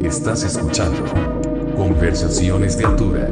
Estás 0.00 0.44
escuchando 0.44 1.04
Conversaciones 1.76 2.76
de 2.78 2.84
Altura. 2.84 3.28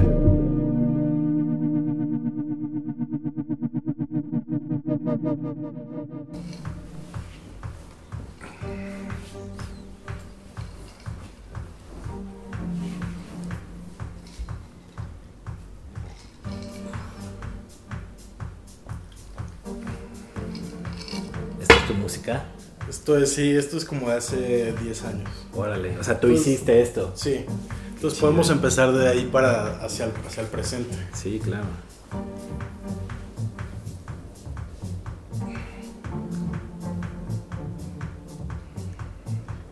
Esto 23.12 23.24
es, 23.24 23.32
sí, 23.34 23.50
esto 23.56 23.76
es 23.76 23.84
como 23.84 24.08
de 24.08 24.16
hace 24.16 24.72
10 24.72 25.04
años. 25.04 25.28
Órale. 25.54 25.98
O 25.98 26.02
sea, 26.04 26.18
tú 26.18 26.28
hiciste 26.28 26.80
esto. 26.80 27.12
Sí. 27.14 27.44
Entonces 27.94 28.18
podemos 28.18 28.48
empezar 28.48 28.90
de 28.92 29.06
ahí 29.06 29.28
para 29.30 29.84
hacia 29.84 30.06
el, 30.06 30.12
hacia 30.26 30.42
el 30.42 30.46
presente. 30.48 30.96
Sí, 31.12 31.38
claro. 31.42 31.66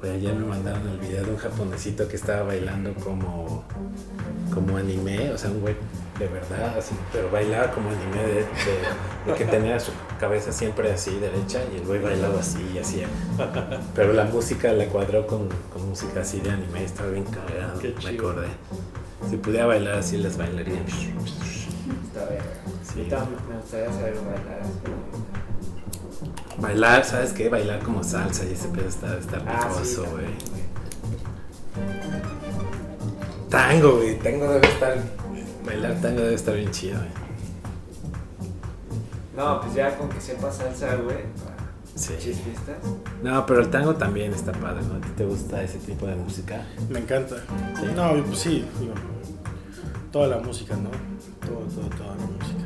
Ayer 0.03 0.35
me 0.35 0.47
mandaron 0.47 0.89
el 0.89 0.99
video 0.99 1.25
de 1.25 1.31
un 1.33 1.37
japonesito 1.37 2.09
que 2.09 2.17
estaba 2.17 2.43
bailando 2.45 2.95
como, 2.95 3.63
como 4.53 4.77
anime, 4.79 5.31
o 5.31 5.37
sea, 5.39 5.51
un 5.51 5.61
güey 5.61 5.75
de 6.19 6.27
verdad, 6.27 6.79
así, 6.79 6.95
pero 7.13 7.31
bailaba 7.31 7.71
como 7.71 7.91
anime 7.91 8.23
de, 8.27 8.35
de- 8.35 8.45
de 9.27 9.35
que 9.37 9.45
tenía 9.45 9.79
su 9.79 9.93
cabeza 10.21 10.53
siempre 10.53 10.93
así 10.93 11.19
derecha 11.19 11.63
y 11.73 11.79
el 11.79 11.87
güey 11.87 11.99
bailaba 11.99 12.41
así 12.41 12.59
y 12.75 12.79
hacía. 12.79 13.09
Pero 13.95 14.13
la 14.13 14.27
música 14.27 14.71
la 14.73 14.85
cuadró 14.87 15.27
con, 15.27 15.49
con 15.73 15.89
música 15.89 16.21
así 16.21 16.41
de 16.41 16.51
anime, 16.51 16.85
estaba 16.85 17.09
bien 17.09 17.25
cagado, 17.25 17.79
Qué 17.81 17.95
me 18.05 18.11
acordé. 18.19 18.49
Si 19.31 19.39
pudiera 19.39 19.67
bailar 19.67 19.95
así, 19.99 20.19
les 20.19 20.37
bailaría. 20.37 20.81
Está 20.81 22.29
bien. 22.29 22.43
Sí. 22.85 23.07
Yo 23.09 23.17
también 23.17 23.41
me 23.49 23.57
gustaría 23.57 23.93
saber 23.93 24.15
bailar. 24.15 24.61
Bailar, 26.59 27.05
¿sabes 27.07 27.33
qué? 27.33 27.49
Bailar 27.49 27.81
como 27.81 28.05
salsa 28.05 28.45
y 28.45 28.53
ese 28.53 28.69
pedo 28.69 28.89
está, 28.89 29.17
está 29.19 29.43
Ah, 29.47 29.71
sí, 29.73 29.97
picoso, 29.97 30.11
güey. 30.11 30.27
Tango, 33.49 33.97
güey. 33.97 34.19
Tango 34.19 34.53
debe 34.53 34.69
estar. 34.69 34.99
Bailar 35.65 35.95
tango 36.03 36.21
debe 36.21 36.35
estar 36.35 36.55
bien 36.55 36.71
chido, 36.71 36.99
güey. 36.99 37.20
No, 39.41 39.61
pues 39.61 39.75
ya 39.75 39.97
con 39.97 40.09
que 40.09 40.21
sepa 40.21 40.53
salsa, 40.53 40.97
güey. 40.97 41.19
Sí. 41.95 42.15
Chispistas. 42.19 42.77
No, 43.23 43.45
pero 43.47 43.61
el 43.61 43.71
tango 43.71 43.95
también 43.95 44.33
está 44.33 44.53
padre, 44.53 44.83
¿no? 44.87 44.95
¿A 44.97 45.01
ti 45.01 45.09
te 45.17 45.25
gusta 45.25 45.63
ese 45.63 45.79
tipo 45.79 46.07
de 46.07 46.15
música? 46.15 46.67
Me 46.89 47.01
encanta. 47.01 47.37
Sí. 47.79 47.87
No, 47.97 48.13
pues 48.25 48.39
sí, 48.39 48.65
digo, 48.79 48.95
toda 50.13 50.29
la 50.29 50.39
música, 50.39 50.77
¿no? 50.77 50.91
Todo, 51.47 51.61
todo, 51.75 51.89
toda 51.97 52.15
la 52.17 52.27
música. 52.27 52.65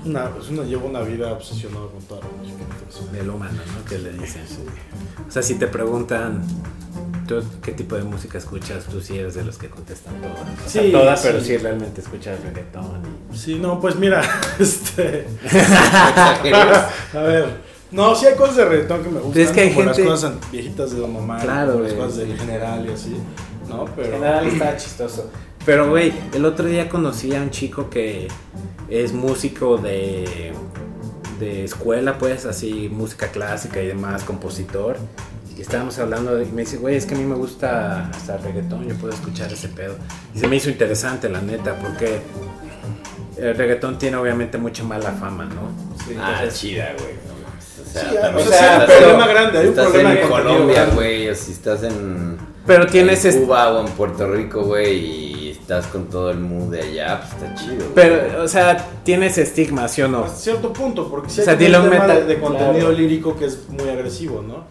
Es 0.00 0.06
una, 0.06 0.30
es 0.40 0.48
una, 0.50 0.62
llevo 0.64 0.88
una 0.88 1.00
vida 1.00 1.32
obsesionado 1.32 1.90
con 1.90 2.02
toda 2.02 2.20
la 2.22 2.28
música. 2.40 2.58
entonces, 2.62 3.12
Melómano, 3.12 3.52
¿no? 3.54 3.84
Que 3.88 3.98
le 3.98 4.12
dicen. 4.12 4.46
sí. 4.46 4.64
O 5.26 5.30
sea, 5.30 5.42
si 5.42 5.54
te 5.56 5.66
preguntan. 5.68 6.42
¿Tú 7.26 7.42
qué 7.62 7.72
tipo 7.72 7.96
de 7.96 8.04
música 8.04 8.38
escuchas? 8.38 8.84
Tú 8.84 9.00
sí 9.00 9.18
eres 9.18 9.34
de 9.34 9.42
los 9.44 9.58
que 9.58 9.68
contestan 9.68 10.14
todas. 10.20 10.40
O 10.64 10.68
sea, 10.70 10.82
Sí, 10.82 10.92
todas, 10.92 11.20
sí. 11.20 11.28
pero 11.28 11.40
sí 11.42 11.56
realmente 11.56 12.00
escuchas 12.00 12.38
reggaetón. 12.44 13.02
y- 13.32 13.36
Sí, 13.36 13.56
no, 13.56 13.80
pues 13.80 13.96
mira, 13.96 14.22
este. 14.60 15.26
a 17.14 17.20
ver. 17.22 17.66
No, 17.90 18.14
sí 18.14 18.26
hay 18.26 18.34
cosas 18.34 18.56
de 18.56 18.64
reggaetón 18.64 19.02
que 19.04 19.10
me 19.10 19.20
gustan. 19.20 19.42
Es 19.42 19.50
que 19.50 19.60
hay 19.60 19.72
como 19.74 19.84
gente- 19.92 20.02
las 20.04 20.10
cosas 20.10 20.32
viejitas 20.50 20.90
de 20.92 20.98
Don 20.98 21.16
Omar. 21.16 21.42
Claro, 21.42 21.72
como 21.72 21.84
las 21.84 21.92
cosas 21.94 22.16
del 22.16 22.36
general 22.38 22.86
y 22.88 22.92
así. 22.92 23.16
No, 23.68 23.84
pero. 23.96 24.08
En 24.08 24.12
general 24.14 24.46
está 24.46 24.76
chistoso. 24.76 25.30
Pero, 25.64 25.90
güey, 25.90 26.12
el 26.32 26.44
otro 26.44 26.66
día 26.66 26.88
conocí 26.88 27.34
a 27.34 27.40
un 27.42 27.50
chico 27.50 27.90
que 27.90 28.28
es 28.88 29.12
músico 29.12 29.78
de, 29.78 30.52
de 31.40 31.64
escuela, 31.64 32.18
pues, 32.18 32.44
así, 32.46 32.88
música 32.92 33.28
clásica 33.28 33.82
y 33.82 33.88
demás, 33.88 34.22
compositor. 34.22 34.96
Y 35.56 35.62
estábamos 35.62 35.98
hablando 35.98 36.36
de, 36.36 36.44
y 36.44 36.52
me 36.52 36.62
dice, 36.62 36.76
güey, 36.76 36.96
es 36.96 37.06
que 37.06 37.14
a 37.14 37.18
mí 37.18 37.24
me 37.24 37.34
gusta 37.34 38.08
hasta 38.10 38.36
reggaetón, 38.36 38.86
yo 38.86 38.94
puedo 38.96 39.14
escuchar 39.14 39.50
ese 39.50 39.68
pedo. 39.68 39.96
Y 40.34 40.38
se 40.38 40.48
me 40.48 40.56
hizo 40.56 40.68
interesante, 40.68 41.30
la 41.30 41.40
neta, 41.40 41.74
porque 41.78 42.20
el 43.38 43.56
reggaetón 43.56 43.98
tiene 43.98 44.16
obviamente 44.18 44.58
mucha 44.58 44.84
mala 44.84 45.12
fama, 45.12 45.46
¿no? 45.46 45.70
Sí. 46.04 46.14
Ah, 46.20 46.32
Entonces, 46.40 46.60
chida, 46.60 46.92
güey. 46.98 47.14
O 47.82 47.92
sea, 47.92 48.02
Sí, 48.10 48.16
también 48.20 48.48
o 48.48 48.50
sea, 48.50 48.78
un 48.80 48.86
problema 48.86 49.26
grande, 49.26 49.58
hay 49.58 49.64
un 49.64 49.70
estás 49.70 49.86
problema 49.86 50.12
en 50.12 50.28
Colombia, 50.28 50.86
güey, 50.94 51.28
o 51.30 51.34
si 51.34 51.52
estás 51.52 51.82
en, 51.84 52.36
Pero 52.66 52.86
tienes 52.86 53.24
en 53.24 53.44
Cuba 53.44 53.72
o 53.72 53.86
en 53.86 53.92
Puerto 53.92 54.30
Rico, 54.30 54.62
güey, 54.62 54.98
y 54.98 55.50
estás 55.52 55.86
con 55.86 56.06
todo 56.10 56.30
el 56.30 56.38
mood 56.38 56.72
de 56.72 56.82
allá, 56.82 57.22
pues 57.22 57.32
está 57.32 57.54
chido. 57.54 57.76
güey. 57.76 57.94
Pero, 57.94 58.42
o 58.42 58.48
sea, 58.48 58.76
tiene 59.04 59.26
ese 59.28 59.42
estigma, 59.42 59.88
¿sí 59.88 60.02
o 60.02 60.08
no? 60.08 60.24
Hasta 60.24 60.36
cierto 60.36 60.70
punto, 60.74 61.08
porque 61.08 61.30
si 61.30 61.40
O 61.40 61.44
sea, 61.44 61.54
un 61.54 61.58
tema 61.58 62.06
de, 62.08 62.24
de 62.24 62.38
contenido 62.38 62.74
claro. 62.74 62.92
lírico 62.92 63.36
que 63.36 63.46
es 63.46 63.66
muy 63.70 63.88
agresivo, 63.88 64.42
¿no? 64.46 64.64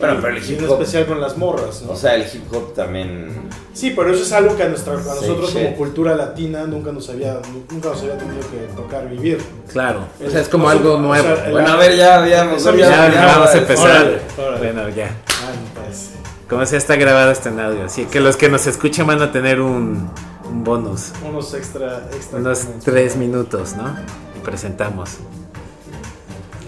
Bueno, 0.00 0.18
pero 0.22 0.34
el 0.36 0.42
hip 0.42 0.58
en 0.58 0.66
hop- 0.66 0.72
especial 0.80 1.06
con 1.06 1.20
las 1.20 1.36
morras, 1.36 1.82
¿no? 1.82 1.92
O 1.92 1.96
sea, 1.96 2.14
el 2.14 2.22
hip 2.22 2.52
hop 2.52 2.72
también. 2.74 3.48
sí, 3.74 3.92
pero 3.94 4.12
eso 4.12 4.22
es 4.22 4.32
algo 4.32 4.56
que 4.56 4.62
a, 4.62 4.68
nuestra, 4.68 4.94
a 4.94 4.96
nosotros 4.96 5.50
como 5.50 5.76
cultura 5.76 6.16
latina 6.16 6.64
nunca 6.66 6.90
nos 6.90 7.08
había 7.10 7.38
nunca 7.70 7.90
nos 7.90 8.00
había 8.00 8.16
tenido 8.16 8.40
que 8.50 8.56
tocar 8.74 9.08
vivir. 9.08 9.38
Claro. 9.70 10.04
O 10.26 10.30
sea, 10.30 10.40
es 10.40 10.48
como 10.48 10.68
algo 10.70 10.94
o 10.94 11.14
sea, 11.14 11.22
nuevo. 11.22 11.50
Bueno, 11.52 11.68
a 11.72 11.76
ver, 11.76 11.96
ya, 11.96 12.26
ya, 12.26 12.44
mejor 12.44 12.76
Ya, 12.76 12.88
Ya, 12.88 13.12
ya, 13.14 13.26
vamos 13.26 13.50
a 13.50 13.58
empezar. 13.58 13.86
órale, 13.90 14.20
órale. 14.38 14.58
Bueno, 14.72 14.88
ya. 14.88 15.10
Ah, 15.28 15.52
pues. 15.84 16.10
Como 16.48 16.64
si 16.66 16.76
está 16.76 16.96
grabado 16.96 17.30
este 17.30 17.50
en 17.50 17.60
audio. 17.60 17.84
Así 17.84 18.06
que 18.06 18.20
los 18.20 18.36
que 18.36 18.48
nos 18.48 18.66
escuchan 18.66 19.06
van 19.06 19.20
a 19.22 19.30
tener 19.30 19.60
un, 19.60 20.10
un 20.48 20.64
bonus. 20.64 21.12
Unos 21.28 21.52
extra, 21.54 22.08
extra 22.12 22.38
Unos 22.38 22.66
tres 22.84 23.16
minutos, 23.16 23.74
¿no? 23.76 23.94
Y 24.36 24.40
presentamos. 24.44 25.18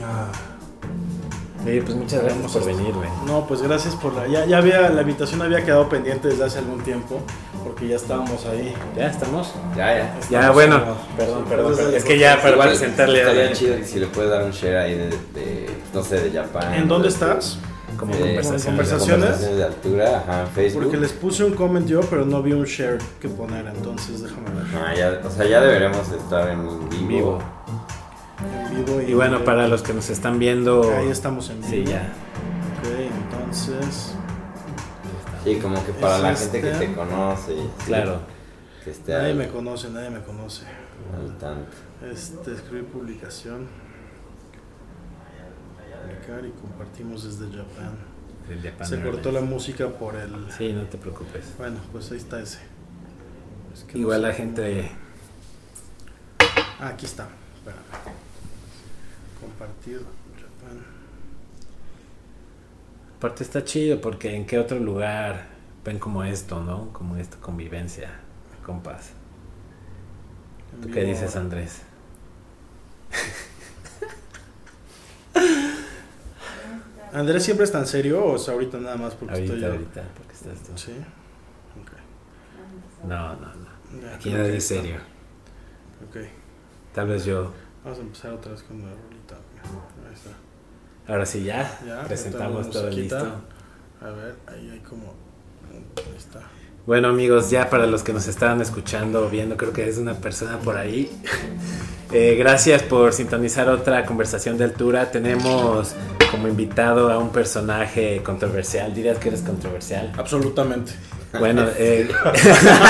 Ah, 0.05 0.27
Oye, 1.65 1.81
pues 1.83 1.95
muchas 1.97 2.23
gracias 2.25 2.51
por 2.53 2.65
venir, 2.65 2.93
güey. 2.93 3.09
no, 3.27 3.47
pues 3.47 3.63
gracias 3.63 3.95
por 3.95 4.13
la. 4.15 4.27
Ya, 4.27 4.45
ya 4.47 4.59
había, 4.59 4.89
la 4.91 5.03
invitación 5.03 5.43
había 5.43 5.65
quedado 5.65 5.89
pendiente 5.89 6.29
desde 6.29 6.45
hace 6.45 6.59
algún 6.59 6.81
tiempo, 6.83 7.21
porque 7.63 7.87
ya 7.89 7.97
estábamos 7.97 8.45
ahí. 8.47 8.75
¿Ya 8.97 9.07
estamos? 9.09 9.53
Ya, 9.77 9.95
ya. 9.97 10.21
Ya, 10.31 10.51
bueno. 10.51 10.81
como- 10.81 10.97
Perdón, 11.17 11.45
perdón. 11.49 11.73
Pero 11.77 11.89
es 11.97 12.05
que 12.05 12.19
ya 12.19 12.37
para 12.41 12.53
Igual 12.55 12.69
presentarle 12.71 13.21
Estaría 13.21 13.49
a 13.49 13.53
chido 13.53 13.77
si 13.85 14.01
le 14.01 14.07
puedes 14.09 14.31
dar 14.31 14.43
un 14.43 14.51
share 14.51 14.77
ahí 14.79 14.95
de, 14.95 15.09
de, 15.35 15.71
no 15.95 16.03
sé, 16.03 16.21
de 16.21 16.31
Japón. 16.37 16.63
¿En 16.75 16.89
dónde 16.89 17.09
estás? 17.09 17.59
como 17.97 18.15
Eh, 18.15 18.19
conversación. 18.19 18.63
conversaciones. 18.75 19.11
Conversaciones 19.27 19.57
de 19.59 19.65
altura, 19.65 20.25
ajá, 20.27 20.47
Facebook. 20.53 20.83
Porque 20.85 20.97
les 20.97 21.13
puse 21.13 21.45
un 21.45 21.53
comment 21.55 21.87
yo, 21.87 22.01
pero 22.01 22.25
no 22.25 22.43
vi 22.43 22.53
un 22.53 22.65
share 22.65 22.99
que 23.21 23.29
poner, 23.29 23.67
entonces 23.67 24.23
déjame 24.23 24.47
ver. 24.51 24.65
Ah, 24.75 24.95
ya, 24.97 25.21
o 25.25 25.31
sea, 25.31 25.45
ya 25.47 25.61
deberemos 25.61 26.11
estar 26.11 26.49
en 26.49 26.89
vivo. 26.89 27.07
Vivo. 27.07 27.39
En 28.43 28.85
vivo 28.85 29.01
Y 29.01 29.15
bueno, 29.15 29.45
para 29.45 29.69
los 29.69 29.83
que 29.83 29.93
nos 29.93 30.11
están 30.11 30.39
viendo. 30.39 30.83
Ahí 30.97 31.09
estamos 31.09 31.49
en 31.51 31.61
vivo. 31.61 31.71
Sí, 31.71 31.85
ya. 31.85 32.13
Ok, 32.79 32.89
entonces. 33.31 34.15
Sí, 35.45 35.57
como 35.61 35.85
que 35.85 35.93
para 35.93 36.17
Es 36.17 36.23
la 36.23 36.33
este. 36.33 36.61
gente 36.63 36.79
que 36.79 36.87
te 36.87 36.95
conoce. 36.95 37.57
Claro. 37.87 38.21
Que 38.85 38.91
esté 38.91 39.13
Nadie 39.13 39.35
me 39.35 39.49
conoce, 39.49 39.91
nadie 39.91 40.11
me 40.11 40.21
conoce. 40.23 40.65
al 41.15 41.39
tanto. 41.39 41.71
Este, 42.11 42.53
escribir 42.53 42.87
publicación. 42.87 43.67
Publicar 46.03 46.45
y 46.45 46.51
compartimos 46.61 47.25
desde 47.25 47.47
Japón. 47.57 48.13
Se 48.83 49.01
cortó 49.01 49.31
la 49.31 49.41
música 49.41 49.89
por 49.89 50.17
el. 50.17 50.51
Sí, 50.57 50.73
no 50.73 50.83
te 50.83 50.99
preocupes. 50.99 51.55
Bueno, 51.59 51.79
pues 51.93 52.11
ahí 52.11 52.19
está 52.19 52.41
ese. 52.41 52.59
Es 53.73 53.85
que 53.85 53.99
Igual 53.99 54.23
no 54.23 54.29
la 54.29 54.35
gente. 54.35 54.91
Ah, 56.81 56.89
aquí 56.89 57.07
está. 57.07 57.29
Espérame. 59.63 59.99
Compartir 59.99 59.99
Japón. 60.37 60.85
Aparte 63.19 63.45
está 63.45 63.65
chido 63.65 64.01
porque 64.01 64.35
en 64.35 64.47
qué 64.47 64.59
otro 64.59 64.79
lugar 64.79 65.47
ven 65.85 65.99
como 65.99 66.25
esto, 66.25 66.61
¿no? 66.61 66.93
Como 66.93 67.17
esta 67.17 67.37
convivencia, 67.39 68.11
compas. 68.65 69.11
¿Tú 70.83 70.91
qué 70.91 71.05
dices. 71.05 71.37
Andrés? 71.37 71.83
¿Andrés 77.13 77.45
siempre 77.45 77.65
es 77.65 77.73
tan 77.73 77.87
serio 77.87 78.25
o 78.25 78.37
es 78.37 78.49
ahorita 78.49 78.79
nada 78.79 78.97
más 78.97 79.15
porque 79.15 79.35
Ahorita, 79.35 79.53
estoy 79.55 79.69
yo? 79.69 79.73
ahorita, 79.75 80.03
porque 80.17 80.33
estás 80.33 80.59
tú. 80.63 80.73
Sí. 80.79 80.93
Ok. 81.81 81.93
No, 83.07 83.35
no, 83.35 83.55
no. 83.55 84.15
Aquí 84.15 84.31
nadie 84.31 84.57
es 84.57 84.71
está. 84.71 84.83
serio. 84.83 84.97
Ok. 86.09 86.17
Tal 86.95 87.09
vez 87.09 87.25
yo. 87.27 87.53
Vamos 87.85 87.99
a 87.99 88.03
empezar 88.03 88.33
otra 88.33 88.53
vez 88.53 88.63
con 88.63 88.81
rolita. 88.81 89.12
Ahí 89.65 90.15
está. 90.15 91.13
Ahora 91.13 91.27
sí, 91.27 91.45
ya. 91.45 91.79
Ya, 91.87 92.03
presentamos 92.05 92.71
todo 92.71 92.91
listo. 92.91 93.17
A 93.17 94.11
ver, 94.11 94.35
ahí 94.47 94.71
hay 94.71 94.81
como. 94.81 95.15
Ahí 95.71 96.17
está. 96.17 96.41
Bueno 96.85 97.07
amigos, 97.09 97.49
ya 97.49 97.71
para 97.71 97.87
los 97.87 98.03
que 98.03 98.13
nos 98.13 98.27
estaban 98.27 98.61
escuchando 98.61 99.25
o 99.25 99.31
viendo, 99.31 99.57
creo 99.57 99.73
que 99.73 99.89
es 99.89 99.99
una 99.99 100.15
persona 100.15 100.59
por 100.59 100.77
ahí. 100.77 101.11
Eh, 102.15 102.37
gracias 102.39 102.83
por 102.83 103.15
sintonizar 103.15 103.71
otra 103.71 104.05
conversación 104.05 104.59
de 104.59 104.65
altura. 104.65 105.11
Tenemos 105.11 105.95
como 106.31 106.47
invitado 106.47 107.11
a 107.11 107.17
un 107.17 107.31
personaje 107.31 108.23
controversial. 108.23 108.93
¿Dirías 108.95 109.17
que 109.17 109.29
eres 109.29 109.41
controversial? 109.41 110.13
Absolutamente. 110.19 110.93
Bueno, 111.39 111.65
eh, 111.79 112.11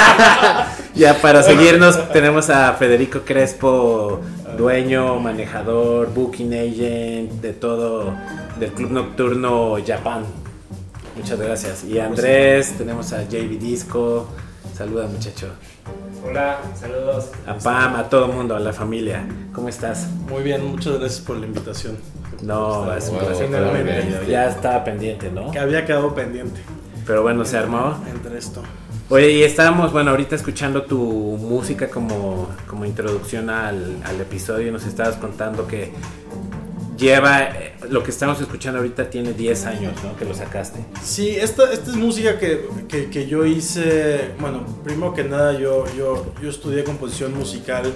ya 0.96 1.14
para 1.22 1.44
seguirnos 1.44 2.12
tenemos 2.12 2.50
a 2.50 2.72
Federico 2.72 3.20
Crespo, 3.20 4.20
dueño, 4.56 5.18
manejador, 5.18 6.12
booking 6.12 6.52
agent 6.52 7.40
de 7.40 7.52
todo 7.52 8.14
del 8.58 8.72
Club 8.72 8.90
Nocturno 8.90 9.76
Japan. 9.84 10.24
Muchas 11.16 11.38
gracias. 11.38 11.84
Y 11.84 11.98
Andrés, 11.98 12.74
tenemos 12.78 13.12
a 13.12 13.24
JB 13.24 13.58
Disco. 13.58 14.28
Saluda 14.74 15.06
muchacho. 15.06 15.48
Hola, 16.24 16.60
saludos. 16.78 17.30
A 17.46 17.54
Pam, 17.58 17.96
a 17.96 18.08
todo 18.08 18.28
mundo, 18.28 18.54
a 18.54 18.60
la 18.60 18.72
familia. 18.72 19.26
¿Cómo 19.52 19.68
estás? 19.68 20.08
Muy 20.28 20.42
bien, 20.42 20.64
muchas 20.64 20.98
gracias 20.98 21.20
por 21.20 21.36
la 21.36 21.46
invitación. 21.46 21.98
No, 22.42 22.92
es 22.94 23.08
un 23.08 23.18
placer. 23.18 24.26
Ya 24.28 24.48
estaba 24.48 24.82
pendiente, 24.84 25.30
¿no? 25.30 25.50
Que 25.50 25.58
había 25.58 25.84
quedado 25.84 26.14
pendiente. 26.14 26.60
Pero 27.06 27.22
bueno, 27.22 27.44
se 27.44 27.58
armó. 27.58 27.96
Entre 28.10 28.38
esto. 28.38 28.62
Oye, 29.12 29.30
y 29.30 29.42
estábamos, 29.42 29.92
bueno, 29.92 30.10
ahorita 30.12 30.34
escuchando 30.36 30.84
tu 30.84 30.98
música 30.98 31.90
como, 31.90 32.48
como 32.66 32.86
introducción 32.86 33.50
al, 33.50 33.98
al 34.04 34.18
episodio. 34.22 34.72
Nos 34.72 34.86
estabas 34.86 35.16
contando 35.16 35.66
que 35.66 35.92
lleva, 36.96 37.42
eh, 37.42 37.74
lo 37.90 38.02
que 38.02 38.10
estamos 38.10 38.40
escuchando 38.40 38.78
ahorita 38.78 39.10
tiene 39.10 39.34
10 39.34 39.66
años, 39.66 39.92
¿no? 40.02 40.16
Que 40.16 40.24
lo 40.24 40.32
sacaste. 40.32 40.82
Sí, 41.02 41.28
esta, 41.28 41.70
esta 41.70 41.90
es 41.90 41.96
música 41.96 42.38
que, 42.38 42.66
que- 42.88 43.10
que 43.10 43.26
yo 43.26 43.44
hice, 43.44 44.30
bueno, 44.40 44.64
primero 44.82 45.12
que 45.12 45.24
nada 45.24 45.52
yo, 45.58 45.84
yo, 45.94 46.32
yo 46.42 46.48
estudié 46.48 46.82
composición 46.82 47.34
musical 47.36 47.92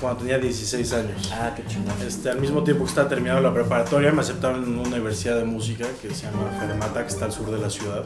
cuando 0.00 0.20
tenía 0.20 0.38
16 0.38 0.92
años. 0.92 1.32
Ah, 1.34 1.52
qué 1.56 1.64
chingón. 1.66 1.94
Este, 2.06 2.30
al 2.30 2.40
mismo 2.40 2.62
tiempo 2.62 2.84
que 2.84 2.90
estaba 2.90 3.08
terminando 3.08 3.42
la 3.42 3.52
preparatoria, 3.52 4.12
me 4.12 4.20
aceptaron 4.20 4.62
en 4.62 4.78
una 4.78 4.88
universidad 4.88 5.36
de 5.36 5.44
música 5.44 5.84
que 6.00 6.14
se 6.14 6.26
llama 6.26 6.48
Fermata, 6.60 7.02
que 7.02 7.08
está 7.12 7.24
al 7.24 7.32
sur 7.32 7.50
de 7.50 7.58
la 7.58 7.68
ciudad. 7.68 8.04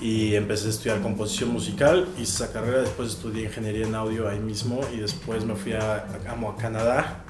Y 0.00 0.34
empecé 0.34 0.66
a 0.66 0.70
estudiar 0.70 1.00
composición 1.00 1.50
musical, 1.50 2.06
hice 2.18 2.44
esa 2.44 2.52
carrera, 2.52 2.80
después 2.80 3.10
estudié 3.10 3.44
ingeniería 3.44 3.86
en 3.86 3.94
audio 3.94 4.28
ahí 4.28 4.38
mismo 4.40 4.80
y 4.92 4.98
después 4.98 5.44
me 5.44 5.54
fui 5.54 5.72
a, 5.72 5.94
a, 5.94 6.32
a 6.32 6.56
Canadá 6.56 7.22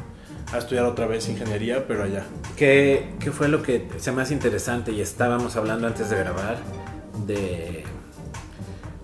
a 0.53 0.59
estudiar 0.59 0.85
otra 0.87 1.07
vez 1.07 1.29
ingeniería, 1.29 1.87
pero 1.87 2.05
allá. 2.05 2.25
¿Qué, 2.57 3.13
¿Qué 3.21 3.31
fue 3.33 3.49
lo 3.49 3.63
que 3.63 3.89
se 3.99 4.13
me 4.13 4.23
hace 4.23 4.35
interesante? 4.35 4.93
Y 4.93 5.01
estábamos 5.01 5.57
hablando 5.57 5.87
antes 5.87 6.11
de 6.11 6.17
grabar 6.17 6.57
de... 7.27 7.85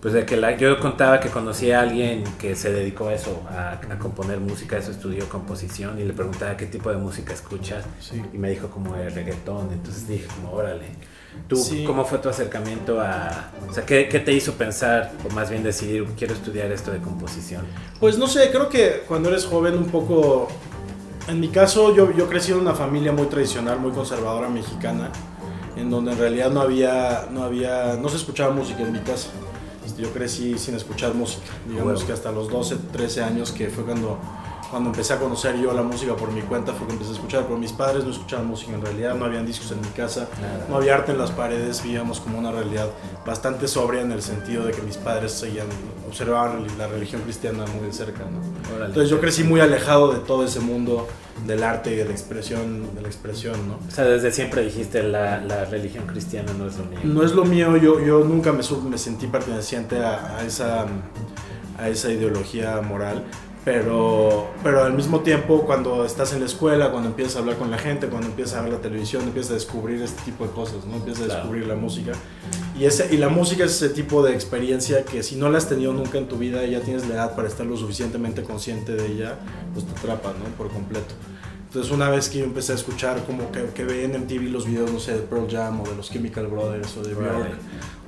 Pues 0.00 0.14
de 0.14 0.24
que 0.24 0.36
la- 0.38 0.56
yo 0.56 0.80
contaba 0.80 1.20
que 1.20 1.28
conocí 1.28 1.72
a 1.72 1.80
alguien 1.80 2.24
que 2.38 2.56
se 2.56 2.72
dedicó 2.72 3.08
a 3.08 3.14
eso, 3.14 3.42
a, 3.50 3.72
a 3.72 3.98
componer 3.98 4.40
música, 4.40 4.78
eso 4.78 4.90
estudió 4.92 5.28
composición 5.28 6.00
y 6.00 6.04
le 6.04 6.14
preguntaba 6.14 6.56
qué 6.56 6.64
tipo 6.66 6.90
de 6.90 6.96
música 6.96 7.34
escuchas 7.34 7.84
Sí. 8.00 8.22
y 8.32 8.38
me 8.38 8.48
dijo 8.48 8.68
como 8.68 8.96
el 8.96 9.12
reggaetón, 9.12 9.70
entonces 9.72 10.08
dije 10.08 10.26
como 10.36 10.52
órale. 10.52 10.86
¿Tú 11.48 11.56
Sí. 11.56 11.84
cómo 11.84 12.04
fue 12.04 12.18
tu 12.18 12.28
acercamiento 12.28 13.00
a... 13.00 13.50
O 13.68 13.72
sea, 13.74 13.84
¿qué, 13.84 14.08
qué 14.08 14.20
te 14.20 14.32
hizo 14.32 14.54
pensar 14.54 15.12
o 15.28 15.32
más 15.34 15.50
bien 15.50 15.62
decidir 15.62 16.04
quiero 16.16 16.34
estudiar 16.34 16.70
esto 16.72 16.90
de 16.92 16.98
composición? 17.00 17.64
Pues 17.98 18.18
no 18.18 18.26
sé, 18.28 18.50
creo 18.50 18.68
que 18.68 19.02
cuando 19.08 19.28
eres 19.30 19.44
joven 19.46 19.76
un 19.76 19.86
poco... 19.86 20.48
En 21.28 21.38
mi 21.40 21.48
caso 21.48 21.94
yo, 21.94 22.10
yo 22.12 22.28
crecí 22.28 22.50
en 22.52 22.58
una 22.58 22.74
familia 22.74 23.12
muy 23.12 23.26
tradicional, 23.26 23.78
muy 23.78 23.92
conservadora 23.92 24.48
mexicana, 24.48 25.10
en 25.76 25.90
donde 25.90 26.12
en 26.12 26.18
realidad 26.18 26.50
no 26.50 26.60
había, 26.60 27.28
no 27.30 27.44
había, 27.44 27.94
no 28.00 28.08
se 28.08 28.16
escuchaba 28.16 28.52
música 28.52 28.82
en 28.82 28.92
mi 28.92 28.98
casa. 29.00 29.28
Este, 29.86 30.02
Yo 30.02 30.12
crecí 30.12 30.58
sin 30.58 30.74
escuchar 30.74 31.14
música, 31.14 31.46
digamos 31.68 31.94
Huevo. 31.94 32.06
que 32.06 32.12
hasta 32.12 32.32
los 32.32 32.48
12, 32.50 32.76
13 32.92 33.22
años 33.22 33.52
que 33.52 33.68
fue 33.68 33.84
cuando, 33.84 34.18
cuando 34.70 34.90
empecé 34.90 35.14
a 35.14 35.18
conocer 35.18 35.56
yo 35.58 35.72
la 35.72 35.82
música 35.82 36.14
por 36.14 36.30
mi 36.30 36.42
cuenta, 36.42 36.72
fue 36.72 36.86
que 36.86 36.92
empecé 36.92 37.10
a 37.10 37.14
escuchar, 37.14 37.44
pero 37.44 37.58
mis 37.58 37.72
padres 37.72 38.04
no 38.04 38.10
escuchaban 38.10 38.46
música 38.46 38.72
en 38.72 38.82
realidad, 38.82 39.14
no 39.14 39.24
habían 39.24 39.44
discos 39.44 39.72
en 39.72 39.80
mi 39.80 39.88
casa, 39.88 40.28
Nada. 40.40 40.66
no 40.68 40.76
había 40.76 40.94
arte 40.94 41.12
en 41.12 41.18
las 41.18 41.30
paredes, 41.32 41.82
vivíamos 41.82 42.20
como 42.20 42.38
una 42.38 42.52
realidad 42.52 42.88
bastante 43.26 43.66
sobria 43.68 44.02
en 44.02 44.12
el 44.12 44.22
sentido 44.22 44.64
de 44.64 44.72
que 44.72 44.82
mis 44.82 44.96
padres 44.96 45.32
seguían, 45.32 45.66
observaban 46.08 46.66
la 46.78 46.86
religión 46.86 47.22
cristiana 47.22 47.64
muy 47.66 47.86
de 47.86 47.92
cerca, 47.92 48.20
¿no? 48.24 48.84
Entonces 48.84 49.10
yo 49.10 49.20
crecí 49.20 49.42
muy 49.44 49.60
alejado 49.60 50.12
de 50.12 50.20
todo 50.20 50.44
ese 50.44 50.60
mundo 50.60 51.08
del 51.46 51.62
arte 51.62 51.92
y 51.92 51.96
de 51.96 52.04
la 52.04 52.12
expresión, 52.12 52.94
de 52.94 53.02
la 53.02 53.08
expresión, 53.08 53.56
¿no? 53.66 53.78
O 53.86 53.90
sea, 53.90 54.04
desde 54.04 54.30
siempre 54.30 54.62
dijiste 54.62 55.02
la, 55.02 55.40
la 55.40 55.64
religión 55.64 56.06
cristiana 56.06 56.52
no 56.56 56.66
es 56.66 56.76
lo 56.76 56.84
mío. 56.84 56.98
No 57.04 57.22
es 57.24 57.32
lo 57.32 57.44
mío, 57.44 57.76
yo, 57.76 58.00
yo 58.00 58.20
nunca 58.24 58.52
me, 58.52 58.62
me 58.88 58.98
sentí 58.98 59.26
perteneciente 59.26 59.98
a, 60.04 60.36
a 60.38 60.44
esa, 60.44 60.86
a 61.78 61.88
esa 61.88 62.10
ideología 62.10 62.80
moral, 62.82 63.24
pero, 63.64 64.50
pero 64.62 64.84
al 64.84 64.94
mismo 64.94 65.20
tiempo 65.20 65.62
cuando 65.66 66.04
estás 66.04 66.32
en 66.32 66.40
la 66.40 66.46
escuela, 66.46 66.90
cuando 66.90 67.10
empiezas 67.10 67.36
a 67.36 67.38
hablar 67.40 67.56
con 67.56 67.70
la 67.70 67.78
gente, 67.78 68.06
cuando 68.06 68.28
empiezas 68.28 68.58
a 68.58 68.62
ver 68.62 68.72
la 68.72 68.78
televisión, 68.78 69.22
empiezas 69.24 69.50
a 69.50 69.54
descubrir 69.54 70.00
este 70.00 70.22
tipo 70.22 70.46
de 70.46 70.52
cosas, 70.52 70.86
¿no? 70.86 70.96
Empiezas 70.96 71.30
a 71.30 71.34
descubrir 71.34 71.66
la 71.66 71.74
música. 71.74 72.12
Y, 72.78 72.86
ese, 72.86 73.14
y 73.14 73.18
la 73.18 73.28
música 73.28 73.64
es 73.64 73.72
ese 73.82 73.90
tipo 73.90 74.22
de 74.22 74.32
experiencia 74.32 75.04
que 75.04 75.22
si 75.22 75.36
no 75.36 75.50
la 75.50 75.58
has 75.58 75.68
tenido 75.68 75.92
nunca 75.92 76.16
en 76.16 76.28
tu 76.28 76.38
vida 76.38 76.64
y 76.64 76.70
ya 76.70 76.80
tienes 76.80 77.06
la 77.06 77.14
edad 77.14 77.36
para 77.36 77.48
estar 77.48 77.66
lo 77.66 77.76
suficientemente 77.76 78.42
consciente 78.42 78.94
de 78.94 79.06
ella, 79.06 79.38
pues 79.74 79.84
te 79.84 79.92
atrapa, 79.92 80.32
¿no? 80.38 80.44
Por 80.56 80.70
completo. 80.70 81.14
Entonces 81.70 81.92
una 81.92 82.10
vez 82.10 82.28
que 82.28 82.38
yo 82.38 82.44
empecé 82.46 82.72
a 82.72 82.74
escuchar 82.74 83.24
como 83.26 83.52
que, 83.52 83.64
que 83.66 83.84
veía 83.84 84.02
en 84.06 84.20
MTV 84.24 84.50
los 84.50 84.66
videos, 84.66 84.90
no 84.90 84.98
sé, 84.98 85.12
de 85.12 85.20
Pearl 85.20 85.46
Jam 85.48 85.80
o 85.80 85.84
de 85.88 85.94
los 85.94 86.10
Chemical 86.10 86.48
Brothers 86.48 86.96
o 86.96 87.02
de 87.02 87.10
Right. 87.10 87.20
Björk 87.20 87.58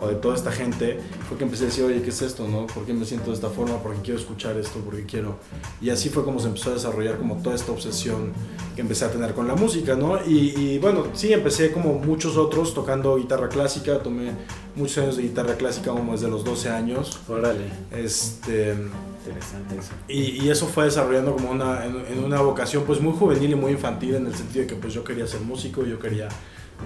o 0.01 0.09
de 0.09 0.17
toda 0.17 0.35
esta 0.35 0.51
gente, 0.51 0.99
fue 1.29 1.39
que 1.39 1.45
empecé 1.45 1.63
a 1.63 1.67
decir, 1.67 1.85
oye, 1.85 2.03
¿qué 2.03 2.11
es 2.11 2.21
esto, 2.23 2.49
no? 2.49 2.67
¿Por 2.67 2.85
qué 2.85 2.93
me 2.93 3.05
siento 3.05 3.31
de 3.31 3.37
esta 3.37 3.51
forma? 3.51 3.81
¿Por 3.81 3.95
qué 3.95 4.03
quiero 4.03 4.19
escuchar 4.19 4.57
esto? 4.57 4.81
¿Por 4.81 4.97
qué 4.97 5.05
quiero? 5.07 5.37
Y 5.81 5.91
así 5.91 6.09
fue 6.09 6.25
como 6.25 6.41
se 6.41 6.49
empezó 6.49 6.71
a 6.71 6.75
desarrollar 6.75 7.19
como 7.19 7.37
toda 7.41 7.55
esta 7.55 7.71
obsesión 7.71 8.33
que 8.75 8.81
empecé 8.81 9.05
a 9.05 9.13
tener 9.13 9.33
con 9.33 9.47
la 9.47 9.55
música, 9.55 9.95
¿no? 9.95 10.19
Y, 10.27 10.55
y 10.59 10.79
bueno, 10.81 11.05
sí, 11.15 11.33
empecé 11.33 11.71
como 11.71 11.93
muchos 12.01 12.37
otros 12.37 12.75
tocando 12.75 13.15
guitarra 13.15 13.49
clásica, 13.49 14.01
tomé 14.03 14.33
muchos 14.75 14.99
años 14.99 15.17
de 15.19 15.23
guitarra 15.23 15.55
clásica 15.55 15.93
como 15.93 16.11
desde 16.11 16.29
los 16.29 16.43
12 16.45 16.69
años. 16.71 17.21
Órale, 17.29 17.67
Este, 17.93 18.75
interesante 19.25 19.79
eso. 19.79 19.93
y, 20.09 20.45
y 20.45 20.51
eso 20.51 20.67
fue 20.67 20.85
desarrollando 20.85 21.33
como 21.35 21.51
una, 21.51 21.85
en, 21.87 21.97
en 22.11 22.25
una 22.25 22.41
vocación 22.41 22.85
pues 22.85 23.01
muy 23.01 23.13
juvenil 23.13 23.51
y 23.53 23.55
muy 23.55 23.73
infantil 23.73 24.15
en 24.17 24.27
el 24.27 24.35
sentido 24.35 24.63
de 24.63 24.67
que 24.69 24.75
pues 24.77 24.93
yo 24.95 25.05
quería 25.05 25.27
ser 25.27 25.41
músico, 25.41 25.85
yo 25.85 25.99
quería 25.99 26.29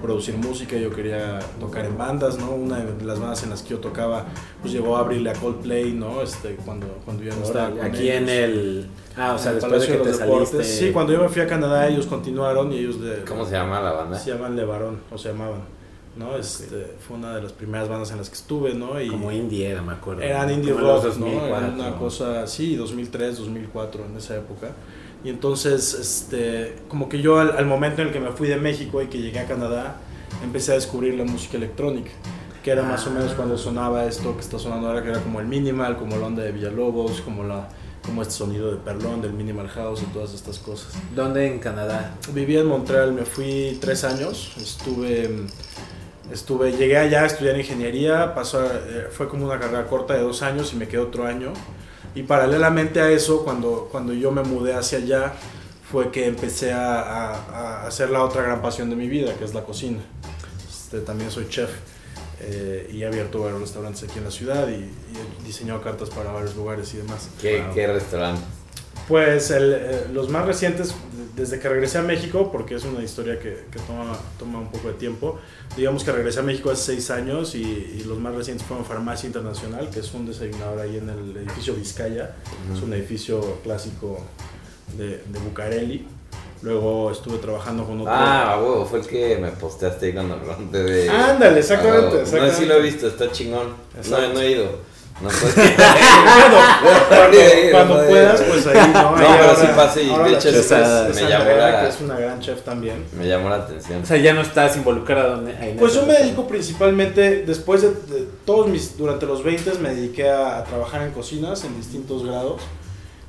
producir 0.02 0.36
música, 0.36 0.76
yo 0.76 0.90
quería 0.90 1.38
tocar 1.58 1.86
en 1.86 1.96
bandas, 1.96 2.36
¿no? 2.38 2.50
Una 2.50 2.80
de 2.80 3.04
las 3.04 3.18
bandas 3.18 3.42
en 3.44 3.50
las 3.50 3.62
que 3.62 3.70
yo 3.70 3.78
tocaba 3.78 4.26
pues 4.60 4.70
llegó 4.72 4.96
a 4.96 5.00
abrirle 5.00 5.30
a 5.30 5.32
Coldplay, 5.32 5.92
¿no? 5.92 6.20
Este, 6.20 6.56
cuando, 6.56 6.86
cuando 7.04 7.22
yo 7.22 7.34
no 7.34 7.42
estaba 7.42 7.70
con 7.70 7.80
aquí 7.80 8.10
en 8.10 8.28
el... 8.28 8.86
Ah, 9.16 9.32
o 9.34 9.38
sea, 9.38 9.52
En 9.52 9.58
después 9.60 9.80
de 9.80 9.86
que 9.86 9.94
te 9.94 10.12
Deportes. 10.12 10.48
saliste... 10.50 10.64
Sí, 10.64 10.92
cuando 10.92 11.14
yo 11.14 11.22
me 11.22 11.30
fui 11.30 11.40
a 11.40 11.46
Canadá 11.46 11.88
ellos 11.88 12.04
continuaron 12.06 12.70
y 12.74 12.78
ellos 12.80 13.00
de... 13.00 13.22
¿Cómo 13.26 13.46
se 13.46 13.52
llama 13.52 13.80
la 13.80 13.92
banda? 13.92 14.18
Se 14.18 14.30
llaman 14.32 14.54
Levarón, 14.54 15.00
o 15.10 15.16
se 15.16 15.28
llamaban, 15.30 15.62
¿no? 16.16 16.36
Este, 16.36 16.94
fue 17.06 17.16
una 17.16 17.34
de 17.34 17.42
las 17.42 17.52
primeras 17.52 17.88
bandas 17.88 18.10
en 18.10 18.18
las 18.18 18.28
que 18.28 18.36
estuve, 18.36 18.74
¿no? 18.74 19.00
Y, 19.00 19.08
Como 19.08 19.30
indie 19.32 19.68
era, 19.68 19.82
me 19.82 19.92
acuerdo. 19.92 20.22
eran 20.22 20.50
indie 20.50 20.72
Como 20.72 20.86
rock, 20.86 21.04
¿no? 21.04 21.26
2004. 21.26 21.56
Eran 21.56 21.74
una 21.74 21.96
cosa, 21.96 22.46
sí, 22.46 22.76
2003, 22.76 23.38
2004, 23.38 24.04
en 24.06 24.16
esa 24.16 24.36
época. 24.36 24.70
Y 25.24 25.30
entonces, 25.30 25.94
este, 25.94 26.76
como 26.88 27.08
que 27.08 27.20
yo 27.20 27.38
al, 27.38 27.56
al 27.56 27.66
momento 27.66 28.02
en 28.02 28.08
el 28.08 28.12
que 28.12 28.20
me 28.20 28.30
fui 28.32 28.48
de 28.48 28.56
México 28.56 29.02
y 29.02 29.06
que 29.06 29.18
llegué 29.18 29.40
a 29.40 29.46
Canadá, 29.46 29.96
empecé 30.42 30.72
a 30.72 30.74
descubrir 30.74 31.14
la 31.14 31.24
música 31.24 31.56
electrónica, 31.56 32.10
que 32.62 32.70
era 32.70 32.82
más 32.82 33.06
o 33.06 33.10
menos 33.10 33.32
cuando 33.32 33.56
sonaba 33.58 34.04
esto 34.06 34.34
que 34.34 34.40
está 34.40 34.58
sonando 34.58 34.88
ahora, 34.88 35.02
que 35.02 35.10
era 35.10 35.20
como 35.20 35.40
el 35.40 35.46
minimal, 35.46 35.96
como 35.96 36.16
la 36.16 36.26
onda 36.26 36.42
de 36.42 36.52
Villalobos, 36.52 37.20
como 37.20 37.44
la 37.44 37.68
como 38.06 38.22
este 38.22 38.34
sonido 38.34 38.70
de 38.70 38.76
Perlón, 38.76 39.20
del 39.20 39.32
minimal 39.32 39.68
house 39.68 40.02
y 40.02 40.06
todas 40.06 40.32
estas 40.32 40.58
cosas. 40.60 40.94
¿Dónde 41.14 41.46
en 41.46 41.58
Canadá? 41.58 42.14
Viví 42.32 42.56
en 42.56 42.66
Montreal, 42.66 43.12
me 43.12 43.24
fui 43.24 43.76
tres 43.80 44.04
años, 44.04 44.54
estuve, 44.58 45.28
estuve, 46.32 46.72
llegué 46.72 46.96
allá 46.98 47.22
a 47.22 47.26
estudiar 47.26 47.56
ingeniería, 47.58 48.34
pasó, 48.34 48.60
a- 48.60 48.66
eh, 48.66 49.08
fue 49.10 49.28
como 49.28 49.46
una 49.46 49.58
carrera 49.58 49.86
corta 49.86 50.14
de 50.14 50.20
dos 50.22 50.42
años 50.42 50.72
y 50.72 50.76
me 50.76 50.88
quedé 50.88 51.00
otro 51.00 51.26
año. 51.26 51.52
Y 52.14 52.22
paralelamente 52.22 53.00
a 53.00 53.10
eso, 53.10 53.44
cuando, 53.44 53.88
cuando 53.92 54.12
yo 54.12 54.30
me 54.32 54.42
mudé 54.42 54.74
hacia 54.74 54.98
allá, 54.98 55.32
fue 55.90 56.10
que 56.10 56.26
empecé 56.26 56.72
a, 56.72 57.00
a- 57.00 57.34
a 57.82 57.86
hacer 57.86 58.10
la 58.10 58.22
otra 58.22 58.42
gran 58.42 58.60
pasión 58.62 58.90
de 58.90 58.96
mi 58.96 59.08
vida, 59.08 59.34
que 59.34 59.44
es 59.44 59.54
la 59.54 59.62
cocina. 59.64 59.98
Este, 60.68 61.00
también 61.00 61.30
soy 61.30 61.48
chef 61.48 61.70
eh, 62.40 62.88
y 62.92 63.02
he 63.02 63.06
abierto 63.06 63.40
varios 63.40 63.60
restaurantes 63.60 64.02
aquí 64.04 64.18
en 64.18 64.24
la 64.24 64.30
ciudad 64.30 64.68
y, 64.68 64.72
y 64.74 65.40
he 65.40 65.44
diseñado 65.46 65.80
cartas 65.82 66.10
para 66.10 66.32
varios 66.32 66.54
lugares 66.56 66.92
y 66.94 66.98
demás. 66.98 67.28
¿Qué, 67.40 67.62
Wow. 67.62 67.74
qué 67.74 67.86
restaurante? 67.86 68.42
Pues 69.08 69.50
el, 69.50 69.72
eh, 69.72 70.06
los 70.12 70.28
más 70.28 70.46
recientes, 70.46 70.94
desde 71.36 71.60
que 71.60 71.68
regresé 71.68 71.98
a 71.98 72.02
México, 72.02 72.50
porque 72.50 72.74
es 72.74 72.84
una 72.84 73.02
historia 73.04 73.38
que, 73.38 73.66
que 73.70 73.78
toma, 73.86 74.16
toma 74.38 74.58
un 74.58 74.70
poco 74.72 74.88
de 74.88 74.94
tiempo, 74.94 75.38
digamos 75.76 76.02
que 76.02 76.10
regresé 76.10 76.40
a 76.40 76.42
México 76.42 76.70
hace 76.70 76.94
seis 76.94 77.10
años 77.10 77.54
y, 77.54 77.60
y 77.62 78.04
los 78.06 78.18
más 78.18 78.34
recientes 78.34 78.66
fueron 78.66 78.84
Farmacia 78.84 79.26
Internacional, 79.28 79.90
que 79.90 80.00
es 80.00 80.12
un 80.14 80.26
desayunador 80.26 80.80
ahí 80.80 80.96
en 80.96 81.08
el 81.08 81.36
edificio 81.36 81.74
Vizcaya, 81.74 82.34
es 82.74 82.82
un 82.82 82.92
edificio 82.94 83.58
clásico 83.62 84.18
de, 84.96 85.08
de 85.26 85.38
Bucareli. 85.44 86.08
Luego 86.62 87.12
estuve 87.12 87.36
trabajando 87.36 87.84
con 87.84 88.00
otro. 88.00 88.12
Ah, 88.12 88.58
huevo, 88.60 88.86
fue 88.86 89.00
el 89.00 89.06
que 89.06 89.36
me 89.36 89.50
posteaste 89.50 90.06
ahí 90.06 90.12
cuando 90.14 90.36
de. 90.72 91.08
Ándale, 91.10 91.60
exactamente, 91.60 92.22
Ah. 92.34 92.46
No, 92.46 92.50
sí 92.50 92.64
lo 92.64 92.74
he 92.74 92.82
visto, 92.82 93.06
está 93.06 93.30
chingón. 93.30 93.74
No, 94.10 94.32
no 94.32 94.40
he 94.40 94.52
ido. 94.52 94.95
No, 95.20 95.30
Bueno, 95.46 96.58
cuando, 97.08 97.38
Sí, 97.38 97.68
cuando 97.70 98.02
no, 98.02 98.08
puedas, 98.08 98.40
pues 98.42 98.66
ahí, 98.66 98.90
¿no? 98.92 99.02
No, 99.02 99.16
Ahí 99.16 99.26
pero 99.30 99.44
ahora- 99.50 99.56
sí 99.60 99.66
pasa 99.74 100.00
y 100.02 100.08
de 100.08 100.16
la 100.18 100.28
hecho 100.28 100.48
es- 100.50 100.70
me 101.22 101.28
llamó 101.30 101.50
la- 101.56 101.80
que 101.80 101.88
es 101.88 102.00
una 102.02 102.16
gran 102.18 102.40
chef 102.40 102.60
también. 102.62 103.04
me 103.16 103.26
llamó 103.26 103.48
la 103.48 103.56
atención. 103.56 104.02
O 104.02 104.06
sea, 104.06 104.18
ya 104.18 104.34
no 104.34 104.42
estás 104.42 104.76
involucrado 104.76 105.42
en, 105.48 105.76
Pues 105.78 105.94
yo 105.94 106.04
me 106.04 106.12
dedico 106.12 106.46
principalmente, 106.46 107.44
después 107.46 107.80
de, 107.82 107.88
de 107.88 108.28
todos 108.44 108.68
mis, 108.68 108.98
durante 108.98 109.24
los 109.26 109.42
20 109.42 109.72
me 109.80 109.94
dediqué 109.94 110.28
a, 110.28 110.58
a 110.58 110.64
trabajar 110.64 111.00
en 111.02 111.12
cocinas 111.12 111.64
en 111.64 111.76
distintos 111.76 112.24
grados 112.26 112.60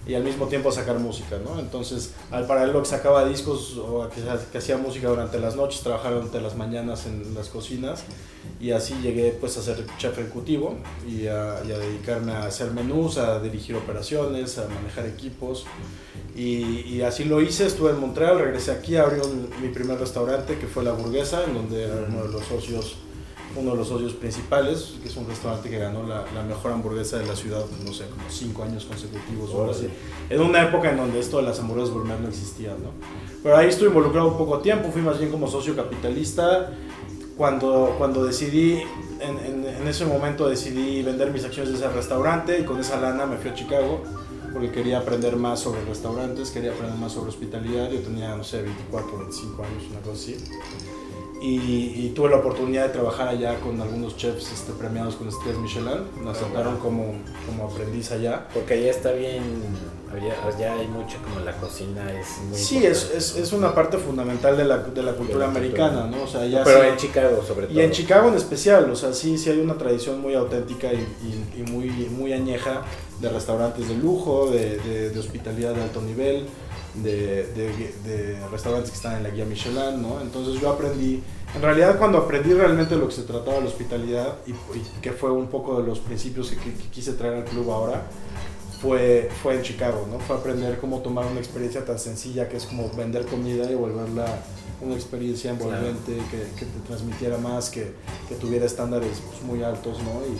y 0.08 0.14
al 0.16 0.24
mismo 0.24 0.48
tiempo 0.48 0.72
sacar 0.72 0.98
música, 1.00 1.38
¿no? 1.44 1.60
Entonces, 1.60 2.12
al 2.32 2.48
paralelo 2.48 2.82
que 2.82 2.88
sacaba 2.88 3.28
discos 3.28 3.76
o 3.78 4.08
que, 4.10 4.22
que 4.52 4.58
hacía 4.58 4.78
música 4.78 5.10
durante 5.10 5.40
las 5.40 5.56
noches, 5.56 5.82
trabajaba 5.82 6.16
durante 6.16 6.40
las 6.42 6.56
mañanas 6.56 7.06
en 7.08 7.34
las 7.36 7.50
cocinas 7.50 8.04
y 8.62 8.72
así 8.72 8.96
llegué 9.04 9.32
pues 9.40 9.58
a 9.58 9.62
ser 9.62 9.86
chef 9.98 10.18
ejecutivo 10.18 10.76
y 11.08 11.28
a, 11.28 11.62
y 11.68 11.72
a 11.74 11.78
dedicarme 11.78 12.32
a 12.32 12.46
hacer 12.46 12.72
menús, 12.72 13.18
a 13.18 13.40
dirigir 13.40 13.76
operaciones, 13.76 14.58
a 14.58 14.68
manejar 14.70 15.06
equipos 15.06 15.66
y, 16.36 16.82
y 16.88 17.02
así 17.02 17.26
lo 17.26 17.42
hice, 17.42 17.66
estuve 17.66 17.92
en 17.92 18.00
Montreal, 18.00 18.40
regresé 18.40 18.72
aquí, 18.72 18.96
abrí 18.96 19.20
un- 19.20 19.50
mi 19.62 19.70
primer 19.70 20.00
restaurante 20.00 20.58
que 20.58 20.68
fue 20.68 20.84
La 20.84 20.92
Burguesa, 20.94 21.44
en 21.44 21.54
donde 21.54 21.84
era 21.84 22.06
uno 22.08 22.24
de 22.24 22.32
los 22.32 22.46
socios, 22.46 22.96
uno 23.60 23.72
de 23.72 23.78
los 23.78 23.88
socios 23.88 24.14
principales, 24.14 24.96
que 25.02 25.10
es 25.10 25.18
un 25.18 25.28
restaurante 25.28 25.70
que 25.70 25.78
ganó 25.80 26.04
la, 26.04 26.26
la 26.34 26.44
mejor 26.44 26.72
hamburguesa 26.72 27.18
de 27.18 27.26
la 27.26 27.36
ciudad, 27.36 27.64
no 27.86 27.94
sé, 27.94 28.06
como 28.06 28.30
cinco 28.30 28.64
años 28.64 28.86
consecutivos 28.86 29.50
o 29.54 29.60
algo 29.62 29.72
así. 29.72 29.88
En 30.30 30.42
una 30.42 30.64
época 30.64 30.90
en 30.92 30.98
donde 30.98 31.20
esto 31.20 31.38
de 31.38 31.44
las 31.44 31.60
hamburguesas 31.60 31.94
gourmet 31.94 32.20
no 32.20 32.28
existía, 32.30 32.72
¿no? 32.72 32.92
Pero 33.44 33.58
ahí 33.58 33.68
estuve 33.70 33.88
involucrado 33.90 34.28
un 34.28 34.38
poco 34.38 34.60
tiempo, 34.60 34.90
fui 34.92 35.02
más 35.02 35.18
bien 35.20 35.32
como 35.32 35.48
socio 35.48 35.76
capitalista. 35.76 36.72
Cuando, 37.38 37.94
cuando 38.00 38.26
decidí, 38.26 38.82
en, 39.22 39.38
en- 39.46 39.66
en 39.68 39.88
ese 39.88 40.06
momento 40.06 40.50
decidí 40.50 41.04
vender 41.04 41.32
mis 41.32 41.44
acciones 41.46 41.72
de 41.72 41.78
ese 41.78 41.88
restaurante 41.94 42.60
y 42.60 42.64
con 42.64 42.80
esa 42.80 43.00
lana 43.00 43.28
me 43.28 43.38
fui 43.38 43.52
a 43.52 43.54
Chicago 43.54 44.02
porque 44.54 44.72
quería 44.72 44.98
aprender 44.98 45.36
más 45.36 45.60
sobre 45.60 45.86
restaurantes, 45.86 46.50
quería 46.50 46.72
aprender 46.72 46.98
más 46.98 47.12
sobre 47.12 47.30
hospitalidad. 47.30 47.92
Yo 47.92 48.00
tenía, 48.00 48.36
no 48.36 48.44
sé, 48.44 48.64
24, 48.64 49.18
25 49.20 49.64
años, 49.64 49.84
una 49.92 50.00
cosa 50.00 50.14
así. 50.14 50.36
Y, 51.42 51.56
y 52.06 52.14
tuve 52.16 52.30
la 52.32 52.38
oportunidad 52.38 52.88
de 52.88 52.94
trabajar 52.94 53.28
allá 53.28 53.60
con 53.60 53.80
algunos 53.80 54.18
chefs 54.18 54.52
este, 54.52 54.72
premiados 54.74 55.16
con 55.16 55.28
estrellas 55.28 55.60
Michelin. 55.60 56.04
Nos 56.24 56.36
aceptaron 56.38 56.78
como, 56.78 57.14
como 57.46 57.66
aprendiz 57.70 58.12
allá. 58.12 58.48
Porque 58.54 58.74
allá 58.76 58.90
está 58.90 59.12
bien. 59.12 59.44
Allá, 60.12 60.34
allá 60.48 60.74
hay 60.80 60.88
mucho 60.88 61.18
como 61.22 61.42
la 61.46 61.52
cocina 61.58 62.10
es 62.18 62.28
muy. 62.48 62.58
Sí, 62.58 62.84
es, 62.86 63.12
es, 63.14 63.36
es 63.36 63.52
una 63.52 63.76
parte 63.76 63.98
fundamental 63.98 64.56
de 64.56 64.64
la, 64.64 64.78
de 64.78 65.04
la 65.04 65.12
cultura 65.12 65.40
De 65.48 65.54
la 65.54 65.60
americana, 65.60 66.02
cultura. 66.04 66.18
¿no? 66.18 66.24
O 66.24 66.28
sea, 66.28 66.46
ya 66.48 66.64
Pero 66.64 66.82
sí- 66.82 66.88
en 66.88 66.96
Chicago, 66.98 67.44
sobre 67.46 67.68
todo. 67.68 67.78
Y 67.78 67.84
en 67.84 67.92
Chicago 67.92 68.30
en 68.30 68.36
especial, 68.36 68.90
o 68.90 68.96
sea, 68.96 69.14
sí, 69.14 69.38
sí 69.38 69.50
hay 69.50 69.60
una 69.60 69.78
tradición 69.78 70.22
muy 70.22 70.34
auténtica 70.34 70.92
y, 70.94 70.98
y- 70.98 71.60
y 71.60 71.64
muy, 71.70 71.90
muy 72.10 72.32
añeja 72.32 72.84
de 73.20 73.30
restaurantes 73.30 73.90
de 73.90 73.96
lujo, 73.96 74.50
de, 74.50 74.78
de- 74.80 75.10
de 75.10 75.20
hospitalidad 75.20 75.74
de 75.76 75.84
alto 75.84 76.02
nivel, 76.02 76.46
de, 76.96 77.48
de- 77.54 77.94
de 78.04 78.48
restaurantes 78.50 78.90
que 78.92 78.98
están 78.98 79.18
en 79.18 79.24
la 79.24 79.30
guía 79.30 79.46
Michelin, 79.46 80.02
¿no? 80.02 80.20
Entonces 80.22 80.60
yo 80.62 80.70
aprendí, 80.72 81.22
en 81.56 81.62
realidad 81.62 81.98
cuando 81.98 82.18
aprendí 82.18 82.54
realmente 82.54 82.96
lo 82.96 83.08
que 83.08 83.14
se 83.16 83.24
trataba 83.24 83.56
de 83.58 83.62
la 83.62 83.68
hospitalidad 83.68 84.36
y, 84.48 84.52
y 84.52 84.82
que 85.02 85.12
fue 85.12 85.32
un 85.32 85.48
poco 85.48 85.80
de 85.82 85.88
los 85.88 86.00
principios 86.00 86.50
que, 86.50 86.58
que- 86.58 86.74
que 86.74 86.90
quise 86.90 87.14
traer 87.14 87.36
al 87.36 87.46
club 87.46 87.70
ahora, 87.72 88.04
fue, 88.82 89.30
fue 89.42 89.56
en 89.56 89.64
Chicago, 89.64 90.08
¿no? 90.12 90.20
Fue 90.20 90.36
aprender 90.38 90.78
cómo 90.80 91.00
tomar 91.00 91.26
una 91.26 91.40
experiencia 91.40 91.84
tan 91.84 91.98
sencilla 91.98 92.48
que 92.48 92.58
es 92.58 92.66
como 92.66 92.90
vender 92.92 93.26
comida 93.26 93.70
y 93.72 93.76
volverla 93.76 94.26
una 94.82 94.94
experiencia 94.94 95.50
envolvente, 95.50 96.18
que, 96.30 96.38
que 96.60 96.66
te 96.66 96.80
transmitiera 96.86 97.40
más, 97.40 97.72
que, 97.72 97.94
que 98.30 98.36
tuviera 98.36 98.66
estándares 98.68 99.20
pues, 99.28 99.42
muy 99.42 99.64
altos, 99.64 99.98
¿no? 100.04 100.22
Y, 100.32 100.38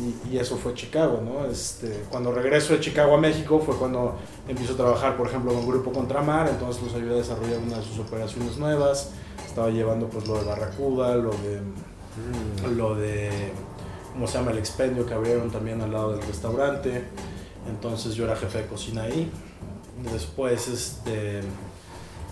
y- 0.00 0.34
y 0.34 0.38
eso 0.38 0.56
fue 0.56 0.74
Chicago, 0.74 1.20
¿no? 1.24 1.50
Este, 1.50 2.04
cuando 2.10 2.32
regreso 2.32 2.72
de 2.74 2.80
Chicago 2.80 3.14
a 3.14 3.18
México 3.18 3.60
fue 3.64 3.76
cuando 3.76 4.16
empiezo 4.48 4.74
a 4.74 4.76
trabajar, 4.76 5.16
por 5.16 5.28
ejemplo, 5.28 5.52
con 5.52 5.66
Grupo 5.66 5.92
Contramar, 5.92 6.48
entonces 6.48 6.82
los 6.82 6.94
ayudé 6.94 7.14
a 7.14 7.18
desarrollar 7.18 7.58
una 7.58 7.78
de 7.78 7.82
sus 7.84 7.98
operaciones 7.98 8.56
nuevas, 8.58 9.10
estaba 9.46 9.70
llevando 9.70 10.08
pues 10.08 10.26
lo 10.28 10.38
de 10.38 10.44
Barracuda, 10.44 11.14
lo 11.16 11.30
de 11.30 11.60
Mm. 12.16 12.76
lo 12.76 12.94
de, 12.94 13.30
¿cómo 14.14 14.26
se 14.26 14.38
llama? 14.38 14.50
El 14.52 14.58
expendio 14.58 15.04
que 15.04 15.12
abrieron 15.12 15.50
también 15.50 15.80
al 15.82 15.92
lado 15.92 16.12
del 16.12 16.22
restaurante. 16.26 17.04
Entonces 17.68 18.14
yo 18.14 18.24
era 18.24 18.34
jefe 18.36 18.58
de 18.58 18.66
cocina 18.66 19.02
ahí. 19.02 19.30
Después, 20.12 20.68
este, 20.68 21.40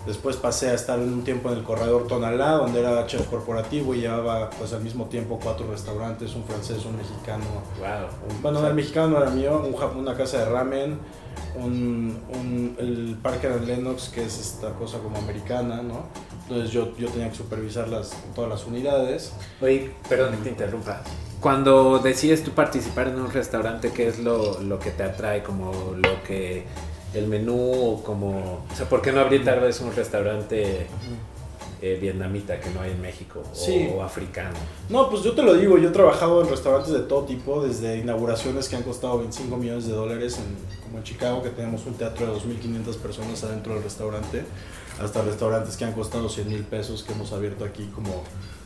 después 0.05 0.35
pasé 0.37 0.69
a 0.69 0.73
estar 0.73 0.99
un 0.99 1.23
tiempo 1.23 1.49
en 1.51 1.57
el 1.57 1.63
corredor 1.63 2.07
Tonalá, 2.07 2.51
donde 2.53 2.79
era 2.79 3.05
chef 3.07 3.27
corporativo 3.27 3.93
y 3.95 4.01
llevaba 4.01 4.49
pues 4.51 4.73
al 4.73 4.81
mismo 4.81 5.05
tiempo 5.05 5.39
cuatro 5.41 5.67
restaurantes, 5.69 6.33
un 6.35 6.43
francés, 6.43 6.85
un 6.85 6.97
mexicano. 6.97 7.43
Wow. 7.79 8.35
un- 8.35 8.41
bueno, 8.41 8.67
el 8.67 8.73
mexicano 8.73 9.07
no 9.09 9.17
era 9.17 9.29
mío, 9.31 9.61
un 9.65 9.75
una 9.99 10.15
casa 10.15 10.39
de 10.39 10.45
ramen, 10.45 10.99
un, 11.55 12.19
un- 12.29 12.75
el 12.79 13.17
Parker 13.21 13.61
Lennox, 13.61 14.09
que 14.09 14.23
es 14.23 14.39
esta 14.39 14.71
cosa 14.73 14.99
como 14.99 15.17
americana, 15.17 15.81
¿no? 15.81 16.05
Entonces 16.43 16.69
yo, 16.71 16.95
yo 16.97 17.07
tenía 17.09 17.29
que 17.29 17.35
supervisar 17.35 17.87
las, 17.87 18.11
todas 18.35 18.49
las 18.49 18.65
unidades. 18.65 19.33
Oye, 19.61 19.91
perdón 20.07 20.31
que 20.37 20.43
te 20.43 20.49
interrumpa. 20.49 21.01
Cuando 21.41 21.99
decides 21.99 22.43
tú 22.43 22.51
participar 22.51 23.07
en 23.07 23.19
un 23.19 23.31
restaurante, 23.31 23.91
¿qué 23.91 24.07
es 24.07 24.19
lo, 24.19 24.59
lo 24.61 24.79
que 24.79 24.91
te 24.91 25.03
atrae? 25.03 25.43
Como 25.43 25.71
lo 25.95 26.23
que. 26.23 26.65
El 27.15 27.27
menú, 27.27 27.71
o 27.93 28.03
como. 28.03 28.65
O 28.71 28.75
sea, 28.75 28.87
¿por 28.87 29.01
qué 29.01 29.11
no 29.11 29.21
abrir 29.21 29.43
tal 29.45 29.59
vez 29.61 29.79
un 29.81 29.95
restaurante 29.95 30.87
eh, 31.81 31.97
vietnamita 32.01 32.59
que 32.59 32.69
no 32.71 32.81
hay 32.81 32.91
en 32.91 33.01
México? 33.01 33.41
O, 33.51 33.55
Sí. 33.55 33.89
o 33.95 34.01
africano. 34.03 34.55
No, 34.89 35.09
pues 35.09 35.23
yo 35.23 35.33
te 35.33 35.43
lo 35.43 35.53
digo, 35.53 35.77
yo 35.77 35.89
he 35.89 35.91
trabajado 35.91 36.41
en 36.41 36.49
restaurantes 36.49 36.91
de 36.93 36.99
todo 37.01 37.23
tipo, 37.25 37.61
desde 37.65 37.97
inauguraciones 37.97 38.67
que 38.69 38.75
han 38.75 38.83
costado 38.83 39.19
25 39.19 39.57
millones 39.57 39.87
de 39.87 39.93
dólares, 39.93 40.37
en, 40.37 40.83
como 40.83 40.97
en 40.97 41.03
Chicago, 41.03 41.41
que 41.43 41.49
tenemos 41.49 41.85
un 41.85 41.93
teatro 41.95 42.25
de 42.27 42.33
2.500 42.33 42.95
personas 42.97 43.43
adentro 43.43 43.73
del 43.75 43.83
restaurante, 43.83 44.43
hasta 45.01 45.21
restaurantes 45.21 45.75
que 45.77 45.85
han 45.85 45.93
costado 45.93 46.29
100 46.29 46.47
mil 46.49 46.63
pesos 46.63 47.03
que 47.03 47.13
hemos 47.13 47.31
abierto 47.33 47.65
aquí 47.65 47.85
como, 47.93 48.23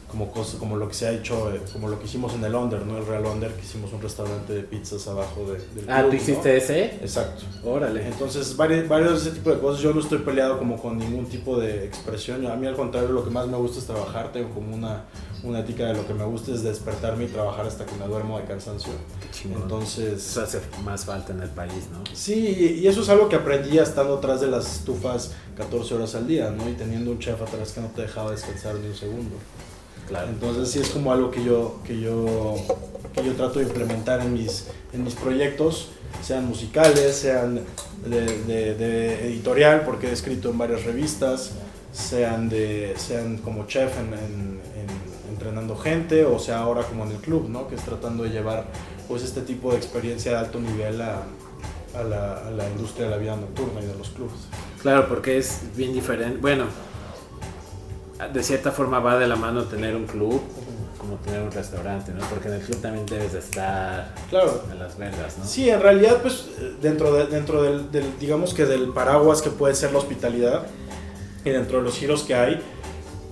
como, 0.09 0.31
cosa, 0.31 0.57
como 0.57 0.75
lo 0.77 0.87
que 0.87 0.93
se 0.93 1.07
ha 1.07 1.11
hecho, 1.11 1.53
eh, 1.53 1.61
como 1.71 1.87
lo 1.87 1.99
que 1.99 2.05
hicimos 2.05 2.33
en 2.33 2.43
el 2.43 2.55
Under, 2.55 2.85
¿no? 2.85 2.97
El 2.97 3.05
Real 3.05 3.25
Under, 3.25 3.51
que 3.53 3.61
hicimos 3.61 3.93
un 3.93 4.01
restaurante 4.01 4.53
de 4.53 4.63
pizzas 4.63 5.07
abajo 5.07 5.41
de, 5.45 5.59
del 5.75 5.89
Ah, 5.89 5.99
club, 6.01 6.11
¿tú 6.11 6.15
¿no? 6.17 6.21
hiciste 6.21 6.57
ese? 6.57 6.85
Exacto. 7.01 7.43
Órale. 7.63 8.07
Entonces, 8.07 8.55
varios, 8.57 8.87
varios 8.87 9.23
de 9.23 9.29
ese 9.29 9.37
tipo 9.39 9.51
de 9.51 9.59
cosas. 9.59 9.81
Yo 9.81 9.93
no 9.93 9.99
estoy 10.01 10.19
peleado 10.19 10.57
como 10.57 10.81
con 10.81 10.97
ningún 10.97 11.25
tipo 11.27 11.59
de 11.59 11.85
expresión. 11.85 12.45
A 12.47 12.55
mí, 12.55 12.65
al 12.67 12.75
contrario, 12.75 13.09
lo 13.09 13.23
que 13.23 13.29
más 13.29 13.47
me 13.47 13.57
gusta 13.57 13.79
es 13.79 13.85
trabajar. 13.85 14.31
Tengo 14.31 14.49
como 14.49 14.75
una, 14.75 15.05
una 15.43 15.59
ética 15.59 15.85
de 15.85 15.93
lo 15.93 16.07
que 16.07 16.13
me 16.13 16.25
gusta 16.25 16.51
es 16.51 16.63
despertarme 16.63 17.25
y 17.25 17.27
trabajar 17.27 17.65
hasta 17.67 17.85
que 17.85 17.95
me 17.95 18.05
duermo 18.07 18.37
de 18.39 18.45
cansancio. 18.45 18.91
Qué. 19.41 19.47
Entonces, 19.53 20.25
Eso 20.25 20.41
hace 20.41 20.59
más 20.83 21.05
falta 21.05 21.33
en 21.33 21.41
el 21.41 21.49
país, 21.49 21.87
¿no? 21.91 21.99
sí, 22.13 22.79
y 22.81 22.87
eso 22.87 23.01
es 23.01 23.09
algo 23.09 23.29
que 23.29 23.35
aprendí 23.35 23.77
estando 23.77 24.17
atrás 24.17 24.41
de 24.41 24.47
las 24.47 24.79
estufas 24.79 25.33
14 25.55 25.95
horas 25.95 26.15
al 26.15 26.27
día, 26.27 26.49
¿no? 26.51 26.67
Y 26.69 26.73
teniendo 26.73 27.11
un 27.11 27.19
chef 27.19 27.41
atrás 27.41 27.71
que 27.71 27.81
no 27.81 27.87
te 27.87 28.01
dejaba 28.03 28.31
descansar 28.31 28.75
ni 28.75 28.87
un 28.87 28.95
segundo. 28.95 29.35
Claro. 30.09 30.27
Entonces 30.29 30.69
sí 30.71 30.79
es 30.79 30.89
como 30.89 31.11
algo 31.13 31.31
que 31.31 31.43
yo, 31.43 31.79
que 31.85 31.99
yo, 31.99 32.55
que 33.13 33.23
yo 33.23 33.33
trato 33.33 33.59
de 33.59 33.65
implementar 33.65 34.19
en 34.21 34.33
mis, 34.33 34.65
en 34.91 35.03
mis 35.03 35.13
proyectos, 35.13 35.89
sean 36.23 36.47
musicales, 36.47 37.15
sean 37.15 37.61
de, 38.05 38.21
de- 38.43 38.75
de 38.75 39.27
editorial, 39.27 39.83
porque 39.85 40.07
he 40.07 40.11
escrito 40.11 40.49
en 40.49 40.57
varias 40.57 40.83
revistas, 40.83 41.51
sean, 41.93 42.49
de, 42.49 42.95
sean 42.97 43.37
como 43.37 43.67
chef 43.67 43.91
en, 43.99 44.07
en- 44.13 44.61
en- 44.79 45.29
entrenando 45.31 45.75
gente, 45.77 46.25
o 46.25 46.39
sea 46.39 46.59
ahora 46.59 46.81
como 46.83 47.05
en 47.05 47.11
el 47.11 47.17
club, 47.17 47.47
¿no? 47.47 47.67
que 47.67 47.75
es 47.75 47.81
tratando 47.83 48.23
de 48.23 48.29
llevar 48.31 48.65
pues, 49.07 49.21
este 49.23 49.41
tipo 49.41 49.71
de 49.71 49.77
experiencia 49.77 50.31
de 50.31 50.37
alto 50.39 50.59
nivel 50.59 51.01
a, 51.01 51.21
a 51.95 52.03
la, 52.03 52.47
a 52.47 52.51
la 52.51 52.67
industria 52.69 53.05
de 53.05 53.11
la 53.11 53.17
vida 53.17 53.35
nocturna 53.35 53.79
y 53.81 53.85
de 53.85 53.95
los 53.95 54.09
clubes. 54.09 54.33
Claro, 54.81 55.07
porque 55.07 55.37
es 55.37 55.61
bien 55.75 55.93
diferente. 55.93 56.37
Bueno, 56.39 56.65
de 58.27 58.43
cierta 58.43 58.71
forma 58.71 58.99
va 58.99 59.17
de 59.17 59.27
la 59.27 59.35
mano 59.35 59.63
tener 59.63 59.95
un 59.95 60.05
club 60.05 60.41
como 60.97 61.15
tener 61.17 61.41
un 61.41 61.51
restaurante, 61.51 62.11
¿no? 62.11 62.19
Porque 62.27 62.49
en 62.49 62.55
el 62.55 62.61
club 62.61 62.81
también 62.81 63.05
debes 63.05 63.31
de 63.33 63.39
estar 63.39 64.13
Claro. 64.29 64.61
a 64.69 64.75
las 64.75 64.97
vergas, 64.97 65.37
¿no? 65.37 65.45
Sí, 65.45 65.69
en 65.69 65.81
realidad, 65.81 66.17
pues 66.21 66.47
dentro, 66.81 67.13
de- 67.13 67.27
dentro 67.27 67.63
del, 67.63 67.89
del, 67.91 68.19
digamos 68.19 68.53
que 68.53 68.65
del 68.65 68.89
paraguas 68.89 69.41
que 69.41 69.49
puede 69.49 69.73
ser 69.75 69.93
la 69.93 69.99
hospitalidad 69.99 70.67
y 71.45 71.51
dentro 71.51 71.77
de 71.77 71.83
los 71.85 71.95
giros 71.97 72.23
que 72.23 72.35
hay, 72.35 72.61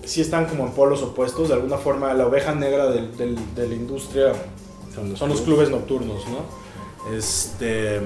sí 0.05 0.21
están 0.21 0.45
como 0.45 0.65
en 0.65 0.71
polos 0.71 1.01
opuestos. 1.03 1.49
De 1.49 1.55
alguna 1.55 1.77
forma, 1.77 2.13
la 2.13 2.25
oveja 2.25 2.55
negra 2.55 2.87
del- 2.89 3.15
del- 3.17 3.55
de 3.55 3.67
la 3.67 3.75
industria 3.75 4.31
son 5.15 5.27
los 5.29 5.41
clubes 5.41 5.69
nocturnos, 5.69 6.23
¿no? 6.29 7.13
Este, 7.15 7.99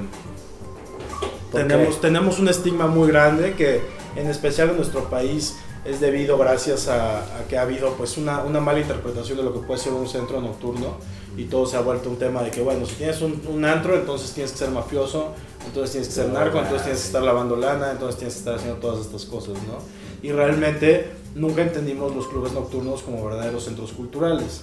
¿Por 1.52 1.62
tenemos, 1.62 1.96
qué? 1.96 2.02
tenemos 2.02 2.40
un 2.40 2.48
estigma 2.50 2.88
muy 2.88 3.08
grande 3.10 3.54
que, 3.54 3.82
en 4.16 4.28
especial 4.28 4.72
en 4.72 4.78
nuestro 4.78 5.04
país, 5.10 5.56
es 5.84 6.00
debido 6.00 6.38
gracias 6.38 6.88
a, 6.88 7.20
a 7.20 7.48
que 7.50 7.58
ha 7.58 7.64
habido 7.64 7.94
pues 7.94 8.18
una, 8.18 8.44
una 8.44 8.60
mala 8.60 8.80
interpretación 8.80 9.38
de 9.38 9.44
lo 9.44 9.54
que 9.54 9.60
puede 9.60 9.80
ser 9.80 9.94
un 9.94 10.08
centro 10.08 10.40
nocturno 10.40 10.98
y 11.38 11.46
todo 11.46 11.66
se 11.66 11.78
ha 11.78 11.82
vuelto 11.82 12.10
un 12.10 12.18
tema 12.18 12.44
de 12.44 12.52
que 12.52 12.62
bueno, 12.62 12.86
si 12.86 12.96
tienes 12.96 13.22
un, 13.22 13.42
un 13.48 13.66
antro 13.66 13.96
entonces 13.96 14.32
tienes 14.32 14.52
que 14.52 14.60
ser 14.60 14.70
mafioso, 14.70 15.34
entonces 15.66 15.92
tienes 15.92 16.08
que 16.10 16.14
ser 16.14 16.30
narco, 16.30 16.58
entonces 16.60 16.84
tienes 16.84 17.02
que 17.02 17.08
estar 17.08 17.24
lavando 17.24 17.56
lana, 17.56 17.92
entonces 17.92 18.18
tienes 18.18 18.36
que 18.36 18.40
estar 18.40 18.56
haciendo 18.56 18.80
todas 18.80 19.06
estas 19.06 19.26
cosas, 19.26 19.54
¿no? 19.68 19.80
Y 20.22 20.32
realmente 20.32 21.21
nunca 21.36 21.62
entendimos 21.62 22.16
los 22.16 22.28
clubes 22.28 22.54
nocturnos 22.54 23.02
como 23.04 23.24
verdaderos 23.26 23.64
centros 23.66 23.92
culturales, 23.94 24.62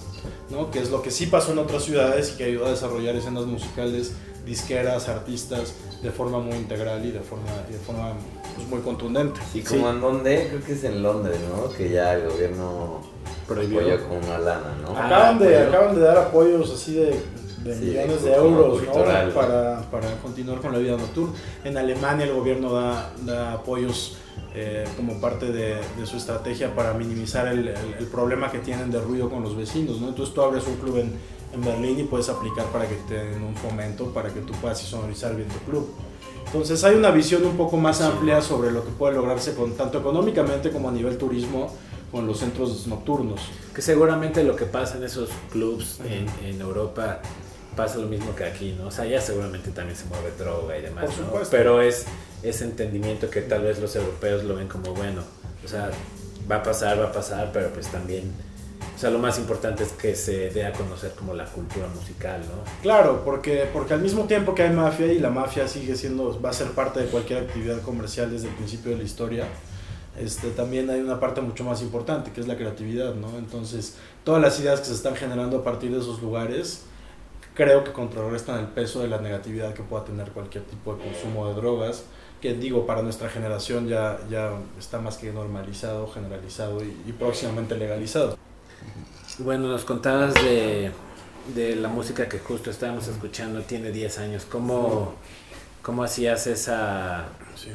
¿no? 0.49 0.69
Que 0.71 0.79
es 0.79 0.89
lo 0.91 1.01
que 1.01 1.11
sí 1.11 1.25
pasó 1.27 1.51
en 1.53 1.59
otras 1.59 1.83
ciudades 1.83 2.33
y 2.33 2.37
que 2.37 2.43
ayudó 2.45 2.67
a 2.67 2.71
desarrollar 2.71 3.15
escenas 3.15 3.45
musicales, 3.45 4.13
disqueras, 4.45 5.09
artistas 5.09 5.73
de 6.01 6.11
forma 6.11 6.39
muy 6.39 6.55
integral 6.55 7.05
y 7.05 7.11
de 7.11 7.19
forma, 7.19 7.45
y 7.69 7.73
de 7.73 7.79
forma 7.79 8.13
pues, 8.55 8.67
muy 8.67 8.79
contundente. 8.81 9.39
Y 9.53 9.61
como 9.61 9.89
en 9.89 9.99
donde, 10.01 10.47
creo 10.47 10.63
que 10.63 10.73
es 10.73 10.83
en 10.83 11.03
Londres, 11.03 11.37
¿no? 11.53 11.69
Que 11.71 11.89
ya 11.89 12.13
el 12.15 12.29
gobierno 12.29 13.01
Prohibió. 13.47 13.79
apoyó 13.81 14.07
con 14.07 14.17
una 14.23 14.37
lana, 14.39 14.75
¿no? 14.81 14.93
Ah, 14.95 15.05
Acaban, 15.07 15.39
de, 15.39 15.57
apoyo. 15.57 15.69
acaban 15.77 15.95
de 15.95 16.01
dar 16.01 16.17
apoyos 16.17 16.71
así 16.71 16.93
de, 16.93 17.05
de 17.63 17.73
Sí, 17.75 17.85
millones 17.85 18.23
de 18.23 18.29
de 18.29 18.35
euros 18.37 18.81
¿no? 18.83 18.91
para, 19.33 19.81
para 19.91 20.15
continuar 20.21 20.59
con 20.61 20.71
la 20.71 20.79
vida 20.79 20.95
nocturna. 20.97 21.33
En 21.63 21.77
Alemania 21.77 22.25
el 22.25 22.33
gobierno 22.33 22.71
da, 22.73 23.11
da 23.25 23.53
apoyos 23.53 24.17
eh, 24.55 24.85
como 24.97 25.19
parte 25.21 25.51
de, 25.51 25.75
de 25.97 26.05
su 26.05 26.17
estrategia 26.17 26.73
para 26.75 26.93
minimizar 26.93 27.47
el, 27.47 27.67
el- 27.67 27.93
el 27.99 28.05
problema 28.07 28.51
que 28.51 28.59
tienen 28.59 28.89
de 28.91 28.99
ruido 28.99 29.29
con 29.29 29.43
los 29.43 29.55
vecinos. 29.55 29.99
¿no? 30.01 30.09
Entonces 30.09 30.33
tú 30.33 30.41
abres 30.41 30.65
un 30.67 30.75
club 30.75 30.97
en, 30.97 31.13
en 31.53 31.61
Berlín 31.63 31.99
y 31.99 32.03
puedes 32.03 32.29
aplicar 32.29 32.65
para 32.67 32.87
que 32.87 32.95
te 33.07 33.13
den 33.15 33.43
un 33.43 33.55
fomento 33.55 34.05
para 34.13 34.29
que 34.33 34.39
tú 34.41 34.53
puedas 34.53 34.79
sonorizar 34.79 35.35
bien 35.35 35.47
tu 35.49 35.59
club. 35.69 35.87
Entonces 36.47 36.83
hay 36.83 36.95
una 36.95 37.11
visión 37.11 37.45
un 37.45 37.55
poco 37.57 37.77
más 37.77 38.01
amplia 38.01 38.41
sobre 38.41 38.71
lo 38.71 38.83
que 38.83 38.89
puede 38.91 39.13
lograrse 39.15 39.53
con, 39.53 39.73
tanto 39.73 39.99
económicamente 39.99 40.71
como 40.71 40.89
a 40.89 40.91
nivel 40.91 41.17
turismo 41.17 41.71
con 42.11 42.25
los 42.25 42.39
centros 42.39 42.87
nocturnos. 42.87 43.39
Que 43.75 43.83
seguramente 43.83 44.43
lo 44.43 44.55
que 44.55 44.65
pasa 44.65 44.97
en 44.97 45.03
esos 45.03 45.29
clubs 45.51 45.99
en, 46.03 46.25
en 46.47 46.59
Europa 46.59 47.21
pasa 47.79 47.97
lo 47.97 48.07
mismo 48.07 48.35
que 48.35 48.43
aquí, 48.43 48.75
¿no? 48.77 48.87
O 48.87 48.91
sea, 48.91 49.05
ya 49.05 49.21
seguramente 49.21 49.71
también 49.71 49.95
se 49.97 50.03
mueve 50.05 50.31
droga 50.37 50.77
y 50.77 50.81
demás, 50.81 51.05
Por 51.05 51.41
¿no? 51.41 51.49
Pero 51.49 51.81
es 51.81 52.05
ese 52.43 52.65
entendimiento 52.65 53.29
que 53.29 53.41
tal 53.41 53.63
vez 53.63 53.79
los 53.79 53.95
europeos 53.95 54.43
lo 54.43 54.55
ven 54.55 54.67
como 54.67 54.93
bueno, 54.93 55.21
o 55.63 55.67
sea, 55.67 55.89
va 56.51 56.57
a 56.57 56.63
pasar, 56.63 56.99
va 56.99 57.05
a 57.05 57.11
pasar, 57.13 57.51
pero 57.53 57.69
pues 57.69 57.87
también, 57.87 58.33
o 58.93 58.99
sea, 58.99 59.09
lo 59.09 59.19
más 59.19 59.39
importante 59.39 59.83
es 59.83 59.93
que 59.93 60.13
se 60.13 60.49
dé 60.49 60.65
a 60.65 60.73
conocer 60.73 61.11
como 61.11 61.33
la 61.33 61.45
cultura 61.45 61.87
musical, 61.87 62.41
¿no? 62.41 62.69
Claro, 62.81 63.21
porque, 63.23 63.69
porque 63.71 63.93
al 63.93 64.01
mismo 64.01 64.25
tiempo 64.25 64.53
que 64.53 64.63
hay 64.63 64.71
mafia 64.71 65.05
y 65.13 65.19
la 65.19 65.29
mafia 65.29 65.65
sigue 65.65 65.95
siendo, 65.95 66.41
va 66.41 66.49
a 66.49 66.53
ser 66.53 66.67
parte 66.71 66.99
de 66.99 67.05
cualquier 67.05 67.43
actividad 67.43 67.81
comercial 67.81 68.29
desde 68.29 68.49
el 68.49 68.55
principio 68.55 68.91
de 68.91 68.97
la 68.97 69.03
historia, 69.03 69.45
este, 70.19 70.49
también 70.49 70.89
hay 70.89 70.99
una 70.99 71.17
parte 71.17 71.39
mucho 71.39 71.63
más 71.63 71.81
importante 71.81 72.31
que 72.31 72.41
es 72.41 72.47
la 72.47 72.57
creatividad, 72.57 73.15
¿no? 73.15 73.37
Entonces, 73.37 73.95
todas 74.25 74.41
las 74.41 74.59
ideas 74.59 74.81
que 74.81 74.87
se 74.87 74.95
están 74.95 75.15
generando 75.15 75.59
a 75.59 75.63
partir 75.63 75.91
de 75.91 75.99
esos 75.99 76.21
lugares, 76.21 76.83
creo 77.59 77.83
que 77.83 77.91
contrarrestan 77.91 78.57
el 78.59 78.67
peso 78.67 79.01
de 79.01 79.09
la 79.09 79.17
negatividad 79.19 79.73
que 79.73 79.83
pueda 79.83 80.05
tener 80.05 80.31
cualquier 80.31 80.63
tipo 80.63 80.95
de 80.95 81.03
consumo 81.03 81.49
de 81.49 81.55
drogas, 81.55 82.03
que 82.41 82.53
digo, 82.53 82.85
para 82.87 83.01
nuestra 83.01 83.27
generación 83.29 83.89
ya, 83.89 84.17
ya 84.29 84.53
está 84.79 84.97
más 85.01 85.17
que 85.17 85.33
normalizado, 85.33 86.07
generalizado 86.07 86.81
y, 86.81 86.95
y 87.05 87.11
próximamente 87.11 87.75
legalizado. 87.75 88.37
Bueno, 89.39 89.67
nos 89.67 89.83
contabas 89.83 90.33
de, 90.35 90.91
de 91.53 91.75
la 91.75 91.89
música 91.89 92.29
que 92.29 92.39
justo 92.39 92.69
estábamos 92.71 93.09
escuchando, 93.09 93.61
tiene 93.63 93.91
10 93.91 94.19
años, 94.19 94.45
¿cómo, 94.49 95.15
cómo 95.81 96.03
hacías 96.03 96.47
esa, 96.47 97.25
Sí. 97.55 97.71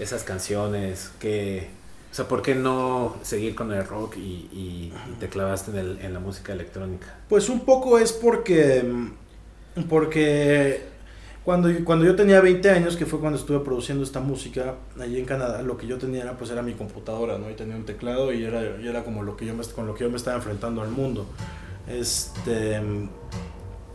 esas 0.00 0.24
canciones? 0.24 1.12
que 1.20 1.70
o 2.10 2.14
sea, 2.14 2.26
¿por 2.26 2.42
qué 2.42 2.54
no 2.56 3.14
seguir 3.22 3.54
con 3.54 3.70
el 3.70 3.86
rock 3.86 4.16
y, 4.16 4.20
y- 4.50 4.92
y 5.12 5.12
te 5.20 5.28
clavaste 5.28 5.70
en, 5.72 5.76
el- 5.78 5.98
en 6.00 6.12
la 6.14 6.18
música 6.20 6.52
electrónica? 6.54 7.14
Pues 7.28 7.48
un 7.50 7.60
poco 7.60 7.98
es 8.00 8.12
porque, 8.12 8.82
mm, 8.82 9.10
porque 9.84 10.82
cuando, 11.44 11.70
cuando 11.84 12.04
yo 12.04 12.14
tenía 12.14 12.40
20 12.40 12.70
años, 12.70 12.96
que 12.96 13.06
fue 13.06 13.20
cuando 13.20 13.38
estuve 13.38 13.60
produciendo 13.60 14.04
esta 14.04 14.20
música 14.20 14.74
allí 15.00 15.18
en 15.18 15.24
Canadá, 15.24 15.62
lo 15.62 15.76
que 15.76 15.86
yo 15.86 15.96
tenía 15.96 16.22
era, 16.22 16.36
pues 16.36 16.50
era 16.50 16.62
mi 16.62 16.74
computadora, 16.74 17.38
¿no? 17.38 17.50
Y 17.50 17.54
tenía 17.54 17.76
un 17.76 17.84
teclado 17.84 18.32
y 18.32 18.44
era, 18.44 18.78
y 18.80 18.86
era 18.86 19.04
como 19.04 19.22
lo 19.22 19.36
que 19.36 19.46
yo 19.46 19.54
me, 19.54 19.64
con 19.64 19.86
lo 19.86 19.94
que 19.94 20.04
yo 20.04 20.10
me 20.10 20.16
estaba 20.16 20.36
enfrentando 20.36 20.82
al 20.82 20.90
mundo. 20.90 21.26
Este, 21.88 22.80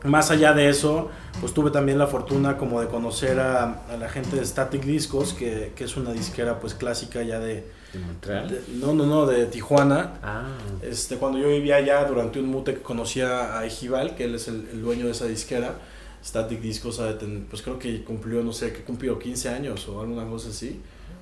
más 0.03 0.31
allá 0.31 0.53
de 0.53 0.69
eso, 0.69 1.09
pues 1.39 1.53
tuve 1.53 1.69
también 1.69 1.99
la 1.99 2.07
fortuna 2.07 2.57
como 2.57 2.81
de 2.81 2.87
conocer 2.87 3.39
a, 3.39 3.83
a 3.87 3.97
la 3.97 4.09
gente 4.09 4.35
de 4.35 4.45
Static 4.45 4.83
Discos, 4.83 5.33
que, 5.33 5.73
que 5.75 5.83
es 5.83 5.95
una 5.95 6.11
disquera 6.11 6.59
pues 6.59 6.73
clásica 6.73 7.21
ya 7.21 7.39
de, 7.39 7.63
¿En 7.93 8.01
Montreal? 8.05 8.49
de- 8.49 8.61
no, 8.79 8.93
no, 8.93 9.05
no, 9.05 9.25
de 9.25 9.45
Tijuana. 9.45 10.19
Ah, 10.23 10.47
Este, 10.81 11.17
cuando 11.17 11.37
yo 11.37 11.47
vivía 11.49 11.75
allá, 11.77 12.05
durante 12.05 12.39
un 12.39 12.47
mute 12.47 12.73
que 12.75 12.81
conocía 12.81 13.57
a 13.57 13.65
Ejival, 13.65 14.15
que 14.15 14.25
él 14.25 14.35
es 14.35 14.47
el, 14.47 14.67
el 14.71 14.81
dueño 14.81 15.05
de 15.05 15.11
esa 15.11 15.25
disquera, 15.25 15.75
Static 16.23 16.61
Discos, 16.61 17.01
pues 17.49 17.61
creo 17.61 17.77
que 17.79 18.03
cumplió, 18.03 18.41
no 18.43 18.53
sé, 18.53 18.71
que 18.73 18.81
cumplió 18.83 19.19
15 19.19 19.49
años 19.49 19.87
o 19.89 20.01
alguna 20.01 20.25
cosa 20.25 20.49
así, 20.49 20.79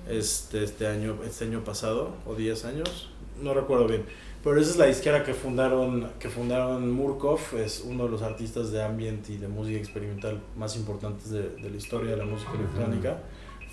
este, 0.08 0.64
este, 0.64 0.88
año, 0.88 1.18
este 1.26 1.46
año 1.46 1.64
pasado, 1.64 2.14
o 2.26 2.36
10 2.36 2.66
años, 2.66 3.10
no 3.42 3.54
recuerdo 3.54 3.88
bien. 3.88 4.04
Pero 4.44 4.60
esa 4.60 4.72
es 4.72 4.78
la 4.78 4.86
disquera 4.86 5.24
que 5.24 5.34
fundaron, 5.36 6.08
que 6.20 6.30
fundaron 6.30 6.90
Murkov, 6.92 7.40
es 7.64 7.84
uno 7.86 8.06
de 8.06 8.10
los 8.12 8.22
artistas 8.24 8.72
de 8.72 8.82
ambient 8.84 9.30
y 9.30 9.38
de 9.38 9.48
música 9.48 9.78
experimental 9.78 10.40
más 10.58 10.76
importantes 10.76 11.30
de, 11.30 11.50
de 11.50 11.70
la 11.70 11.78
historia 11.78 12.12
de 12.12 12.18
la 12.18 12.26
música 12.26 12.52
electrónica, 12.56 13.20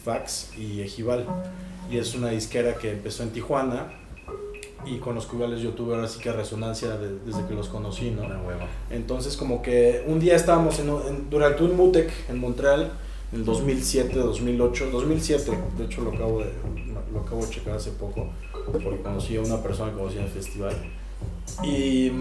Fax 0.05 0.51
y 0.57 0.81
Ejival. 0.83 1.27
Y 1.91 1.99
es 1.99 2.15
una 2.15 2.29
disquera 2.31 2.75
que 2.75 2.91
empezó 2.93 3.23
en 3.23 3.31
Tijuana, 3.31 3.93
y 4.87 4.99
con 4.99 5.15
los 5.15 5.27
cuales 5.27 5.61
yo 5.61 5.71
tuve 5.71 5.95
ahora 5.97 6.07
sí 6.09 6.21
que 6.21 6.31
resonancia 6.33 6.97
de- 6.97 7.19
desde 7.27 7.45
que 7.47 7.55
los 7.55 7.69
conocí, 7.69 8.11
¿no? 8.11 8.23
una. 8.23 8.39
Entonces 8.91 9.37
como 9.37 9.61
que 9.61 10.05
un 10.07 10.21
día 10.21 10.37
estábamos 10.37 10.79
en, 10.79 10.89
en- 10.89 11.31
durante 11.31 11.65
un 11.65 11.77
Mutec 11.77 12.11
en 12.31 12.39
Montreal, 12.39 12.93
en 13.33 13.41
el 13.41 13.45
2007, 13.45 14.15
2008, 14.19 14.91
2007, 14.91 15.59
de 15.77 15.85
hecho 15.85 16.03
lo 16.03 16.13
acabo 16.13 16.39
de, 16.41 16.53
lo 17.13 17.21
acabo 17.21 17.45
de 17.45 17.51
checar 17.51 17.75
hace 17.75 17.91
poco, 17.91 18.29
porque 18.83 19.01
conocí 19.03 19.37
a 19.37 19.41
una 19.43 19.63
persona 19.63 19.91
que 19.91 19.99
conocía 19.99 20.21
en 20.21 20.27
el 20.27 20.33
festival. 20.33 20.75
Y, 21.65 22.13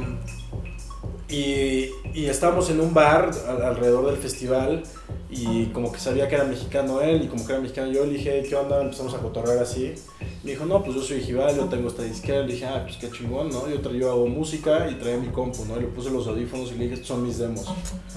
y, 1.29 1.89
y 2.13 2.25
estábamos 2.27 2.69
en 2.69 2.79
un 2.79 2.93
bar 2.93 3.31
al- 3.47 3.61
alrededor 3.61 4.05
del 4.07 4.17
festival 4.17 4.83
y 5.29 5.65
como 5.67 5.91
que 5.91 5.99
sabía 5.99 6.27
que 6.29 6.35
era 6.35 6.45
mexicano 6.45 7.01
él 7.01 7.23
y 7.23 7.27
como 7.27 7.45
que 7.45 7.51
era 7.51 7.61
mexicano 7.61 7.91
yo, 7.91 8.05
le 8.05 8.13
dije, 8.13 8.43
¿qué 8.47 8.55
onda? 8.55 8.81
Empezamos 8.81 9.13
a 9.13 9.17
cotorrear 9.17 9.57
así. 9.59 9.93
Me 10.43 10.51
dijo, 10.51 10.65
no, 10.65 10.81
pues 10.81 10.95
yo 10.95 11.01
soy 11.03 11.19
Jival, 11.21 11.53
yo 11.57 11.65
tengo 11.65 11.89
esta 11.89 12.03
disquera. 12.03 12.39
Le 12.43 12.53
dije, 12.53 12.65
ah, 12.65 12.81
pues 12.85 12.95
qué 12.95 13.11
chingón, 13.11 13.49
¿no? 13.49 13.67
Yo, 13.67 13.91
yo 13.91 14.09
hago 14.11 14.27
música 14.27 14.87
y 14.89 14.95
traía 14.95 15.17
mi 15.17 15.27
compu, 15.27 15.65
¿no? 15.65 15.75
Y 15.77 15.81
le 15.81 15.87
puse 15.87 16.09
los 16.11 16.25
audífonos 16.27 16.71
y 16.71 16.75
le 16.75 16.83
dije, 16.85 16.93
estos 16.93 17.09
son 17.09 17.23
mis 17.27 17.37
demos. 17.37 17.65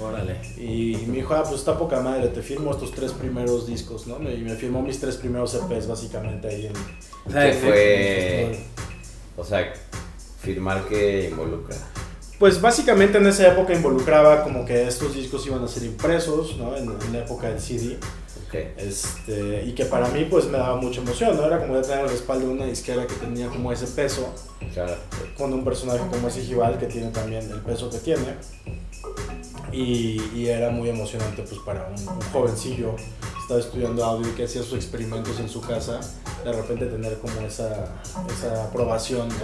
Órale. 0.00 0.36
Y 0.56 0.96
me 1.08 1.16
dijo, 1.16 1.34
ah, 1.34 1.42
pues 1.42 1.56
está 1.56 1.76
poca 1.76 1.98
madre, 2.00 2.28
te 2.28 2.42
firmo 2.42 2.70
estos 2.70 2.92
tres 2.92 3.10
primeros 3.12 3.66
discos, 3.66 4.06
¿no? 4.06 4.18
Y 4.30 4.38
me 4.38 4.54
firmó 4.54 4.82
mis 4.82 5.00
tres 5.00 5.16
primeros 5.16 5.52
EPs 5.54 5.88
básicamente 5.88 6.46
ahí 6.46 6.66
en, 6.66 6.72
O 7.26 7.32
sea, 7.32 7.42
¿Qué 7.42 7.50
en- 7.50 7.58
fue? 7.58 8.58
O 9.36 9.44
sea, 9.44 9.72
firmar 10.40 10.86
que 10.86 11.28
involucra. 11.30 11.74
Pues 12.40 12.60
básicamente 12.60 13.18
en 13.18 13.26
esa 13.26 13.46
época 13.52 13.74
involucraba 13.74 14.42
como 14.42 14.64
que 14.64 14.88
estos 14.88 15.14
discos 15.14 15.46
iban 15.46 15.62
a 15.62 15.68
ser 15.68 15.84
impresos, 15.84 16.56
¿no? 16.56 16.74
En, 16.74 16.84
en 16.90 17.12
la 17.12 17.18
época 17.18 17.48
del 17.50 17.60
CD. 17.60 17.98
Este, 18.78 19.62
y 19.64 19.72
que 19.74 19.84
para 19.84 20.08
mí 20.08 20.24
pues 20.28 20.46
me 20.46 20.56
daba 20.58 20.74
mucha 20.76 21.02
emoción, 21.02 21.36
¿no? 21.36 21.44
Era 21.44 21.60
como 21.60 21.74
ya 21.76 21.82
tener 21.82 22.00
el 22.06 22.10
respaldo 22.10 22.48
de 22.48 22.52
una 22.54 22.64
disquera 22.64 23.06
que 23.06 23.14
tenía 23.14 23.48
como 23.48 23.70
ese 23.70 23.86
peso, 23.86 24.34
Claro. 24.72 24.94
con 25.36 25.52
un 25.52 25.62
personaje 25.64 26.00
como 26.10 26.26
ese 26.28 26.40
Jival 26.40 26.78
que 26.78 26.86
tiene 26.86 27.10
también 27.10 27.48
el 27.50 27.60
peso 27.60 27.90
que 27.90 27.98
tiene. 27.98 28.34
Y, 29.72 30.20
y 30.34 30.48
era 30.48 30.70
muy 30.70 30.88
emocionante 30.88 31.42
pues 31.42 31.60
para 31.64 31.92
un, 31.94 32.08
un 32.08 32.20
jovencillo 32.32 32.96
que 32.96 33.40
estaba 33.42 33.60
estudiando 33.60 34.04
audio 34.04 34.28
y 34.28 34.32
que 34.32 34.44
hacía 34.44 34.62
sus 34.62 34.74
experimentos 34.74 35.38
en 35.38 35.48
su 35.48 35.60
casa, 35.60 36.00
de 36.42 36.52
repente 36.52 36.86
tener 36.86 37.18
como 37.18 37.40
esa, 37.46 37.86
esa 38.36 38.64
aprobación 38.64 39.28
¿no? 39.28 39.34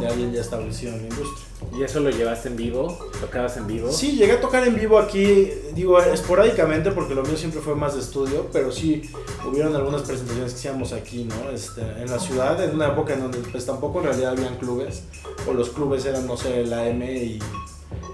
de 0.00 0.06
alguien 0.12 0.32
ya 0.32 0.40
establecido 0.42 0.92
en 0.94 1.02
la 1.02 1.08
industria. 1.08 1.47
¿Y 1.76 1.82
eso 1.82 2.00
lo 2.00 2.10
llevaste 2.10 2.48
en 2.48 2.56
vivo? 2.56 2.98
¿Tocabas 3.20 3.56
en 3.56 3.66
vivo? 3.66 3.90
Sí, 3.90 4.12
llegué 4.12 4.32
a 4.32 4.40
tocar 4.40 4.66
en 4.66 4.76
vivo 4.76 4.98
aquí, 4.98 5.50
digo, 5.74 6.00
esporádicamente, 6.00 6.92
porque 6.92 7.14
lo 7.14 7.22
mío 7.22 7.36
siempre 7.36 7.60
fue 7.60 7.74
más 7.74 7.94
de 7.94 8.00
estudio, 8.00 8.46
pero 8.52 8.70
sí 8.70 9.10
hubieron 9.48 9.74
algunas 9.74 10.02
presentaciones 10.02 10.52
que 10.52 10.58
hacíamos 10.58 10.92
aquí, 10.92 11.24
¿no? 11.24 11.50
Este, 11.50 11.80
en 11.80 12.10
la 12.10 12.18
ciudad, 12.18 12.62
en 12.62 12.74
una 12.74 12.88
época 12.88 13.14
en 13.14 13.20
donde 13.20 13.38
pues 13.38 13.66
tampoco 13.66 13.98
en 14.00 14.06
realidad 14.06 14.32
habían 14.32 14.56
clubes, 14.56 15.02
o 15.48 15.52
los 15.52 15.70
clubes 15.70 16.04
eran, 16.04 16.26
no 16.26 16.36
sé, 16.36 16.64
la 16.64 16.86
M 16.88 17.12
y 17.12 17.38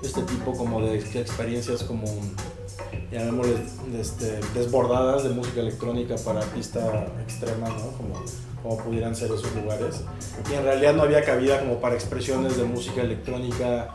este 0.02 0.22
tipo 0.22 0.57
como 0.57 0.80
de 0.80 0.98
experiencias 0.98 1.83
como, 1.83 2.07
llamémosle, 3.12 3.57
este, 4.00 4.40
desbordadas 4.54 5.24
de 5.24 5.30
música 5.30 5.61
electrónica 5.61 6.16
para 6.16 6.40
pista 6.40 7.07
extrema, 7.22 7.68
¿no? 7.68 7.90
Como 7.96 8.22
como 8.64 8.79
pudieran 8.79 9.14
ser 9.14 9.27
esos 9.27 9.55
lugares. 9.55 10.00
Y 10.50 10.55
en 10.55 10.64
realidad 10.64 10.94
no 10.94 11.03
había 11.03 11.22
cabida 11.22 11.61
como 11.61 11.83
para 11.83 11.94
expresiones 11.96 12.57
de 12.57 12.64
música 12.64 13.03
electrónica 13.03 13.90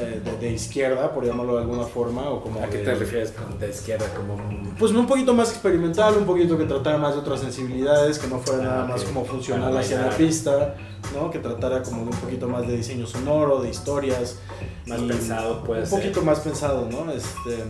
eh, 0.00 0.22
de, 0.24 0.38
de 0.38 0.52
izquierda, 0.54 1.12
por 1.12 1.22
llamarlo 1.26 1.56
de 1.56 1.60
alguna 1.64 1.84
forma, 1.84 2.30
o 2.30 2.40
como 2.42 2.60
¿A 2.64 2.66
qué 2.66 2.78
de- 2.78 2.84
te 2.84 2.94
refieres 2.94 3.30
con 3.32 3.58
de 3.58 3.68
izquierda? 3.68 4.06
Como 4.16 4.36
un- 4.36 4.74
Pues 4.78 4.92
un 4.92 5.06
poquito 5.06 5.34
más 5.34 5.50
experimental, 5.50 6.16
un 6.16 6.24
poquito 6.24 6.56
que 6.56 6.64
tratara 6.64 6.96
más 6.96 7.12
de 7.12 7.20
otras 7.20 7.40
sensibilidades, 7.40 8.18
que 8.18 8.26
no 8.26 8.38
fuera 8.38 8.62
Ah, 8.62 8.66
nada 8.66 8.84
más 8.86 9.04
como 9.04 9.22
funcional 9.26 9.76
hacia 9.76 10.00
la 10.00 10.08
pista, 10.16 10.76
¿no? 11.14 11.30
Que 11.30 11.38
tratara 11.38 11.82
como 11.82 11.98
de 12.04 12.10
un 12.10 12.16
poquito 12.16 12.48
más 12.48 12.66
de 12.66 12.78
diseño 12.78 13.06
sonoro, 13.06 13.60
de 13.60 13.68
historias. 13.68 14.38
más 14.86 15.00
pensado, 15.02 15.62
puede 15.62 15.82
Un 15.82 15.86
ser. 15.86 16.00
poquito 16.00 16.22
más 16.22 16.40
pensado, 16.40 16.88
¿no? 16.90 17.12
Este, 17.12 17.64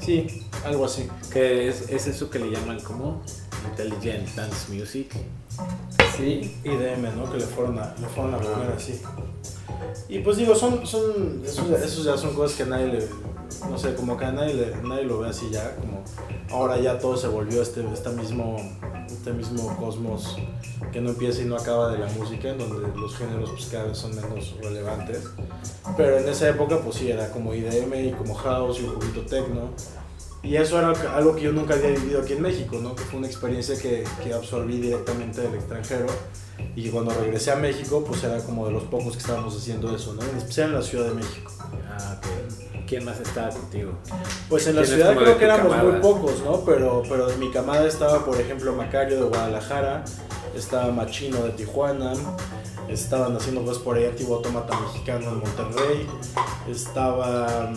sí, 0.00 0.46
algo 0.64 0.84
así. 0.84 1.08
Que 1.32 1.68
es, 1.68 1.90
es 1.90 2.06
eso 2.06 2.30
que 2.30 2.38
le 2.38 2.50
llaman 2.50 2.80
como 2.80 3.22
Intelligent 3.70 4.28
Dance 4.34 4.72
Music. 4.72 5.10
Sí, 6.16 6.56
IDM, 6.64 7.14
¿no? 7.16 7.30
Que 7.30 7.38
le 7.38 7.44
fueron 7.46 7.78
a, 7.78 7.94
le 8.00 8.06
fueron 8.08 8.34
a 8.34 8.38
poner 8.38 8.72
así. 8.76 9.00
Y 10.08 10.20
pues 10.20 10.36
digo, 10.36 10.54
son, 10.54 10.86
son 10.86 11.42
esos, 11.44 11.68
esos 11.70 12.04
ya 12.04 12.16
son 12.16 12.34
cosas 12.34 12.56
que 12.56 12.64
nadie 12.66 12.86
le, 12.86 13.08
no 13.70 13.78
sé, 13.78 13.94
como 13.94 14.16
que 14.16 14.24
nadie, 14.26 14.54
le- 14.54 14.76
nadie 14.82 15.04
lo 15.04 15.18
ve 15.20 15.28
así 15.28 15.48
ya, 15.50 15.74
como 15.76 16.02
ahora 16.50 16.78
ya 16.78 16.98
todo 16.98 17.16
se 17.16 17.28
volvió 17.28 17.60
este, 17.62 17.84
este 17.92 18.10
mismo, 18.10 18.56
este 19.06 19.32
mismo 19.32 19.76
cosmos 19.76 20.36
que 20.92 21.00
no 21.00 21.10
empieza 21.10 21.42
y 21.42 21.46
no 21.46 21.56
acaba 21.56 21.90
de 21.92 21.98
la 21.98 22.06
música, 22.08 22.48
en 22.50 22.58
donde 22.58 22.88
los 22.98 23.16
géneros 23.16 23.50
pues 23.50 23.66
cada 23.66 23.84
vez 23.84 23.98
son 23.98 24.14
menos 24.14 24.54
relevantes. 24.62 25.24
Pero 25.96 26.18
en 26.18 26.28
esa 26.28 26.48
época 26.48 26.78
pues 26.80 26.96
sí, 26.96 27.10
era 27.10 27.30
como 27.30 27.52
IDM 27.54 27.94
y 28.08 28.12
como 28.12 28.34
house 28.34 28.78
y 28.80 28.84
un 28.84 28.94
poquito 28.94 29.22
techno. 29.22 29.70
Y 30.46 30.56
eso 30.56 30.78
era 30.78 30.92
algo 31.16 31.34
que 31.34 31.42
yo 31.42 31.52
nunca 31.52 31.74
había 31.74 31.88
vivido 31.88 32.20
aquí 32.22 32.34
en 32.34 32.42
México, 32.42 32.78
¿no? 32.80 32.94
Que 32.94 33.02
fue 33.02 33.18
una 33.18 33.26
experiencia 33.26 33.76
que, 33.76 34.04
que 34.22 34.32
absorbí 34.32 34.78
directamente 34.78 35.40
del 35.40 35.54
extranjero. 35.54 36.06
Y 36.76 36.88
cuando 36.90 37.12
regresé 37.12 37.50
a 37.50 37.56
México, 37.56 38.04
pues 38.06 38.22
era 38.22 38.38
como 38.38 38.66
de 38.66 38.72
los 38.72 38.84
pocos 38.84 39.14
que 39.14 39.18
estábamos 39.18 39.56
haciendo 39.56 39.94
eso, 39.94 40.14
¿no? 40.14 40.22
En 40.22 40.36
especial 40.36 40.68
en 40.68 40.74
la 40.74 40.82
Ciudad 40.82 41.08
de 41.08 41.14
México. 41.14 41.50
Ah, 41.90 42.18
ok. 42.18 42.86
¿Quién 42.86 43.04
más 43.04 43.18
estaba 43.18 43.50
contigo? 43.50 43.92
Pues 44.48 44.66
en 44.68 44.76
la 44.76 44.82
¿Quién 44.82 44.94
es 44.94 45.04
ciudad 45.04 45.16
creo 45.16 45.36
que 45.36 45.44
éramos 45.44 45.72
camada? 45.72 45.90
muy 45.90 46.00
pocos, 46.00 46.40
¿no? 46.44 46.60
Pero, 46.64 47.02
pero 47.08 47.26
de 47.26 47.36
mi 47.38 47.50
camada 47.50 47.84
estaba, 47.86 48.24
por 48.24 48.40
ejemplo, 48.40 48.72
Macario 48.74 49.16
de 49.16 49.24
Guadalajara, 49.24 50.04
estaba 50.54 50.92
Machino 50.92 51.42
de 51.42 51.50
Tijuana, 51.50 52.12
estaban 52.88 53.36
haciendo 53.36 53.62
cosas 53.64 53.82
por 53.82 53.96
ahí 53.96 54.04
Antiguo 54.06 54.36
Autómata 54.36 54.78
Mexicano 54.80 55.28
en 55.30 55.38
Monterrey, 55.40 56.06
estaba, 56.70 57.72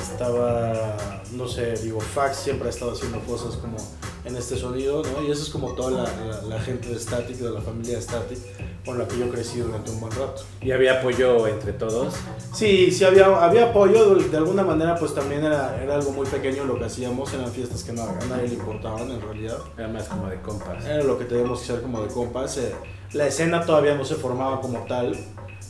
estaba, 0.00 1.22
no 1.32 1.46
sé, 1.48 1.74
digo, 1.82 2.00
Fax 2.00 2.36
siempre 2.36 2.68
ha 2.68 2.70
estado 2.70 2.92
haciendo 2.92 3.18
cosas 3.20 3.56
como 3.56 3.76
en 4.24 4.36
este 4.36 4.56
sonido, 4.56 5.02
¿no? 5.02 5.22
Y 5.22 5.30
eso 5.30 5.42
es 5.42 5.50
como 5.50 5.72
toda 5.74 5.90
la, 5.90 6.02
la- 6.26 6.42
la 6.42 6.60
gente 6.60 6.88
de 6.88 6.98
Static, 6.98 7.36
de 7.36 7.50
la 7.50 7.60
familia 7.60 7.96
de 7.96 8.02
Static, 8.02 8.38
con 8.84 8.98
la 8.98 9.06
que 9.06 9.18
yo 9.18 9.30
crecí 9.30 9.58
durante 9.60 9.90
un 9.90 10.00
buen 10.00 10.12
rato. 10.12 10.42
¿Y 10.62 10.70
había 10.72 11.00
apoyo 11.00 11.46
entre 11.46 11.74
todos? 11.74 12.14
Sí, 12.54 12.90
sí 12.90 13.04
había, 13.04 13.26
había 13.44 13.70
apoyo, 13.70 14.14
de, 14.14 14.24
de 14.28 14.36
alguna 14.38 14.62
manera 14.62 14.96
pues 14.98 15.14
también 15.14 15.44
era, 15.44 15.78
era 15.82 15.96
algo 15.96 16.10
muy 16.12 16.26
pequeño 16.26 16.64
lo 16.64 16.78
que 16.78 16.86
hacíamos, 16.86 17.32
eran 17.34 17.50
fiestas 17.50 17.84
que 17.84 17.92
no, 17.92 18.02
a 18.02 18.12
nadie 18.30 18.48
le 18.48 18.54
importaban 18.54 19.10
en 19.10 19.20
realidad. 19.20 19.58
Era 19.76 19.88
más 19.88 20.04
como 20.08 20.26
de 20.28 20.40
compas. 20.40 20.82
Era 20.86 21.02
lo 21.04 21.18
que 21.18 21.26
teníamos 21.26 21.58
que 21.60 21.64
hacer 21.72 21.82
como 21.82 22.00
de 22.00 22.08
compas. 22.08 22.56
eh, 22.58 22.72
la 23.14 23.26
escena 23.26 23.64
todavía 23.64 23.94
no 23.94 24.04
se 24.04 24.16
formaba 24.16 24.60
como 24.60 24.80
tal, 24.80 25.16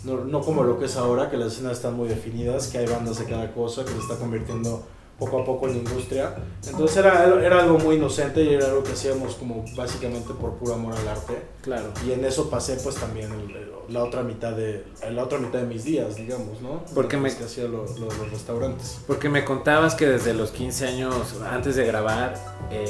no, 0.04 0.24
no 0.24 0.40
como 0.40 0.64
lo 0.64 0.78
que 0.78 0.86
es 0.86 0.96
ahora, 0.96 1.30
que 1.30 1.36
las 1.36 1.52
escenas 1.52 1.72
están 1.72 1.94
muy 1.94 2.08
definidas, 2.08 2.68
que 2.68 2.78
hay 2.78 2.86
bandas 2.86 3.18
de 3.18 3.26
cada 3.26 3.52
cosa, 3.52 3.84
que 3.84 3.92
se 3.92 3.98
está 3.98 4.16
convirtiendo 4.16 4.84
poco 5.18 5.40
a 5.40 5.44
poco 5.44 5.66
en 5.68 5.72
la 5.74 5.78
industria. 5.90 6.34
Entonces 6.66 6.96
era, 6.96 7.24
era 7.44 7.60
algo 7.62 7.78
muy 7.78 7.96
inocente 7.96 8.42
y 8.42 8.54
era 8.54 8.66
algo 8.66 8.82
que 8.82 8.92
hacíamos 8.92 9.34
como 9.36 9.64
básicamente 9.76 10.34
por 10.34 10.54
puro 10.54 10.74
amor 10.74 10.94
al 10.96 11.08
arte. 11.08 11.34
Claro. 11.62 11.88
Y 12.06 12.12
en 12.12 12.24
eso 12.24 12.50
pasé 12.50 12.76
pues 12.82 12.96
también 12.96 13.30
el- 13.32 13.54
el- 13.56 13.74
la 13.86 14.02
otra 14.02 14.22
mitad 14.22 14.52
de 14.52 14.82
la 15.12 15.22
otra 15.24 15.38
mitad 15.38 15.58
de 15.58 15.66
mis 15.66 15.84
días, 15.84 16.16
digamos, 16.16 16.62
¿no? 16.62 16.82
Porque 16.94 17.18
me- 17.18 17.34
que 17.34 17.44
hacía 17.44 17.64
lo, 17.64 17.84
lo 17.98 18.06
los 18.06 18.30
restaurantes. 18.30 18.98
Porque 19.06 19.28
me 19.28 19.44
contabas 19.44 19.94
que 19.94 20.06
desde 20.08 20.32
los 20.32 20.50
15 20.52 20.86
años, 20.86 21.14
antes 21.50 21.76
de 21.76 21.84
grabar, 21.86 22.34
eh, 22.70 22.86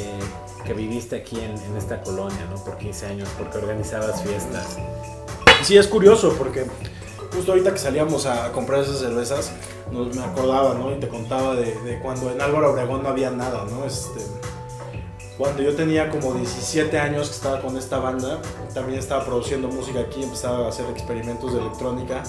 que 0.64 0.72
viviste 0.72 1.16
aquí 1.16 1.36
en, 1.40 1.50
en 1.58 1.76
esta 1.76 2.00
colonia, 2.00 2.46
¿no? 2.48 2.62
Por 2.64 2.78
15 2.78 3.06
años, 3.06 3.28
porque 3.36 3.58
organizabas 3.58 4.22
fiestas. 4.22 4.78
Sí, 5.62 5.76
es 5.76 5.88
curioso 5.88 6.34
porque 6.38 6.64
justo 7.34 7.52
ahorita 7.52 7.72
que 7.72 7.78
salíamos 7.78 8.26
a 8.26 8.52
comprar 8.52 8.82
esas 8.82 8.98
cervezas, 8.98 9.52
nos, 9.90 10.14
me 10.14 10.22
acordaba, 10.22 10.74
¿no? 10.74 10.92
Y 10.92 11.00
te 11.00 11.08
contaba 11.08 11.54
de, 11.54 11.74
de 11.82 11.98
cuando 12.00 12.30
en 12.30 12.40
Álvaro 12.40 12.72
Obregón 12.72 13.02
no 13.02 13.08
había 13.08 13.30
nada, 13.30 13.66
¿no? 13.70 13.84
Este, 13.84 14.20
cuando 15.38 15.62
yo 15.62 15.74
tenía 15.74 16.10
como 16.10 16.32
17 16.34 16.98
años 16.98 17.28
que 17.28 17.34
estaba 17.34 17.60
con 17.60 17.76
esta 17.76 17.98
banda, 17.98 18.40
también 18.72 18.98
estaba 18.98 19.24
produciendo 19.24 19.68
música 19.68 20.00
aquí, 20.00 20.22
empezaba 20.22 20.66
a 20.66 20.68
hacer 20.68 20.86
experimentos 20.90 21.52
de 21.52 21.60
electrónica 21.60 22.22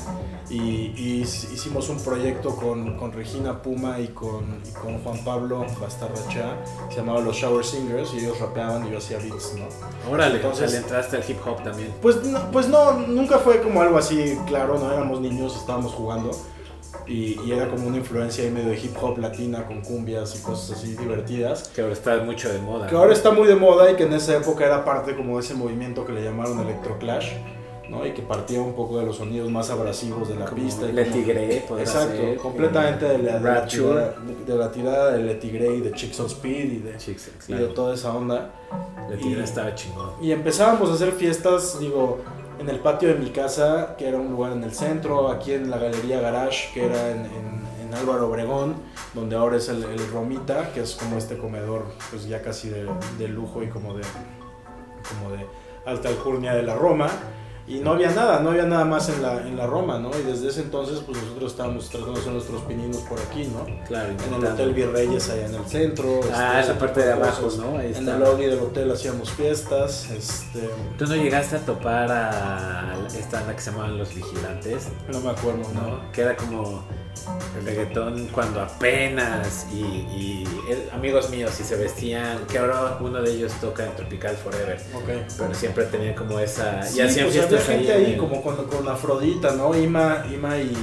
y, 0.50 0.58
y 0.98 1.22
hicimos 1.22 1.90
un 1.90 2.00
proyecto 2.00 2.56
con, 2.56 2.98
con 2.98 3.12
Regina 3.12 3.62
Puma 3.62 4.00
y 4.00 4.08
con, 4.08 4.60
y 4.68 4.72
con 4.72 5.04
Juan 5.04 5.24
Pablo 5.24 5.66
Bastarrachá, 5.80 6.56
se 6.90 6.96
llamaba 6.98 7.20
Los 7.20 7.36
Shower 7.36 7.64
Singers 7.64 8.14
y 8.14 8.20
ellos 8.20 8.40
rapeaban 8.40 8.88
y 8.88 8.92
yo 8.92 8.98
hacía 8.98 9.18
beats, 9.20 9.54
¿no? 9.56 10.12
Órale, 10.12 10.38
Entonces- 10.38 10.66
o 10.66 10.68
sea, 10.70 10.80
le 10.80 10.84
entraste 10.84 11.18
al 11.18 11.30
hip 11.30 11.38
hop 11.46 11.64
también. 11.64 11.94
Pues 12.02 12.24
no, 12.24 12.52
pues 12.52 12.68
no, 12.68 12.94
nunca 12.94 13.38
fue 13.40 13.62
como 13.62 13.82
algo 13.82 13.98
así, 13.98 14.38
claro, 14.48 14.80
no 14.80 14.92
éramos 14.92 15.20
niños, 15.22 15.56
estábamos 15.56 15.94
jugando 15.94 16.32
y, 17.08 17.40
y 17.46 17.52
era 17.52 17.70
como 17.70 17.88
una 17.88 17.98
influencia 17.98 18.44
ahí 18.44 18.52
medio 18.52 18.70
de 18.70 18.80
hip 18.80 18.96
hop 19.02 19.18
latina 19.20 19.66
con 19.66 19.82
cumbias 19.82 20.36
y 20.38 20.42
cosas 20.44 20.78
así 20.78 20.96
divertidas. 20.96 21.70
Que 21.70 21.82
ahora 21.82 21.94
está 21.94 22.18
mucho 22.24 22.52
de 22.52 22.60
moda. 22.60 22.88
Que 22.88 22.96
ahora 22.96 23.14
está 23.14 23.32
muy 23.32 23.48
de 23.48 23.56
moda 23.56 23.92
y 23.92 23.96
que 23.96 24.04
en 24.04 24.14
esa 24.14 24.36
época 24.38 24.66
era 24.66 24.84
parte 24.86 25.16
como 25.16 25.38
de 25.38 25.44
ese 25.44 25.54
movimiento 25.54 26.06
que 26.06 26.14
le 26.14 26.24
llamaron 26.24 26.60
electroclash, 26.60 27.34
¿no? 27.90 28.06
Y 28.06 28.14
que 28.14 28.22
partía 28.24 28.60
un 28.62 28.74
poco 28.74 28.98
de 29.00 29.06
los 29.06 29.18
sonidos 29.18 29.50
más 29.52 29.70
abrasivos 29.70 30.28
de 30.28 30.36
la 30.36 30.46
Como 30.46 30.64
pista. 30.64 30.88
Le 30.88 31.06
podrá 31.68 31.84
Exacto, 31.84 32.16
ser. 32.18 32.38
completamente 32.38 33.06
de 33.06 33.18
la, 33.20 33.38
de 33.40 33.44
la 33.44 33.66
tirada, 33.68 34.16
de 34.48 34.56
la 34.56 34.72
tirada 34.72 35.12
de 35.12 35.24
Le 35.24 35.36
Tigre 35.36 35.76
y 35.76 35.82
de 35.82 35.92
Chicks 35.92 36.20
on 36.20 36.26
Speed 36.28 36.72
y 36.72 36.78
de, 36.80 36.98
Chicks, 36.98 37.30
y 37.48 37.54
de 37.54 37.68
toda 37.68 37.94
esa 37.94 38.14
onda. 38.14 38.50
Le 39.10 39.18
Tigre 39.18 39.42
y- 39.42 39.44
estaba 39.44 39.76
chingón. 39.76 40.10
Y 40.20 40.32
empezábamos 40.32 40.90
a 40.90 40.94
hacer 40.96 41.12
fiestas, 41.12 41.80
digo, 41.80 42.20
en 42.60 42.70
el 42.70 42.80
patio 42.80 43.10
de 43.10 43.16
mi 43.16 43.30
casa, 43.30 43.96
que 43.98 44.08
era 44.08 44.18
un 44.18 44.32
lugar 44.32 44.54
en 44.54 44.64
el 44.64 44.74
centro, 44.74 45.30
aquí 45.30 45.54
en 45.54 45.70
la 45.70 45.78
Galería 45.78 46.20
Garage, 46.20 46.74
que 46.74 46.86
era 46.86 47.12
en, 47.12 47.56
Álvaro 47.94 48.28
Obregón, 48.28 48.76
donde 49.14 49.38
ahora 49.38 49.56
es 49.56 49.70
el, 49.70 49.86
Romita, 50.12 50.74
que 50.74 50.82
es 50.82 50.96
como 50.96 51.18
este 51.18 51.38
comedor, 51.38 51.86
pues 52.10 52.28
ya 52.28 52.42
casi 52.42 52.68
de, 52.68 53.28
lujo 53.30 53.64
y 53.64 53.70
como 53.70 53.94
de 53.94 54.04
alta 55.86 56.10
alcurnia 56.10 56.54
de 56.54 56.64
la 56.64 56.76
Roma. 56.76 57.08
Y 57.68 57.80
no 57.80 57.94
había 57.94 58.12
nada, 58.12 58.42
no 58.42 58.52
había 58.52 58.66
nada 58.66 58.86
más 58.86 59.10
en 59.10 59.24
la, 59.24 59.42
en 59.42 59.58
la 59.58 59.66
Roma, 59.66 59.98
¿no? 59.98 60.12
Y 60.20 60.22
desde 60.22 60.50
ese 60.50 60.62
entonces, 60.62 61.00
pues 61.04 61.18
nosotros 61.20 61.52
estábamos 61.52 61.90
tratando 61.90 62.14
de 62.14 62.20
hacer 62.20 62.34
nuestros 62.34 62.62
pininos 62.64 62.98
por 62.98 63.20
aquí, 63.20 63.46
¿no? 63.46 63.66
Claro, 63.88 64.10
En 64.12 64.34
el. 64.34 64.46
Hotel 64.46 64.74
Virreyes, 64.74 65.30
allá 65.30 65.48
en 65.48 65.56
el 65.56 65.66
centro. 65.66 66.20
Ah, 66.32 66.60
este, 66.60 66.74
la 66.74 66.80
parte 66.80 67.04
de 67.04 67.14
abajo. 67.14 67.50
¿no? 67.58 67.78
Ahí 67.80 67.92
En 67.96 68.08
el 68.08 68.20
lobby 68.20 68.46
del 68.46 68.60
hotel 68.60 68.92
hacíamos 68.92 69.32
fiestas, 69.32 70.10
este, 70.12 70.70
¿Tú 70.98 71.06
no 71.06 71.16
llegaste 71.16 71.56
a 71.56 71.60
topar 71.60 72.12
a 72.12 72.94
esta 73.18 73.40
banda 73.40 73.56
que 73.56 73.62
se 73.62 73.72
llamaban 73.72 73.98
Los 73.98 74.14
Vigilantes? 74.14 74.90
no 75.12 75.20
me 75.22 75.32
acuerdo, 75.32 75.64
¿no? 75.74 75.82
¿no? 75.82 76.12
Que 76.12 76.22
era 76.22 76.36
como 76.36 76.84
el 77.58 77.66
reggaetón 77.66 78.28
cuando 78.32 78.62
apenas 78.62 79.68
y, 79.74 79.78
y 79.80 80.48
el- 80.70 80.90
amigos 80.94 81.30
míos 81.30 81.52
y 81.60 81.64
se 81.64 81.76
vestían, 81.76 82.40
que 82.48 82.58
ahora 82.58 82.98
uno 83.02 83.22
de 83.22 83.32
ellos 83.32 83.52
toca 83.62 83.86
en 83.86 83.96
Tropical 83.96 84.36
Forever, 84.36 84.80
Ok. 84.94 85.10
pero 85.38 85.54
siempre 85.54 85.86
tenían 85.86 86.14
como 86.16 86.40
esa... 86.40 86.84
Sí, 86.84 86.98
y 86.98 87.02
hacían 87.02 87.26
pues 87.28 87.38
había 87.38 87.48
fiestas 87.48 87.64
gente 87.68 87.94
ahí, 87.94 88.06
ahí, 88.06 88.18
como 88.18 88.42
con, 88.42 88.56
con 88.68 88.88
Afrodita, 88.88 89.52
¿no? 89.56 89.76
Ima, 89.78 90.26
Ima 90.34 90.58
y 90.58 90.74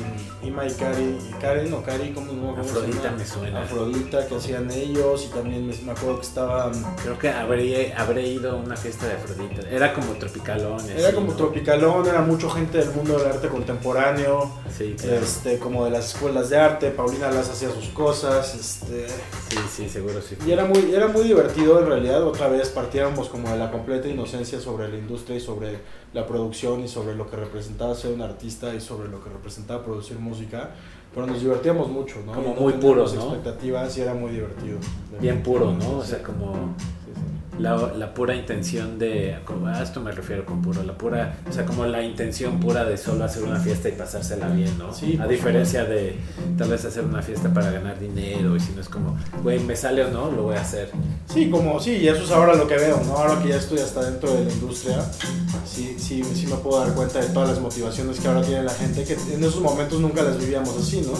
Ima 0.42 0.66
y 0.66 0.70
y 0.70 1.34
Karen 1.40 1.72
o 1.72 1.82
Cari, 1.82 2.10
¿cómo, 2.10 2.32
no, 2.32 2.60
Afrodita 2.60 3.12
me 3.12 3.24
suena. 3.24 3.62
Afrodita 3.62 4.26
que 4.26 4.34
hacían 4.34 4.68
ellos 4.72 5.26
y 5.30 5.34
también 5.34 5.66
me, 5.68 5.72
me 5.84 5.92
acuerdo 5.92 6.16
que 6.18 6.26
estaban 6.26 6.72
Creo 7.02 7.16
que 7.16 7.28
habré, 7.30 7.92
habré 7.94 8.26
ido 8.26 8.50
a 8.50 8.54
una 8.56 8.76
fiesta 8.76 9.06
de 9.06 9.14
Afrodita. 9.14 9.62
Era 9.70 9.92
como 9.94 10.12
tropicalón. 10.14 10.80
era 10.90 11.06
así, 11.08 11.14
como 11.14 11.28
¿no? 11.28 11.36
tropicalón, 11.36 12.06
era 12.08 12.22
mucha 12.22 12.50
gente 12.50 12.78
del 12.78 12.90
mundo 12.90 13.18
del 13.18 13.28
arte 13.28 13.48
contemporáneo, 13.48 14.50
Sí, 14.76 14.96
claro. 15.00 15.22
este, 15.22 15.58
como 15.58 15.84
de 15.84 15.92
las 15.92 16.14
escuelas 16.22 16.50
de 16.50 16.56
arte, 16.56 16.90
Paulina 16.92 17.32
Las 17.32 17.50
hacía 17.50 17.68
sus 17.70 17.88
cosas, 17.88 18.54
este, 18.54 19.08
Sí, 19.08 19.58
sí, 19.68 19.88
seguro 19.88 20.22
sí. 20.22 20.36
Y 20.46 20.52
era 20.52 20.64
muy, 20.64 20.92
era 20.94 21.08
muy 21.08 21.24
divertido 21.24 21.80
en 21.80 21.86
realidad, 21.86 22.24
otra 22.24 22.46
vez 22.46 22.68
partiéramos 22.68 23.28
como 23.28 23.50
de 23.50 23.58
la 23.58 23.72
completa 23.72 24.06
inocencia 24.06 24.60
sobre 24.60 24.88
la 24.88 24.96
industria 24.96 25.36
y 25.36 25.40
sobre 25.40 25.80
la 26.12 26.24
producción 26.24 26.84
y 26.84 26.88
sobre 26.88 27.16
lo 27.16 27.28
que 27.28 27.36
representaba 27.36 27.92
ser 27.96 28.12
un 28.12 28.22
artista 28.22 28.72
y 28.72 28.80
sobre 28.80 29.08
lo 29.08 29.22
que 29.22 29.30
representaba 29.30 29.84
producir 29.84 30.16
música, 30.20 30.70
pero 31.12 31.26
nos 31.26 31.40
divertíamos 31.40 31.88
mucho, 31.88 32.20
¿no? 32.24 32.34
Como 32.34 32.54
no 32.54 32.60
muy 32.60 32.74
puros, 32.74 33.14
¿no? 33.14 33.22
expectativas 33.22 33.98
y 33.98 34.02
era 34.02 34.14
muy 34.14 34.30
divertido. 34.30 34.78
Bien 35.20 35.42
puro, 35.42 35.72
¿no? 35.72 35.98
O 35.98 36.04
sea, 36.04 36.22
como... 36.22 36.76
La, 37.58 37.76
la 37.76 38.14
pura 38.14 38.34
intención 38.34 38.98
de, 38.98 39.38
como, 39.44 39.66
a 39.66 39.82
esto 39.82 40.00
me 40.00 40.10
refiero 40.10 40.46
con 40.46 40.62
puro, 40.62 40.82
la 40.82 40.94
pura, 40.94 41.36
o 41.48 41.52
sea, 41.52 41.66
como 41.66 41.84
la 41.84 42.02
intención 42.02 42.58
pura 42.58 42.84
de 42.84 42.96
solo 42.96 43.24
hacer 43.24 43.42
una 43.42 43.60
fiesta 43.60 43.90
y 43.90 43.92
pasársela 43.92 44.48
bien, 44.48 44.78
¿no? 44.78 44.92
Sí, 44.92 45.18
a 45.20 45.26
diferencia 45.26 45.84
de 45.84 46.16
tal 46.56 46.70
vez 46.70 46.84
hacer 46.84 47.04
una 47.04 47.20
fiesta 47.20 47.52
para 47.52 47.70
ganar 47.70 48.00
dinero 48.00 48.56
y 48.56 48.60
si 48.60 48.72
no 48.72 48.80
es 48.80 48.88
como, 48.88 49.18
güey, 49.42 49.60
me 49.60 49.76
sale 49.76 50.02
o 50.04 50.10
no, 50.10 50.30
lo 50.30 50.44
voy 50.44 50.56
a 50.56 50.62
hacer. 50.62 50.90
Sí, 51.26 51.50
como, 51.50 51.78
sí, 51.78 51.96
y 51.96 52.08
eso 52.08 52.24
es 52.24 52.30
ahora 52.30 52.54
lo 52.54 52.66
que 52.66 52.76
veo, 52.76 53.00
¿no? 53.04 53.16
Ahora 53.16 53.40
que 53.42 53.50
ya 53.50 53.56
estoy 53.56 53.78
hasta 53.80 54.02
dentro 54.02 54.32
de 54.32 54.44
la 54.46 54.50
industria, 54.50 55.04
sí, 55.66 55.96
sí, 55.98 56.24
sí 56.24 56.46
me 56.46 56.56
puedo 56.56 56.80
dar 56.80 56.94
cuenta 56.94 57.20
de 57.20 57.26
todas 57.28 57.50
las 57.50 57.60
motivaciones 57.60 58.18
que 58.18 58.28
ahora 58.28 58.42
tiene 58.42 58.62
la 58.62 58.72
gente, 58.72 59.04
que 59.04 59.12
en 59.12 59.44
esos 59.44 59.60
momentos 59.60 60.00
nunca 60.00 60.22
las 60.22 60.38
vivíamos 60.38 60.76
así, 60.76 61.02
¿no? 61.02 61.12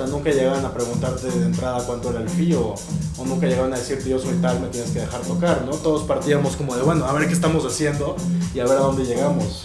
Sea, 0.00 0.06
nunca 0.08 0.30
llegaban 0.30 0.64
a 0.64 0.72
preguntarte 0.72 1.26
de 1.30 1.44
entrada 1.46 1.84
cuánto 1.86 2.10
era 2.10 2.20
el 2.20 2.28
fee 2.28 2.54
o, 2.54 2.74
o 3.18 3.24
nunca 3.26 3.46
llegaban 3.46 3.72
a 3.74 3.78
decirte 3.78 4.08
yo 4.08 4.18
soy 4.18 4.34
tal, 4.36 4.60
me 4.60 4.68
tienes 4.68 4.90
que 4.90 5.00
dejar 5.00 5.20
tocar, 5.20 5.62
¿no? 5.66 5.72
Todos 5.72 6.04
partíamos 6.04 6.56
como 6.56 6.74
de, 6.74 6.82
bueno, 6.82 7.04
a 7.04 7.12
ver 7.12 7.26
qué 7.28 7.34
estamos 7.34 7.64
haciendo 7.66 8.16
y 8.54 8.60
a 8.60 8.64
ver 8.64 8.78
a 8.78 8.80
dónde 8.80 9.04
llegamos. 9.04 9.64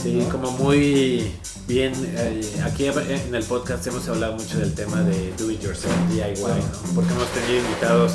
Sí, 0.00 0.14
¿no? 0.14 0.28
como 0.28 0.50
muy 0.52 1.32
bien. 1.66 1.92
eh, 2.16 2.62
aquí 2.64 2.86
en 2.86 3.34
el 3.34 3.44
podcast 3.44 3.86
hemos 3.86 4.08
hablado 4.08 4.34
mucho 4.34 4.58
del 4.58 4.72
tema 4.74 5.02
de 5.02 5.32
do 5.38 5.50
it 5.50 5.60
yourself, 5.60 5.92
DIY, 6.10 6.34
¿no? 6.42 6.94
Porque 6.94 7.12
hemos 7.12 7.28
tenido 7.28 7.64
invitados 7.64 8.12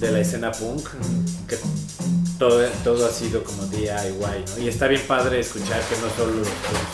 de 0.00 0.10
la 0.10 0.20
escena 0.20 0.52
punk 0.52 0.86
que 1.48 1.56
todo, 2.48 2.68
todo 2.84 3.06
ha 3.06 3.10
sido 3.10 3.42
como 3.42 3.64
DIY, 3.66 4.44
¿no? 4.56 4.62
Y 4.62 4.68
está 4.68 4.86
bien 4.86 5.02
padre 5.08 5.40
escuchar 5.40 5.80
que 5.88 5.96
no 5.96 6.08
solo 6.16 6.36
los 6.38 6.48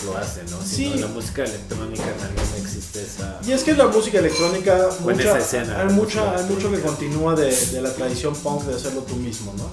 lo 0.04 0.16
hacen, 0.16 0.46
¿no? 0.50 0.58
Sino 0.64 0.94
Sí. 0.94 0.98
la 1.00 1.06
música 1.08 1.44
electrónica 1.44 2.04
también 2.04 2.46
existe 2.62 3.02
esa. 3.02 3.40
Y 3.46 3.52
es 3.52 3.62
que 3.64 3.74
la 3.74 3.88
música 3.88 4.18
electrónica, 4.20 4.88
mucha- 5.00 5.20
esa 5.22 5.38
escena, 5.38 5.80
hay, 5.80 5.92
mucha, 5.92 6.36
hay 6.36 6.44
mucho 6.44 6.70
que 6.70 6.80
continúa 6.80 7.34
de, 7.34 7.54
de 7.54 7.82
la 7.82 7.92
tradición 7.92 8.34
punk 8.36 8.62
de 8.64 8.76
hacerlo 8.76 9.00
tú 9.02 9.16
mismo, 9.16 9.52
¿no? 9.56 9.68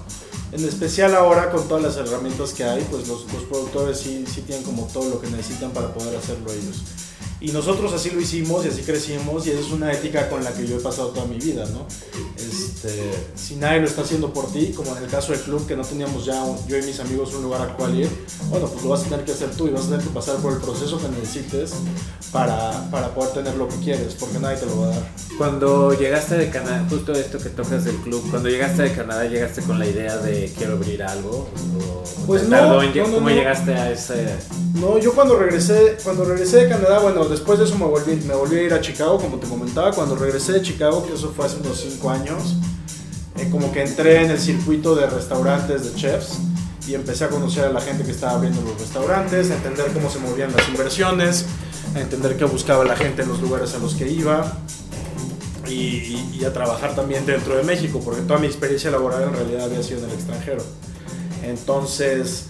En 0.52 0.66
especial 0.68 1.14
ahora 1.14 1.52
con 1.52 1.68
todas 1.68 1.84
las 1.84 1.98
herramientas 1.98 2.52
que 2.54 2.64
hay, 2.64 2.82
pues 2.90 3.08
los, 3.08 3.32
los 3.32 3.44
productores 3.44 4.00
sí, 4.00 4.26
sí 4.34 4.42
tienen 4.42 4.64
como 4.64 4.88
todo 4.94 5.10
lo 5.10 5.22
que 5.22 5.28
necesitan 5.30 5.72
para 5.72 5.94
poder 5.94 6.16
hacerlo 6.18 6.52
ellos. 6.52 6.78
Y 7.40 7.52
nosotros 7.52 7.94
así 7.94 8.10
lo 8.10 8.20
hicimos 8.20 8.66
y 8.66 8.70
así 8.70 8.82
crecimos 8.82 9.46
y 9.46 9.52
esa 9.52 9.60
es 9.60 9.70
una 9.70 9.92
ética 9.94 10.28
con 10.28 10.44
la 10.44 10.52
que 10.54 10.66
yo 10.66 10.78
he 10.78 10.80
pasado 10.80 11.10
toda 11.10 11.28
mi 11.28 11.38
vida, 11.38 11.66
¿no? 11.68 11.86
Este, 12.36 13.12
si 13.36 13.56
nadie 13.58 13.80
lo 13.82 13.88
está 13.88 14.02
haciendo 14.02 14.34
por 14.34 14.52
ti, 14.52 14.72
como 14.76 14.96
en 14.98 15.04
el 15.04 15.10
caso 15.10 15.32
del 15.34 15.42
club 15.42 15.68
que 15.68 15.76
no 15.76 15.84
teníamos 15.84 16.26
ya 16.26 16.42
un- 16.44 16.58
yo 16.68 16.78
y 16.78 16.82
mis 16.84 17.00
amigos 17.00 17.34
un 17.36 17.44
lugar 17.44 17.62
al 17.62 17.76
cual 17.76 17.96
ir, 18.00 18.10
bueno, 18.50 18.68
pues 18.68 18.84
lo 18.84 18.90
vas 18.90 19.02
a 19.02 19.04
tener 19.06 19.24
que 19.26 19.34
hacer 19.34 19.50
tú 19.52 19.68
y 19.68 19.72
vas 19.72 19.84
a 19.86 19.90
tener 19.90 20.02
que 20.02 20.10
pasar 20.10 20.38
por 20.38 20.54
el 20.54 20.60
proceso 20.60 20.98
que 21.00 21.10
necesites 21.10 21.74
para, 22.32 22.90
para 22.90 23.14
poder 23.14 23.34
tener 23.34 23.56
lo 23.56 23.68
que 23.68 23.76
quieres, 23.78 24.16
porque 24.16 24.40
nadie 24.40 24.58
te 24.58 24.66
lo 24.66 24.82
va 24.82 24.88
a 24.88 24.90
dar. 24.90 25.12
Cuando 25.38 25.94
llegaste 25.94 26.36
de 26.38 26.50
Canadá, 26.50 26.86
justo 26.90 27.12
esto 27.14 27.38
que 27.38 27.50
tocas 27.50 27.86
del 27.86 27.96
club, 27.98 28.24
cuando 28.32 28.50
llegaste 28.50 28.84
de 28.84 28.94
Canadá, 28.94 29.26
¿llegaste 29.26 29.62
con 29.62 29.78
la 29.78 29.86
idea 29.86 30.18
de 30.18 30.52
quiero 30.58 30.74
abrir 30.74 31.04
algo? 31.04 31.48
¿O 31.80 32.26
Pues 32.26 32.48
no, 32.50 32.58
no, 32.82 32.82
no, 32.84 33.04
¿Cómo 33.04 33.20
no. 33.22 33.30
llegaste 33.30 33.74
a 33.74 33.92
ese...? 33.92 34.28
No, 34.74 35.00
yo 35.00 35.14
cuando 35.14 35.38
regresé, 35.40 35.98
cuando 36.04 36.24
regresé 36.26 36.58
de 36.66 36.70
Canadá, 36.70 37.00
bueno, 37.00 37.27
después 37.30 37.60
de 37.60 37.66
eso 37.66 37.78
me 37.78 37.86
volví, 37.86 38.16
me 38.28 38.34
volví 38.34 38.58
a 38.58 38.64
ir 38.64 38.74
a 38.74 38.82
Chicago, 38.82 39.18
como 39.18 39.38
te 39.38 39.48
comentaba, 39.48 39.92
cuando 39.92 40.16
regresé 40.16 40.54
de 40.54 40.62
Chicago, 40.62 41.06
que 41.06 41.14
eso 41.14 41.32
fue 41.36 41.46
hace 41.46 41.58
unos 41.58 41.80
5 41.80 42.10
años, 42.10 42.56
eh, 43.38 43.48
como 43.52 43.72
que 43.72 43.84
entré 43.84 44.24
en 44.26 44.32
el 44.32 44.40
circuito 44.40 44.96
de 44.96 45.08
restaurantes, 45.08 45.84
de 45.86 45.96
chefs, 46.00 46.38
y 46.88 46.94
empecé 46.96 47.26
a 47.26 47.30
conocer 47.30 47.66
a 47.66 47.70
la 47.72 47.82
gente 47.82 48.04
que 48.04 48.12
estaba 48.12 48.34
abriendo 48.34 48.62
los 48.62 48.80
restaurantes, 48.80 49.52
a 49.52 49.56
entender 49.56 49.88
cómo 49.94 50.10
se 50.10 50.20
movían 50.20 50.52
las 50.56 50.68
inversiones, 50.70 51.46
a 51.96 52.00
entender 52.00 52.38
qué 52.38 52.46
buscaba 52.46 52.84
la 52.86 52.96
gente 52.96 53.24
en 53.24 53.30
los 53.30 53.42
lugares 53.42 53.74
a 53.74 53.80
los 53.80 53.94
que 53.96 54.10
iba, 54.10 54.58
y- 55.68 56.30
y 56.40 56.46
a 56.46 56.54
trabajar 56.54 56.96
también 56.96 57.26
dentro 57.26 57.56
de 57.58 57.64
México, 57.64 58.00
porque 58.04 58.22
toda 58.22 58.40
mi 58.40 58.48
experiencia 58.48 58.90
laboral 58.90 59.24
en 59.24 59.34
realidad 59.34 59.66
había 59.66 59.84
sido 59.84 60.00
en 60.00 60.06
el 60.06 60.12
extranjero. 60.12 60.64
Entonces, 61.44 62.46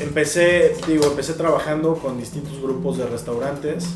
empecé, 0.00 0.76
digo, 0.86 1.06
empecé 1.06 1.34
trabajando 1.34 1.94
con 1.94 2.18
distintos 2.18 2.60
grupos 2.60 2.98
de 2.98 3.06
restaurantes 3.06 3.86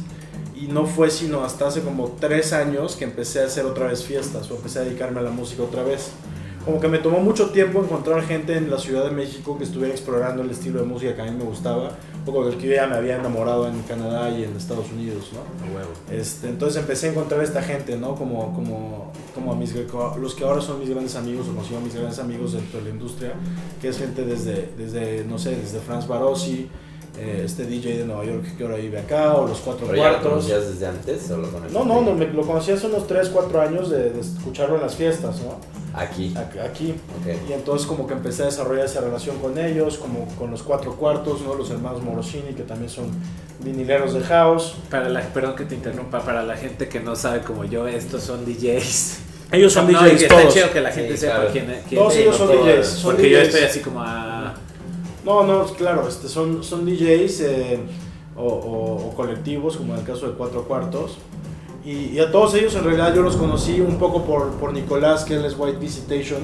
y 0.57 0.67
no 0.67 0.87
fue 0.87 1.11
sino 1.11 1.45
hasta 1.45 1.69
hace 1.69 1.81
como 1.81 2.17
tres 2.21 2.53
años 2.53 2.97
que 2.97 3.05
empecé 3.05 3.43
a 3.43 3.47
hacer 3.47 3.65
otra 3.65 3.87
vez 3.87 4.05
fiestas 4.05 4.51
o 4.51 4.57
empecé 4.57 4.81
a 4.81 4.83
dedicarme 4.83 5.21
a 5.21 5.23
la 5.23 5.31
música 5.31 5.63
otra 5.63 5.83
vez. 5.83 6.11
Como 6.65 6.79
que 6.79 6.87
me 6.87 6.99
tomó 6.99 7.19
mucho 7.19 7.51
tiempo 7.51 7.83
encontrar 7.83 8.23
gente 8.23 8.57
en 8.57 8.71
la 8.71 8.79
Ciudad 8.79 9.05
de 9.05 9.11
México 9.11 9.59
que 9.59 9.65
estuviera 9.65 9.93
explorando 9.93 10.43
el 10.43 10.51
estilo 10.51 10.81
de 10.81 10.87
música 10.87 11.17
que 11.17 11.23
a 11.23 11.25
mí 11.25 11.33
me 11.37 11.45
gustaba, 11.45 11.97
un 12.23 12.27
poco 12.27 12.45
del 12.45 12.57
que 12.57 12.69
yo 12.69 12.75
ya 12.75 12.87
me 12.87 12.95
había 12.95 13.17
enamorado 13.17 13.67
en 13.67 13.83
Canadá 13.83 14.31
y 14.31 14.45
en 14.45 14.57
Estados 14.57 14.93
Unidos, 14.93 15.31
¿no? 15.33 16.15
Este, 16.15 16.49
entonces 16.49 16.81
empecé 16.81 17.09
a 17.09 17.11
encontrar 17.11 17.43
esta 17.43 17.61
gente, 17.63 17.97
¿no? 17.97 18.15
Como, 18.15 18.55
como, 18.55 19.11
como 19.35 19.53
a 19.53 19.57
mis, 19.57 19.75
los 19.75 20.35
que 20.37 20.45
ahora 20.45 20.61
son 20.61 20.79
mis 20.79 20.89
grandes 20.89 21.17
amigos 21.17 21.49
o 21.49 21.55
considero 21.55 21.81
mis 21.81 21.95
grandes 21.95 22.21
amigos 22.21 22.53
dentro 22.53 22.79
de 22.79 22.85
la 22.85 22.91
industria, 22.91 23.33
que 23.81 23.89
es 23.89 23.99
gente 23.99 24.25
desde, 24.25 24.71
desde 24.79 25.25
no 25.25 25.37
sé, 25.37 25.57
desde 25.57 25.81
Franz 25.81 26.07
Barossi, 26.07 26.69
eh, 27.19 27.43
este 27.45 27.65
DJ 27.67 27.99
de 27.99 28.05
Nueva 28.05 28.25
York 28.25 28.57
que 28.57 28.65
ahora 28.65 28.77
vive 28.77 28.99
acá, 28.99 29.35
o 29.35 29.47
los 29.47 29.59
cuatro 29.61 29.87
¿Pero 29.87 29.99
ya 29.99 30.05
lo 30.05 30.11
cuartos. 30.15 30.31
conocías 30.33 30.69
desde 30.73 30.87
antes 30.87 31.31
o 31.31 31.37
lo 31.37 31.49
conocías? 31.51 31.73
No, 31.73 31.85
no, 31.85 32.01
no, 32.01 32.15
me, 32.15 32.27
lo 32.27 32.43
conocí 32.43 32.73
hace 32.73 32.87
unos 32.87 33.07
3, 33.07 33.29
4 33.29 33.61
años 33.61 33.91
de, 33.91 34.11
de 34.11 34.21
escucharlo 34.21 34.77
en 34.77 34.83
las 34.83 34.95
fiestas, 34.95 35.41
¿no? 35.43 35.59
Aquí. 35.95 36.35
Aquí. 36.37 36.95
Ok. 37.21 37.51
Y 37.51 37.53
entonces 37.53 37.87
como 37.87 38.07
que 38.07 38.15
empecé 38.15 38.43
a 38.43 38.47
desarrollar 38.47 38.87
esa 38.87 39.03
relación 39.03 39.37
con 39.41 39.59
ellos, 39.59 39.99
como 39.99 40.25
con 40.37 40.51
los 40.51 40.63
cuatro 40.63 40.95
cuartos, 40.97 41.43
¿no? 41.43 41.55
Los 41.55 41.71
hermanos 41.71 42.03
Morosini, 42.03 42.55
que 42.55 42.63
también 42.63 42.89
son 42.89 43.11
vinileros 43.63 44.15
de 44.15 44.23
house. 44.23 44.75
Para 44.91 45.11
la, 45.11 45.21
perdón 45.21 45.55
que 45.55 45.67
te 45.67 45.75
interrumpa, 45.75 46.21
para 46.25 46.43
la 46.45 46.57
gente 46.57 46.89
que 46.89 46.99
no 47.01 47.15
sabe 47.15 47.41
como 47.41 47.65
yo, 47.67 47.87
estos 47.87 48.23
son 48.23 48.45
DJs. 48.47 49.19
Ellos 49.53 49.71
son 49.75 49.93
No, 49.93 50.01
DJs 50.01 50.11
que 50.19 50.23
está 50.25 50.41
todos. 50.41 50.55
chido 50.55 50.73
que 50.73 50.81
la 50.81 50.91
gente 50.93 51.13
Sí, 51.13 51.19
sepa 51.19 51.35
claro. 51.35 51.51
quién, 51.53 51.67
quién 51.87 52.01
Todos 52.01 52.15
es, 52.15 52.21
ellos 52.21 52.37
son 52.39 52.49
todo- 52.49 52.65
DJs, 52.65 52.87
son 52.87 53.13
Porque 53.15 53.31
yo 53.31 53.37
DJs. 53.39 53.49
estoy 53.49 53.65
así 53.65 53.81
como 53.81 54.01
a... 54.03 54.32
No, 55.25 55.45
no, 55.45 55.65
claro, 55.67 56.09
este, 56.09 56.29
son, 56.29 56.65
son 56.65 56.85
DJs 56.85 57.41
eh, 57.43 57.79
o, 58.37 59.13
colectivos, 59.15 59.77
como 59.77 59.95
en 59.95 60.01
el 60.01 60.07
caso 60.07 60.27
de 60.27 60.35
Cuatro 60.35 60.65
Cuartos. 60.65 61.19
Y, 61.85 62.19
a 62.19 62.31
todos 62.31 62.55
ellos 62.55 62.75
en 62.77 62.85
realidad 62.85 63.15
yo 63.15 63.23
los 63.23 63.37
conocí 63.37 63.81
un 63.81 63.99
poco 63.99 64.25
por, 64.25 64.51
por 64.53 64.73
Nicolás, 64.73 65.25
que 65.25 65.35
él 65.35 65.45
es 65.45 65.57
White 65.57 65.79
Visitation. 65.79 66.41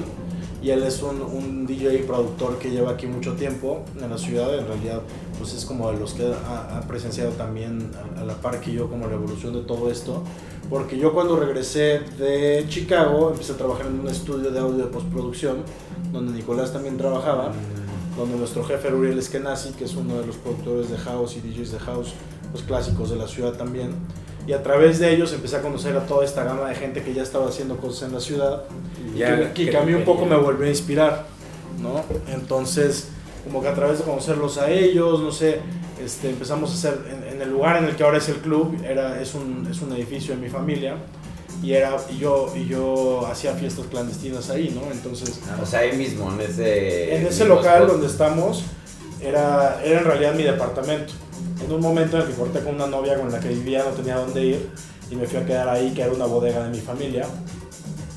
Y 0.61 0.71
él 0.71 0.83
es 0.83 1.01
un, 1.01 1.21
un 1.21 1.65
DJ 1.65 1.99
productor 1.99 2.57
que 2.57 2.69
lleva 2.69 2.91
aquí 2.91 3.07
mucho 3.07 3.33
tiempo 3.33 3.79
en 4.01 4.09
la 4.09 4.17
ciudad. 4.17 4.57
En 4.57 4.67
realidad, 4.67 5.01
pues 5.37 5.53
es 5.53 5.63
como 5.63 5.89
de 5.89 5.97
los 5.97 6.13
que 6.13 6.33
ha, 6.33 6.81
presenciado 6.85 7.31
también 7.31 7.91
a, 8.17 8.21
a 8.21 8.25
la 8.25 8.33
par 8.33 8.59
que 8.59 8.73
yo 8.73 8.89
como 8.89 9.07
la 9.07 9.13
evolución 9.13 9.53
de 9.53 9.61
todo 9.61 9.89
esto. 9.89 10.23
Porque 10.69 10.97
yo 10.97 11.13
cuando 11.13 11.37
regresé 11.37 12.01
de 12.17 12.65
Chicago 12.67 13.31
empecé 13.31 13.53
a 13.53 13.57
trabajar 13.57 13.87
en 13.87 14.01
un 14.01 14.07
estudio 14.07 14.51
de 14.51 14.59
audio 14.59 14.85
de 14.85 14.91
postproducción, 14.91 15.63
donde 16.11 16.33
Nicolás 16.33 16.73
también 16.73 16.97
trabajaba 16.97 17.53
donde 18.19 18.37
nuestro 18.37 18.63
jefe 18.65 18.93
Uriel 18.93 19.17
Eskenazi, 19.17 19.71
que 19.71 19.85
es 19.85 19.95
uno 19.95 20.19
de 20.19 20.27
los 20.27 20.35
productores 20.35 20.89
de 20.89 20.97
house 20.97 21.37
y 21.37 21.39
DJs 21.39 21.71
de 21.71 21.79
house, 21.79 22.13
los 22.51 22.63
clásicos 22.63 23.09
de 23.09 23.15
la 23.15 23.27
ciudad 23.27 23.53
también. 23.53 23.91
Y 24.45 24.53
a 24.53 24.61
través 24.61 24.99
de 24.99 25.13
ellos 25.13 25.31
empecé 25.31 25.57
a 25.57 25.61
conocer 25.61 25.95
a 25.95 26.05
toda 26.05 26.25
esta 26.25 26.43
gama 26.43 26.67
de 26.67 26.75
gente 26.75 27.01
que 27.01 27.13
ya 27.13 27.23
estaba 27.23 27.47
haciendo 27.47 27.77
cosas 27.77 28.09
en 28.09 28.15
la 28.15 28.19
ciudad 28.19 28.63
y 29.15 29.19
Ya, 29.19 29.53
que, 29.53 29.65
que 29.65 29.71
que 29.71 29.77
a 29.77 29.83
mí 29.83 29.93
un 29.93 30.03
poco 30.03 30.25
me 30.25 30.35
volvió 30.35 30.65
a 30.65 30.69
inspirar, 30.69 31.27
¿no? 31.81 32.03
Entonces, 32.33 33.09
como 33.45 33.61
que 33.61 33.69
a 33.69 33.73
través 33.73 33.99
de 33.99 34.03
conocerlos 34.03 34.57
a 34.57 34.69
ellos, 34.69 35.21
no 35.21 35.31
sé, 35.31 35.61
este, 36.03 36.29
empezamos 36.29 36.71
a 36.71 36.73
hacer, 36.73 36.99
en, 37.11 37.35
en 37.35 37.41
el 37.41 37.49
lugar 37.49 37.77
en 37.77 37.85
el 37.85 37.95
que 37.95 38.03
ahora 38.03 38.17
es 38.17 38.27
el 38.27 38.37
club, 38.37 38.75
era, 38.83 39.21
es, 39.21 39.33
un, 39.33 39.67
es 39.69 39.81
un 39.81 39.93
edificio 39.93 40.35
de 40.35 40.41
mi 40.41 40.49
familia, 40.49 40.95
y, 41.61 41.73
era, 41.73 41.97
y, 42.09 42.17
yo, 42.19 42.53
y 42.55 42.67
yo 42.67 43.27
hacía 43.27 43.53
fiestas 43.53 43.85
clandestinas 43.87 44.49
ahí, 44.49 44.73
¿no? 44.73 44.91
Entonces, 44.91 45.39
O 45.61 45.65
sea, 45.65 45.79
ahí 45.79 45.97
mismo, 45.97 46.31
en 46.33 46.41
ese. 46.41 47.15
en 47.15 47.27
ese 47.27 47.45
local 47.45 47.87
donde 47.87 48.07
estamos 48.07 48.63
era, 49.21 49.81
era 49.83 49.99
en 49.99 50.05
realidad 50.05 50.33
mi 50.35 50.43
departamento. 50.43 51.13
En 51.63 51.71
un 51.71 51.81
momento 51.81 52.17
en 52.17 52.23
el 52.23 52.29
que 52.29 52.35
corté 52.35 52.59
con 52.61 52.75
una 52.75 52.87
novia 52.87 53.17
con 53.17 53.31
la 53.31 53.39
que 53.39 53.49
vivía, 53.49 53.83
no 53.83 53.91
tenía 53.91 54.15
dónde 54.15 54.43
ir 54.45 54.69
y 55.11 55.15
me 55.15 55.25
fui 55.27 55.39
a 55.39 55.45
quedar 55.45 55.67
ahí, 55.67 55.91
que 55.93 56.01
era 56.01 56.11
una 56.13 56.25
bodega 56.25 56.63
de 56.63 56.69
mi 56.69 56.79
familia. 56.79 57.25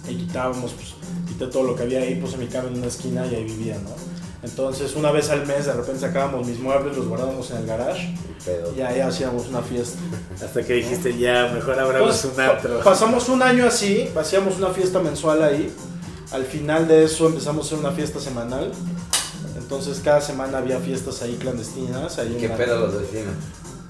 Y 0.08 0.14
quitábamos, 0.14 0.72
pues, 0.72 0.94
quité 1.26 1.46
todo 1.46 1.64
lo 1.64 1.74
que 1.74 1.82
había 1.82 2.00
ahí, 2.00 2.16
puse 2.16 2.36
mi 2.36 2.46
cama 2.46 2.68
en 2.68 2.78
una 2.78 2.86
esquina 2.86 3.26
y 3.26 3.34
ahí 3.34 3.44
vivía, 3.44 3.76
¿no? 3.76 4.11
Entonces, 4.42 4.96
una 4.96 5.12
vez 5.12 5.30
al 5.30 5.46
mes, 5.46 5.66
de 5.66 5.72
repente 5.72 6.00
sacábamos 6.00 6.46
mis 6.46 6.58
muebles, 6.58 6.96
los 6.96 7.06
guardábamos 7.06 7.48
en 7.52 7.58
el 7.58 7.66
garage 7.66 8.12
y 8.76 8.80
ahí 8.80 8.98
hacíamos 9.00 9.46
una 9.48 9.62
fiesta. 9.62 9.98
Hasta 10.44 10.64
que 10.64 10.72
dijiste, 10.74 11.16
ya, 11.16 11.48
mejor 11.54 11.78
abramos 11.78 12.24
Entonces, 12.24 12.32
un 12.34 12.40
antro. 12.40 12.78
pa- 12.78 12.84
Pasamos 12.84 13.28
un 13.28 13.40
año 13.42 13.64
así, 13.66 14.10
hacíamos 14.18 14.56
una 14.56 14.70
fiesta 14.70 14.98
mensual 14.98 15.42
ahí. 15.44 15.72
Al 16.32 16.44
final 16.44 16.88
de 16.88 17.04
eso 17.04 17.26
empezamos 17.28 17.64
a 17.64 17.66
hacer 17.68 17.78
una 17.78 17.92
fiesta 17.94 18.18
semanal. 18.18 18.72
Entonces 19.56 20.00
cada 20.02 20.20
semana 20.20 20.58
había 20.58 20.80
fiestas 20.80 21.22
ahí 21.22 21.36
clandestinas. 21.36 22.18
Ahí 22.18 22.32
en 22.34 22.38
¿Qué 22.40 22.48
la- 22.48 22.56
pedo 22.56 22.80
los 22.80 23.00
vecinos? 23.00 23.34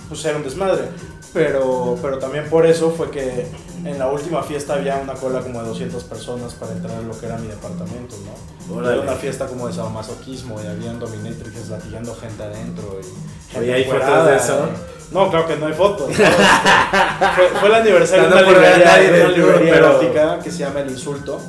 Pues 0.08 0.22
era 0.26 0.36
un 0.36 0.42
desmadre. 0.44 0.88
Pero, 1.32 1.96
pero 2.02 2.18
también 2.18 2.44
por 2.50 2.66
eso 2.66 2.90
fue 2.90 3.10
que 3.10 3.46
en 3.84 3.98
la 3.98 4.08
última 4.10 4.42
fiesta 4.42 4.74
había 4.74 4.96
una 4.98 5.14
cola 5.14 5.40
como 5.40 5.62
de 5.62 5.68
200 5.68 6.04
personas 6.04 6.52
para 6.54 6.72
entrar 6.72 6.98
a 6.98 7.00
lo 7.02 7.18
que 7.18 7.24
era 7.26 7.38
mi 7.38 7.46
departamento, 7.48 8.16
¿no? 8.68 8.74
Órale. 8.76 8.94
Era 8.94 9.02
una 9.02 9.12
fiesta 9.14 9.46
como 9.46 9.66
de 9.66 9.72
sadomasoquismo 9.72 10.60
y 10.62 10.66
habían 10.66 10.98
dominatrixes 11.00 11.70
latigando 11.70 12.14
gente 12.14 12.42
adentro. 12.42 12.98
Y 13.00 13.50
gente 13.52 13.60
Oye, 13.60 13.74
¿hay 13.74 13.84
fotos 13.84 14.26
de 14.26 14.36
eso? 14.36 14.68
y- 15.10 15.14
No, 15.14 15.30
claro 15.30 15.46
que 15.46 15.56
no 15.56 15.66
hay 15.66 15.72
fotos. 15.72 16.08
¿no? 16.10 16.14
fue, 17.36 17.48
fue 17.60 17.68
el 17.68 17.74
aniversario 17.74 18.24
de 18.24 18.30
No, 18.30 18.36
una 18.36 18.42
no 18.44 18.50
librería, 18.52 18.96
de 18.98 19.08
una 19.24 19.28
librería 19.36 19.72
pero- 19.74 19.86
erótica 20.00 20.38
que 20.38 20.50
se 20.50 20.58
llama 20.58 20.80
El 20.80 20.90
Insulto. 20.90 21.40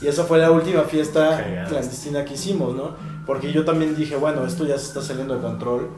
Y 0.00 0.08
esa 0.08 0.24
fue 0.24 0.38
la 0.38 0.50
última 0.50 0.82
fiesta 0.82 1.42
clandestina 1.68 2.24
que 2.24 2.34
hicimos, 2.34 2.74
¿no? 2.74 2.94
Porque 3.26 3.50
yo 3.52 3.64
también 3.64 3.96
dije, 3.96 4.14
bueno, 4.16 4.46
esto 4.46 4.64
ya 4.66 4.78
se 4.78 4.86
está 4.86 5.00
saliendo 5.02 5.34
de 5.34 5.40
control, 5.40 5.88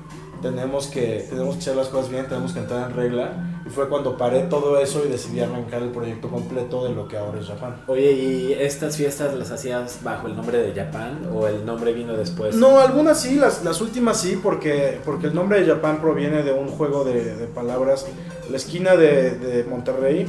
tenemos 0.41 0.87
que, 0.87 1.27
tenemos 1.29 1.57
que 1.57 1.61
hacer 1.63 1.77
las 1.77 1.89
cosas 1.89 2.11
bien, 2.11 2.27
tenemos 2.27 2.53
que 2.53 2.61
entrar 2.61 2.91
en 2.91 2.97
regla. 2.97 3.33
Y 3.67 3.71
fue 3.71 3.89
cuando 3.89 4.17
paré 4.17 4.43
todo 4.43 4.79
eso 4.81 5.05
y 5.05 5.09
decidí 5.09 5.41
arrancar 5.41 5.83
el 5.83 5.91
proyecto 5.91 6.29
completo 6.29 6.85
de 6.85 6.95
lo 6.95 7.07
que 7.07 7.19
ahora 7.19 7.41
es 7.41 7.47
Japan. 7.47 7.77
Oye, 7.87 8.13
¿y 8.13 8.53
estas 8.53 8.97
fiestas 8.97 9.35
las 9.35 9.51
hacías 9.51 10.01
bajo 10.03 10.27
el 10.27 10.37
nombre 10.37 10.59
de 10.59 10.73
Japan 10.73 11.29
o 11.33 11.47
el 11.47 11.67
nombre 11.67 11.93
vino 11.93 12.17
después? 12.17 12.55
No, 12.57 12.81
algunas 12.81 13.21
sí, 13.21 13.37
las, 13.37 13.65
las 13.65 13.81
últimas 13.81 14.21
sí, 14.21 14.39
porque, 14.43 15.01
porque 15.05 15.27
el 15.27 15.35
nombre 15.35 15.61
de 15.61 15.67
Japan 15.67 16.01
proviene 16.01 16.43
de 16.43 16.53
un 16.53 16.69
juego 16.69 17.05
de, 17.05 17.35
de 17.35 17.47
palabras. 17.47 18.07
La 18.51 18.57
esquina 18.57 18.97
de, 18.97 19.33
de 19.33 19.65
Monterrey, 19.65 20.27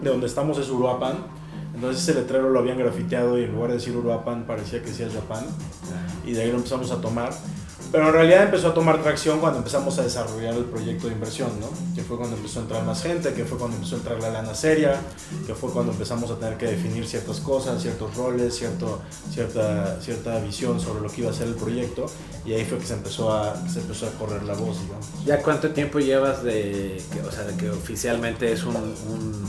de 0.00 0.10
donde 0.10 0.26
estamos, 0.26 0.58
es 0.58 0.70
Uruapan. 0.70 1.16
Entonces 1.74 2.02
ese 2.02 2.20
letrero 2.20 2.50
lo 2.50 2.60
habían 2.60 2.78
grafiteado 2.78 3.38
y 3.38 3.44
en 3.44 3.52
lugar 3.52 3.70
de 3.70 3.76
decir 3.78 3.96
Uruapan 3.96 4.46
parecía 4.46 4.80
que 4.82 4.90
decía 4.90 5.08
Japan. 5.12 5.44
Y 6.24 6.32
de 6.32 6.42
ahí 6.42 6.50
lo 6.50 6.58
empezamos 6.58 6.92
a 6.92 7.00
tomar. 7.00 7.32
Pero 7.92 8.06
en 8.08 8.12
realidad 8.14 8.44
empezó 8.44 8.68
a 8.68 8.74
tomar 8.74 9.02
tracción 9.02 9.38
cuando 9.38 9.58
empezamos 9.58 9.98
a 9.98 10.02
desarrollar 10.02 10.54
el 10.54 10.64
proyecto 10.64 11.08
de 11.08 11.12
inversión, 11.12 11.50
¿no? 11.60 11.68
Que 11.94 12.02
fue 12.02 12.16
cuando 12.16 12.36
empezó 12.36 12.60
a 12.60 12.62
entrar 12.62 12.82
más 12.84 13.02
gente, 13.02 13.34
que 13.34 13.44
fue 13.44 13.58
cuando 13.58 13.76
empezó 13.76 13.96
a 13.96 13.98
entrar 13.98 14.18
la 14.22 14.30
lana 14.30 14.54
seria, 14.54 14.98
que 15.46 15.54
fue 15.54 15.70
cuando 15.70 15.92
empezamos 15.92 16.30
a 16.30 16.36
tener 16.36 16.56
que 16.56 16.66
definir 16.66 17.06
ciertas 17.06 17.40
cosas, 17.40 17.82
ciertos 17.82 18.16
roles, 18.16 18.56
cierto, 18.56 19.02
cierta, 19.30 20.00
cierta 20.00 20.38
visión 20.40 20.80
sobre 20.80 21.02
lo 21.02 21.10
que 21.10 21.20
iba 21.20 21.30
a 21.30 21.34
ser 21.34 21.48
el 21.48 21.54
proyecto. 21.54 22.06
Y 22.46 22.54
ahí 22.54 22.64
fue 22.64 22.78
que 22.78 22.86
se 22.86 22.94
empezó 22.94 23.30
a, 23.30 23.54
se 23.68 23.80
empezó 23.80 24.06
a 24.06 24.10
correr 24.12 24.42
la 24.44 24.54
voz, 24.54 24.80
digamos. 24.80 25.06
¿Ya 25.26 25.42
cuánto 25.42 25.68
tiempo 25.70 25.98
llevas 25.98 26.42
de 26.42 26.98
que, 27.12 27.20
o 27.20 27.30
sea, 27.30 27.44
de 27.44 27.54
que 27.56 27.68
oficialmente 27.68 28.50
es 28.52 28.64
un, 28.64 28.74
un- 28.74 29.44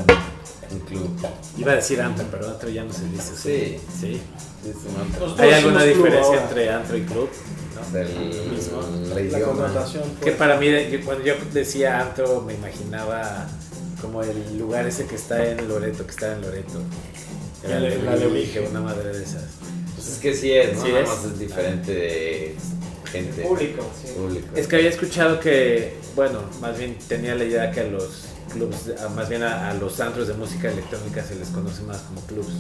Un 0.72 0.80
club. 0.80 1.10
iba 1.58 1.72
a 1.72 1.76
decir 1.76 2.02
antro, 2.02 2.26
pero 2.32 2.48
antro 2.50 2.68
ya 2.68 2.84
no 2.84 2.92
se 2.92 3.06
dice. 3.06 3.32
Sí. 3.36 3.80
Sí. 4.02 4.22
Sí, 4.64 4.70
es 4.70 4.76
un 4.76 5.00
antro. 5.02 5.22
Nosotros 5.28 5.40
¿Hay 5.40 5.54
alguna 5.54 5.84
club 5.84 5.96
diferencia 5.96 6.42
entre 6.44 6.70
antro 6.74 6.98
y 6.98 7.02
club? 7.04 7.30
¿No? 7.76 7.98
Del 7.98 8.08
mismo. 8.52 8.82
la 9.32 9.42
connotación. 9.42 10.04
Que 10.16 10.26
pues. 10.28 10.36
para 10.36 10.58
mí, 10.60 10.68
de- 10.68 10.90
que 10.90 11.02
cuando 11.02 11.24
yo 11.24 11.34
decía 11.52 12.00
antro, 12.02 12.42
me 12.42 12.54
imaginaba 12.54 13.48
como 14.02 14.22
el 14.24 14.58
lugar 14.58 14.86
ese 14.88 15.06
que 15.06 15.16
está 15.16 15.46
en 15.46 15.68
Loreto, 15.68 16.06
que 16.06 16.12
está 16.12 16.34
en 16.34 16.42
Loreto. 16.42 16.82
Era 17.64 17.80
La- 17.80 17.88
el 17.88 18.06
la 18.06 18.12
Alebrije, 18.14 18.60
Alebrije. 18.60 18.60
una 18.70 18.82
madre 18.82 19.18
de 19.18 19.24
esas. 19.24 19.44
Pues 19.96 20.08
es 20.10 20.18
que 20.20 20.34
sí 20.36 20.52
es, 20.52 20.76
¿no? 20.78 20.84
Sí 20.84 20.90
Nada 20.90 21.04
es. 21.04 21.08
más 21.10 21.26
es 21.26 21.40
diferente 21.40 21.92
de 21.94 22.56
gente. 23.12 23.42
Público, 23.44 23.90
sí. 24.02 24.12
Público. 24.18 24.48
Es 24.56 24.68
que 24.68 24.76
había 24.76 24.90
escuchado 24.90 25.40
que, 25.40 25.96
bueno, 26.16 26.40
más 26.60 26.78
bien 26.78 26.98
tenía 27.08 27.36
la 27.36 27.46
idea 27.46 27.72
que 27.72 27.80
a 27.82 27.84
los 27.86 28.26
clubs, 28.52 28.76
más 29.16 29.30
bien 29.30 29.44
a, 29.44 29.70
a 29.70 29.74
los 29.76 30.00
antros 30.00 30.28
de 30.28 30.34
música 30.34 30.70
electrónica 30.70 31.24
se 31.24 31.36
les 31.36 31.48
conoce 31.50 31.82
más 31.84 31.98
como 32.02 32.22
clubs. 32.28 32.52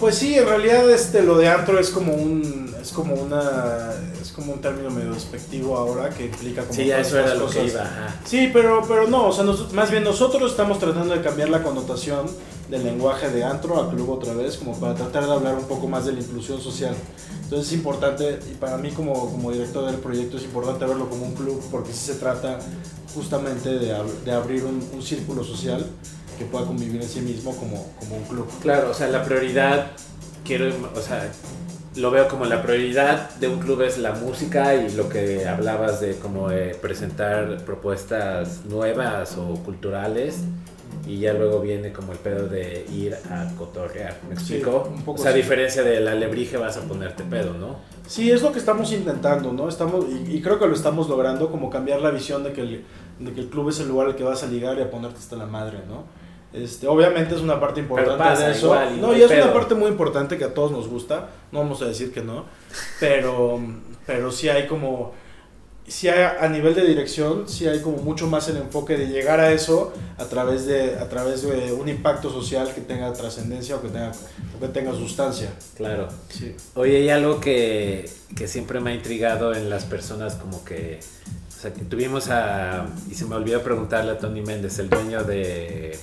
Pues 0.00 0.16
sí, 0.16 0.34
en 0.34 0.46
realidad 0.46 0.90
este 0.90 1.22
lo 1.22 1.36
de 1.36 1.48
antro 1.48 1.78
es 1.78 1.90
como 1.90 2.14
un 2.14 2.74
es 2.80 2.90
como 2.92 3.14
una 3.14 3.92
es 4.22 4.32
como 4.32 4.54
un 4.54 4.60
término 4.62 4.90
medio 4.90 5.12
despectivo 5.12 5.76
ahora 5.76 6.08
que 6.08 6.24
implica 6.26 6.62
como 6.62 6.72
Sí, 6.74 6.90
eso 6.90 7.18
era 7.18 7.34
lo 7.34 7.46
que 7.50 7.66
iba. 7.66 7.82
ajá. 7.82 8.16
Sí, 8.24 8.48
pero 8.52 8.82
pero 8.88 9.06
no, 9.08 9.28
o 9.28 9.32
sea, 9.32 9.44
nos- 9.44 9.72
más 9.74 9.90
bien 9.90 10.02
nosotros 10.02 10.50
estamos 10.52 10.78
tratando 10.78 11.14
de 11.14 11.20
cambiar 11.20 11.50
la 11.50 11.62
connotación 11.62 12.26
del 12.70 12.84
lenguaje 12.84 13.28
de 13.28 13.44
antro 13.44 13.78
a 13.80 13.90
club 13.90 14.08
otra 14.10 14.32
vez 14.32 14.56
como 14.56 14.78
para 14.80 14.94
tratar 14.94 15.26
de 15.26 15.32
hablar 15.32 15.56
un 15.56 15.64
poco 15.64 15.86
más 15.88 16.06
de 16.06 16.12
la 16.12 16.20
inclusión 16.20 16.60
social. 16.60 16.94
Entonces 17.42 17.66
es 17.66 17.72
importante 17.74 18.38
y 18.50 18.54
para 18.54 18.78
mí 18.78 18.92
como 18.92 19.12
como 19.30 19.52
director 19.52 19.84
del 19.84 19.96
proyecto 19.96 20.38
es 20.38 20.44
importante 20.44 20.86
verlo 20.86 21.10
como 21.10 21.26
un 21.26 21.34
club 21.34 21.60
porque 21.70 21.92
sí 21.92 22.06
se 22.06 22.14
trata 22.14 22.58
justamente 23.14 23.68
de, 23.78 23.92
ab- 23.94 24.22
de 24.24 24.32
abrir 24.32 24.64
un, 24.64 24.82
un 24.94 25.02
círculo 25.02 25.44
social 25.44 25.84
que 26.40 26.46
pueda 26.46 26.64
convivir 26.64 27.02
en 27.02 27.08
sí 27.08 27.20
mismo 27.20 27.54
como, 27.54 27.86
como 27.98 28.16
un 28.16 28.24
club. 28.24 28.48
Claro, 28.62 28.90
o 28.90 28.94
sea, 28.94 29.08
la 29.08 29.22
prioridad, 29.22 29.88
quiero, 30.42 30.72
o 30.96 31.00
sea, 31.00 31.30
lo 31.96 32.10
veo 32.10 32.28
como 32.28 32.46
la 32.46 32.62
prioridad 32.62 33.28
de 33.34 33.48
un 33.48 33.58
club 33.60 33.82
es 33.82 33.98
la 33.98 34.12
música 34.12 34.74
y 34.74 34.90
lo 34.92 35.10
que 35.10 35.46
hablabas 35.46 36.00
de 36.00 36.16
como 36.16 36.50
eh, 36.50 36.74
presentar 36.80 37.62
propuestas 37.66 38.64
nuevas 38.64 39.36
o 39.36 39.54
culturales 39.64 40.38
y 41.06 41.18
ya 41.18 41.34
luego 41.34 41.60
viene 41.60 41.92
como 41.92 42.12
el 42.12 42.18
pedo 42.18 42.46
de 42.48 42.86
ir 42.90 43.14
a 43.30 43.52
cotorrear, 43.58 44.16
¿me 44.28 44.36
Sí, 44.36 44.54
explico? 44.54 44.88
un 44.94 45.02
poco 45.02 45.20
o 45.20 45.22
sea, 45.22 45.32
a 45.32 45.34
diferencia 45.34 45.82
del 45.82 46.08
alebrije 46.08 46.56
vas 46.56 46.76
a 46.78 46.82
ponerte 46.82 47.22
pedo, 47.24 47.52
¿no? 47.54 47.76
Sí, 48.06 48.30
es 48.30 48.42
lo 48.42 48.50
que 48.52 48.58
estamos 48.60 48.90
intentando, 48.92 49.52
¿no? 49.52 49.68
Estamos, 49.68 50.06
y, 50.08 50.36
y 50.36 50.40
creo 50.42 50.58
que 50.58 50.66
lo 50.66 50.74
estamos 50.74 51.08
logrando, 51.08 51.50
como 51.50 51.68
cambiar 51.70 52.00
la 52.00 52.10
visión 52.10 52.44
de 52.44 52.52
que, 52.52 52.60
el, 52.62 52.84
de 53.18 53.32
que 53.32 53.40
el 53.40 53.48
club 53.48 53.68
es 53.68 53.78
el 53.80 53.88
lugar 53.88 54.08
al 54.08 54.16
que 54.16 54.24
vas 54.24 54.42
a 54.42 54.46
ligar 54.46 54.78
y 54.78 54.82
a 54.82 54.90
ponerte 54.90 55.18
hasta 55.18 55.36
la 55.36 55.46
madre, 55.46 55.78
¿no? 55.88 56.04
Este, 56.52 56.88
obviamente 56.88 57.34
es 57.34 57.40
una 57.40 57.60
parte 57.60 57.78
importante 57.80 58.18
pasa 58.18 58.48
de 58.48 58.52
eso. 58.52 58.66
igual 58.66 59.00
no 59.00 59.16
y 59.16 59.22
es 59.22 59.28
pedo. 59.28 59.44
una 59.44 59.52
parte 59.52 59.74
muy 59.76 59.88
importante 59.88 60.36
que 60.36 60.44
a 60.44 60.52
todos 60.52 60.72
nos 60.72 60.88
gusta, 60.88 61.28
no 61.52 61.60
vamos 61.60 61.80
a 61.82 61.84
decir 61.84 62.12
que 62.12 62.22
no, 62.22 62.44
pero, 62.98 63.60
pero 64.04 64.32
sí 64.32 64.48
hay 64.48 64.66
como, 64.66 65.12
sí 65.86 66.08
hay 66.08 66.22
a 66.40 66.48
nivel 66.48 66.74
de 66.74 66.84
dirección, 66.84 67.48
sí 67.48 67.68
hay 67.68 67.80
como 67.80 67.98
mucho 67.98 68.26
más 68.26 68.48
el 68.48 68.56
enfoque 68.56 68.96
de 68.96 69.06
llegar 69.06 69.38
a 69.38 69.52
eso 69.52 69.92
a 70.18 70.24
través 70.24 70.66
de, 70.66 70.98
a 70.98 71.08
través 71.08 71.42
de 71.42 71.72
un 71.72 71.88
impacto 71.88 72.30
social 72.30 72.72
que 72.74 72.80
tenga 72.80 73.12
trascendencia 73.12 73.76
o 73.76 73.82
que 73.82 73.88
tenga, 73.88 74.10
o 74.56 74.60
que 74.60 74.68
tenga 74.68 74.92
sustancia. 74.92 75.52
Claro. 75.76 76.08
Sí. 76.30 76.56
Oye, 76.74 76.96
hay 76.96 77.10
algo 77.10 77.38
que, 77.40 78.10
que 78.36 78.48
siempre 78.48 78.80
me 78.80 78.90
ha 78.90 78.94
intrigado 78.94 79.54
en 79.54 79.70
las 79.70 79.84
personas 79.84 80.34
como 80.34 80.64
que... 80.64 81.00
O 81.48 81.62
sea, 81.62 81.74
que 81.74 81.82
tuvimos 81.82 82.30
a... 82.30 82.86
Y 83.10 83.14
se 83.14 83.26
me 83.26 83.34
olvidó 83.34 83.62
preguntarle 83.62 84.12
a 84.12 84.18
Tony 84.18 84.40
Méndez, 84.40 84.78
el 84.78 84.88
dueño 84.88 85.24
de, 85.24 85.98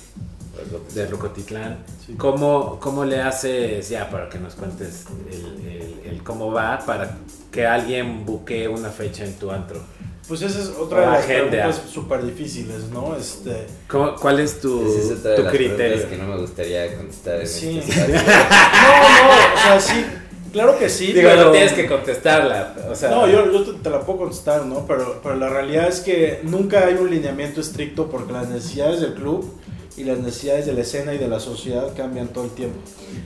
de 0.94 1.06
Rocotitlán, 1.06 1.78
Sí. 2.06 2.14
¿cómo, 2.14 2.78
¿cómo 2.80 3.04
le 3.04 3.20
haces, 3.20 3.88
ya 3.88 4.08
para 4.10 4.28
que 4.28 4.38
nos 4.38 4.54
cuentes 4.54 5.04
el, 5.30 5.66
el- 5.66 6.00
el 6.10 6.22
cómo 6.22 6.52
va 6.52 6.78
para 6.86 7.16
que 7.50 7.66
alguien 7.66 8.24
buquee 8.24 8.68
una 8.68 8.90
fecha 8.90 9.24
en 9.24 9.34
tu 9.34 9.50
antro? 9.50 9.80
Pues 10.26 10.42
esa 10.42 10.60
es 10.60 10.68
otra 10.78 11.00
de 11.00 11.06
las 11.06 11.24
Agenda. 11.24 11.50
preguntas 11.50 11.82
súper 11.90 12.22
difíciles, 12.24 12.84
¿no? 12.92 13.16
Este, 13.16 13.66
¿Cómo- 13.88 14.14
¿Cuál 14.16 14.40
es 14.40 14.60
tu, 14.60 14.86
es 14.86 15.10
otra 15.18 15.30
de 15.30 15.36
tu 15.38 15.42
las 15.44 15.52
criterio? 15.54 16.08
que 16.10 16.16
no 16.18 16.24
me 16.24 16.36
gustaría 16.38 16.96
contestar 16.96 17.40
en 17.40 17.46
Sí. 17.46 17.78
este 17.78 18.08
no, 18.08 18.14
no, 18.14 19.54
o 19.54 19.62
sea, 19.62 19.80
sí, 19.80 20.04
claro 20.52 20.78
que 20.78 20.88
sí, 20.90 21.12
Digo, 21.14 21.30
pero... 21.30 21.44
no 21.46 21.50
tienes 21.52 21.72
que 21.72 21.86
contestarla. 21.86 22.74
O 22.90 22.94
sea, 22.94 23.08
No, 23.10 23.26
yo, 23.26 23.50
yo 23.50 23.62
te, 23.64 23.78
te 23.80 23.88
la 23.90 24.00
puedo 24.02 24.18
contestar, 24.18 24.66
¿no? 24.66 24.86
Pero, 24.86 25.18
pero 25.22 25.34
la 25.36 25.48
realidad 25.48 25.88
es 25.88 26.00
que 26.00 26.40
nunca 26.42 26.84
hay 26.86 26.94
un 26.94 27.10
lineamiento 27.10 27.62
estricto 27.62 28.10
porque 28.10 28.30
las 28.32 28.48
necesidades 28.48 29.00
del 29.00 29.14
club 29.14 29.50
y 29.98 30.04
las 30.04 30.18
necesidades 30.18 30.66
de 30.66 30.72
la 30.74 30.80
escena 30.82 31.12
y 31.14 31.18
de 31.18 31.28
la 31.28 31.40
sociedad 31.40 31.92
cambian 31.96 32.28
todo 32.28 32.44
el 32.44 32.50
tiempo. 32.50 32.78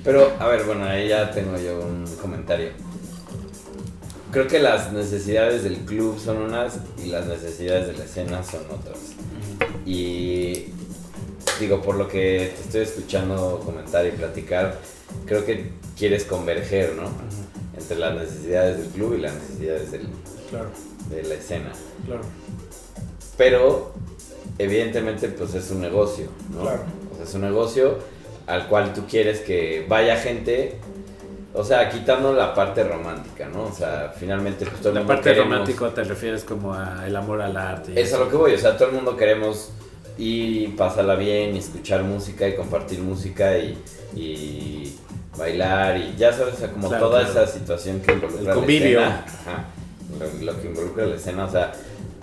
Pero, 0.05 0.33
a 0.39 0.47
ver, 0.49 0.65
bueno, 0.65 0.85
ahí 0.85 1.09
ya 1.09 1.31
tengo 1.31 1.57
yo 1.59 1.81
un 1.81 2.05
comentario. 2.21 2.71
Creo 4.31 4.49
que 4.49 4.59
las 4.59 4.93
necesidades 4.93 5.63
del 5.63 5.77
club 5.79 6.19
son 6.19 6.39
unas 6.39 6.79
y 7.05 7.09
las 7.09 7.27
necesidades 7.27 7.89
de 7.89 7.93
la 7.99 8.05
escena 8.05 8.43
son 8.43 8.63
otras. 8.71 8.99
Y 9.85 10.69
digo, 11.61 11.83
por 11.83 11.97
lo 11.97 12.09
que 12.09 12.53
te 12.57 12.63
estoy 12.63 12.81
escuchando 12.83 13.61
comentar 13.65 14.07
y 14.07 14.11
platicar, 14.13 14.79
creo 15.27 15.45
que 15.45 15.73
quieres 15.99 16.25
converger, 16.25 16.95
¿no? 16.95 17.11
Entre 17.79 17.99
las 17.99 18.15
necesidades 18.15 18.79
del 18.79 18.87
club 18.89 19.15
y 19.19 19.21
las 19.21 19.35
necesidades 19.35 19.93
del- 19.93 20.09
Claro, 20.51 20.71
de 21.11 21.23
la 21.25 21.35
escena. 21.35 21.73
claro. 22.07 22.23
Pero, 23.37 23.93
evidentemente, 24.65 25.29
pues 25.29 25.55
es 25.55 25.71
un 25.71 25.81
negocio, 25.81 26.27
¿no? 26.53 26.63
Claro. 26.63 26.83
O 27.13 27.17
sea, 27.17 27.25
es 27.25 27.35
un 27.35 27.43
negocio 27.43 27.99
al 28.47 28.67
cual 28.69 28.93
tú 28.93 29.03
quieres 29.09 29.41
que 29.41 29.87
vaya 29.89 30.17
gente, 30.17 30.77
o 31.55 31.63
sea, 31.65 31.89
quitando 31.91 32.33
la 32.33 32.55
parte 32.55 32.83
romántica, 32.85 33.49
¿no? 33.49 33.65
O 33.65 33.73
sea, 33.73 34.13
finalmente, 34.19 34.65
pues 34.67 34.79
todo 34.79 34.89
el 34.91 34.95
La 34.97 35.01
mundo 35.03 35.15
parte 35.15 35.31
queremos- 35.31 35.53
romántica 35.53 35.95
te 35.95 36.05
refieres 36.05 36.45
como 36.45 36.75
a 36.75 37.05
el 37.07 37.15
amor 37.15 37.41
al 37.43 37.57
arte. 37.57 38.01
Es 38.01 38.13
a 38.15 38.19
lo 38.19 38.29
que 38.29 38.37
voy, 38.37 38.55
o 38.55 38.59
sea, 38.59 38.77
todo 38.77 38.89
el 38.89 38.95
mundo 38.95 39.17
queremos 39.17 39.71
ir 40.19 40.63
y 40.63 40.69
pasarla 40.69 41.15
bien 41.15 41.55
y 41.55 41.59
escuchar 41.59 42.03
música 42.03 42.47
y 42.49 42.55
compartir 42.57 43.01
música 43.01 43.57
y, 43.59 43.79
y 44.15 44.97
bailar 45.39 45.97
y 45.97 46.15
ya 46.17 46.33
sabes, 46.33 46.55
o 46.55 46.57
sea, 46.59 46.71
como 46.73 46.89
Claro, 46.89 47.09
toda 47.09 47.25
claro. 47.25 47.43
esa 47.45 47.53
situación 47.53 48.01
que 48.01 48.13
involucra 48.13 48.41
El 48.41 48.47
la 48.49 48.55
convivio. 48.55 49.01
escena. 49.01 49.25
Ajá, 49.47 49.65
lo, 50.41 50.53
lo 50.53 50.61
que 50.61 50.69
involucra 50.69 51.07
la 51.07 51.17
escena, 51.17 51.45
o 51.47 51.51
sea, 51.51 51.73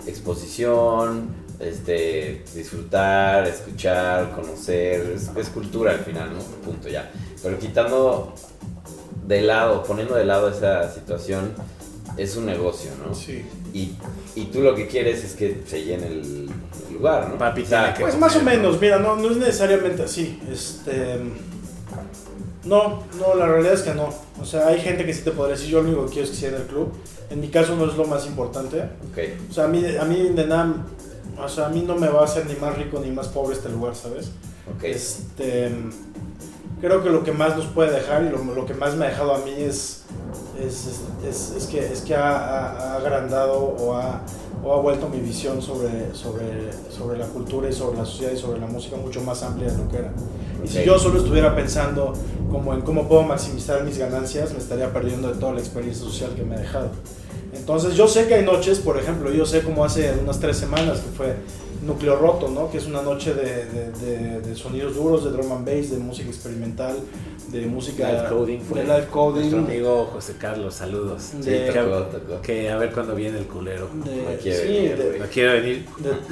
exposición, 0.06 1.28
este, 1.60 2.42
disfrutar, 2.54 3.46
escuchar, 3.46 4.32
conocer, 4.32 5.12
es, 5.14 5.30
es 5.36 5.48
cultura 5.50 5.92
al 5.92 6.00
final, 6.00 6.30
¿no? 6.32 6.38
Punto 6.64 6.88
ya. 6.88 7.10
Pero 7.42 7.58
quitando 7.58 8.34
de 9.26 9.42
lado, 9.42 9.82
poniendo 9.84 10.14
de 10.14 10.24
lado 10.24 10.48
esa 10.50 10.92
situación, 10.92 11.52
es 12.16 12.36
un 12.36 12.46
negocio, 12.46 12.90
¿no? 13.06 13.14
Sí. 13.14 13.44
Y, 13.72 13.94
y 14.34 14.46
tú 14.46 14.60
lo 14.62 14.74
que 14.74 14.88
quieres 14.88 15.22
es 15.22 15.34
que 15.34 15.62
se 15.66 15.84
llene 15.84 16.08
el, 16.08 16.50
el 16.88 16.94
lugar, 16.94 17.28
¿no? 17.28 17.38
Papi 17.38 17.62
O 17.62 17.66
sea, 17.66 17.82
tiene 17.84 17.96
que- 17.98 18.02
Pues 18.04 18.18
más 18.18 18.34
o 18.36 18.42
menos, 18.42 18.80
mira, 18.80 18.98
no, 18.98 19.14
no 19.16 19.30
es 19.30 19.36
necesariamente 19.36 20.02
así. 20.02 20.40
Este. 20.50 21.18
No, 22.64 23.04
no, 23.18 23.34
la 23.36 23.46
realidad 23.46 23.72
es 23.74 23.82
que 23.82 23.94
no. 23.94 24.12
O 24.40 24.44
sea, 24.44 24.66
hay 24.68 24.80
gente 24.80 25.06
que 25.06 25.14
sí 25.14 25.22
te 25.22 25.30
podría 25.30 25.56
decir, 25.56 25.70
yo 25.70 25.80
lo 25.82 25.88
único 25.88 26.04
que 26.06 26.12
quiero 26.12 26.24
es 26.24 26.30
que 26.30 26.36
sea 26.36 26.48
en 26.50 26.56
el 26.56 26.62
club. 26.62 26.92
En 27.30 27.40
mi 27.40 27.48
caso 27.48 27.74
no 27.76 27.86
es 27.90 27.96
lo 27.96 28.04
más 28.06 28.26
importante. 28.26 28.80
Ok, 28.80 29.18
O 29.50 29.52
sea, 29.54 29.64
a 29.64 29.68
mí, 29.68 29.82
a 29.98 30.04
mí 30.04 30.30
de 30.34 30.46
nada, 30.46 30.74
o 31.44 31.48
sea, 31.48 31.66
a 31.66 31.68
mí 31.70 31.82
no 31.86 31.96
me 31.96 32.08
va 32.08 32.22
a 32.22 32.24
hacer 32.24 32.46
ni 32.46 32.54
más 32.56 32.76
rico 32.76 33.00
ni 33.04 33.10
más 33.10 33.28
pobre 33.28 33.54
este 33.54 33.68
lugar, 33.68 33.94
¿sabes? 33.94 34.30
ok. 34.76 34.84
Este, 34.84 35.70
creo 36.80 37.02
que 37.02 37.10
lo 37.10 37.22
que 37.24 37.32
más 37.32 37.56
nos 37.56 37.66
puede 37.66 37.92
dejar 37.92 38.24
y 38.24 38.30
lo, 38.30 38.42
lo 38.54 38.66
que 38.66 38.74
más 38.74 38.94
me 38.96 39.06
ha 39.06 39.08
dejado 39.08 39.34
a 39.34 39.38
mí 39.38 39.52
es, 39.58 40.02
es, 40.58 41.00
es, 41.28 41.50
es 41.56 41.66
que, 41.66 41.92
es 41.92 42.00
que 42.02 42.14
ha, 42.14 42.30
ha- 42.36 42.92
ha 42.92 42.96
agrandado 42.96 43.54
o 43.58 43.94
ha, 43.94 44.20
o 44.62 44.74
ha 44.74 44.80
vuelto 44.80 45.08
mi 45.08 45.18
visión 45.20 45.60
sobre, 45.62 46.14
sobre, 46.14 46.70
sobre 46.90 47.18
la 47.18 47.26
cultura 47.26 47.68
y 47.68 47.72
sobre 47.72 47.98
la 47.98 48.04
sociedad 48.04 48.32
y 48.32 48.36
sobre 48.38 48.60
la 48.60 48.66
música 48.66 48.96
mucho 48.96 49.20
más 49.22 49.42
amplia 49.42 49.70
de 49.70 49.78
lo 49.78 49.88
que 49.88 49.96
era. 49.98 50.12
Y 50.62 50.68
si 50.68 50.84
yo 50.84 50.98
solo 50.98 51.18
estuviera 51.18 51.54
pensando 51.56 52.12
como 52.50 52.74
en 52.74 52.82
cómo 52.82 53.08
puedo 53.08 53.22
maximizar 53.22 53.82
mis 53.84 53.96
ganancias, 53.96 54.52
me 54.52 54.58
estaría 54.58 54.92
perdiendo 54.92 55.28
de 55.28 55.34
toda 55.38 55.52
la 55.54 55.60
experiencia 55.60 56.04
social 56.04 56.34
que 56.34 56.42
me 56.42 56.56
ha 56.56 56.58
dejado. 56.58 56.90
Entonces 57.60 57.94
yo 57.94 58.08
sé 58.08 58.26
que 58.26 58.34
hay 58.34 58.44
noches, 58.44 58.78
por 58.80 58.98
ejemplo, 58.98 59.30
yo 59.30 59.46
sé 59.46 59.62
como 59.62 59.84
hace 59.84 60.12
unas 60.20 60.40
tres 60.40 60.56
semanas 60.56 60.98
que 61.00 61.10
fue 61.16 61.36
Núcleo 61.86 62.16
Roto, 62.16 62.48
¿no? 62.48 62.70
Que 62.70 62.78
es 62.78 62.86
una 62.86 63.00
noche 63.02 63.32
de, 63.34 63.64
de- 63.66 63.90
de- 63.92 64.40
de 64.40 64.54
sonidos 64.56 64.94
duros, 64.96 65.24
de 65.24 65.30
drum 65.30 65.52
and 65.52 65.64
bass, 65.66 65.90
de 65.90 65.98
música 65.98 66.28
experimental, 66.28 66.96
de 67.48 67.66
música... 67.66 68.10
Live 68.10 68.28
coding 68.28 68.60
fue. 68.60 68.80
De 68.80 68.84
live 68.86 69.06
coding. 69.10 69.40
Nuestro 69.50 69.58
amigo 69.60 70.10
José 70.12 70.34
Carlos, 70.38 70.74
saludos. 70.74 71.22
Sí, 71.40 71.50
tocó, 71.72 72.02
tocó. 72.06 72.42
Que 72.42 72.68
a 72.70 72.76
ver 72.76 72.92
cuándo 72.92 73.14
viene 73.14 73.38
el 73.38 73.46
culero. 73.46 73.88
de- 74.04 74.16
No 74.22 74.38
quiere 74.42 74.58
sí, 74.58 74.68
venir. 74.98 75.16
No 75.20 75.26
quiero 75.32 75.52
venir. 75.52 75.86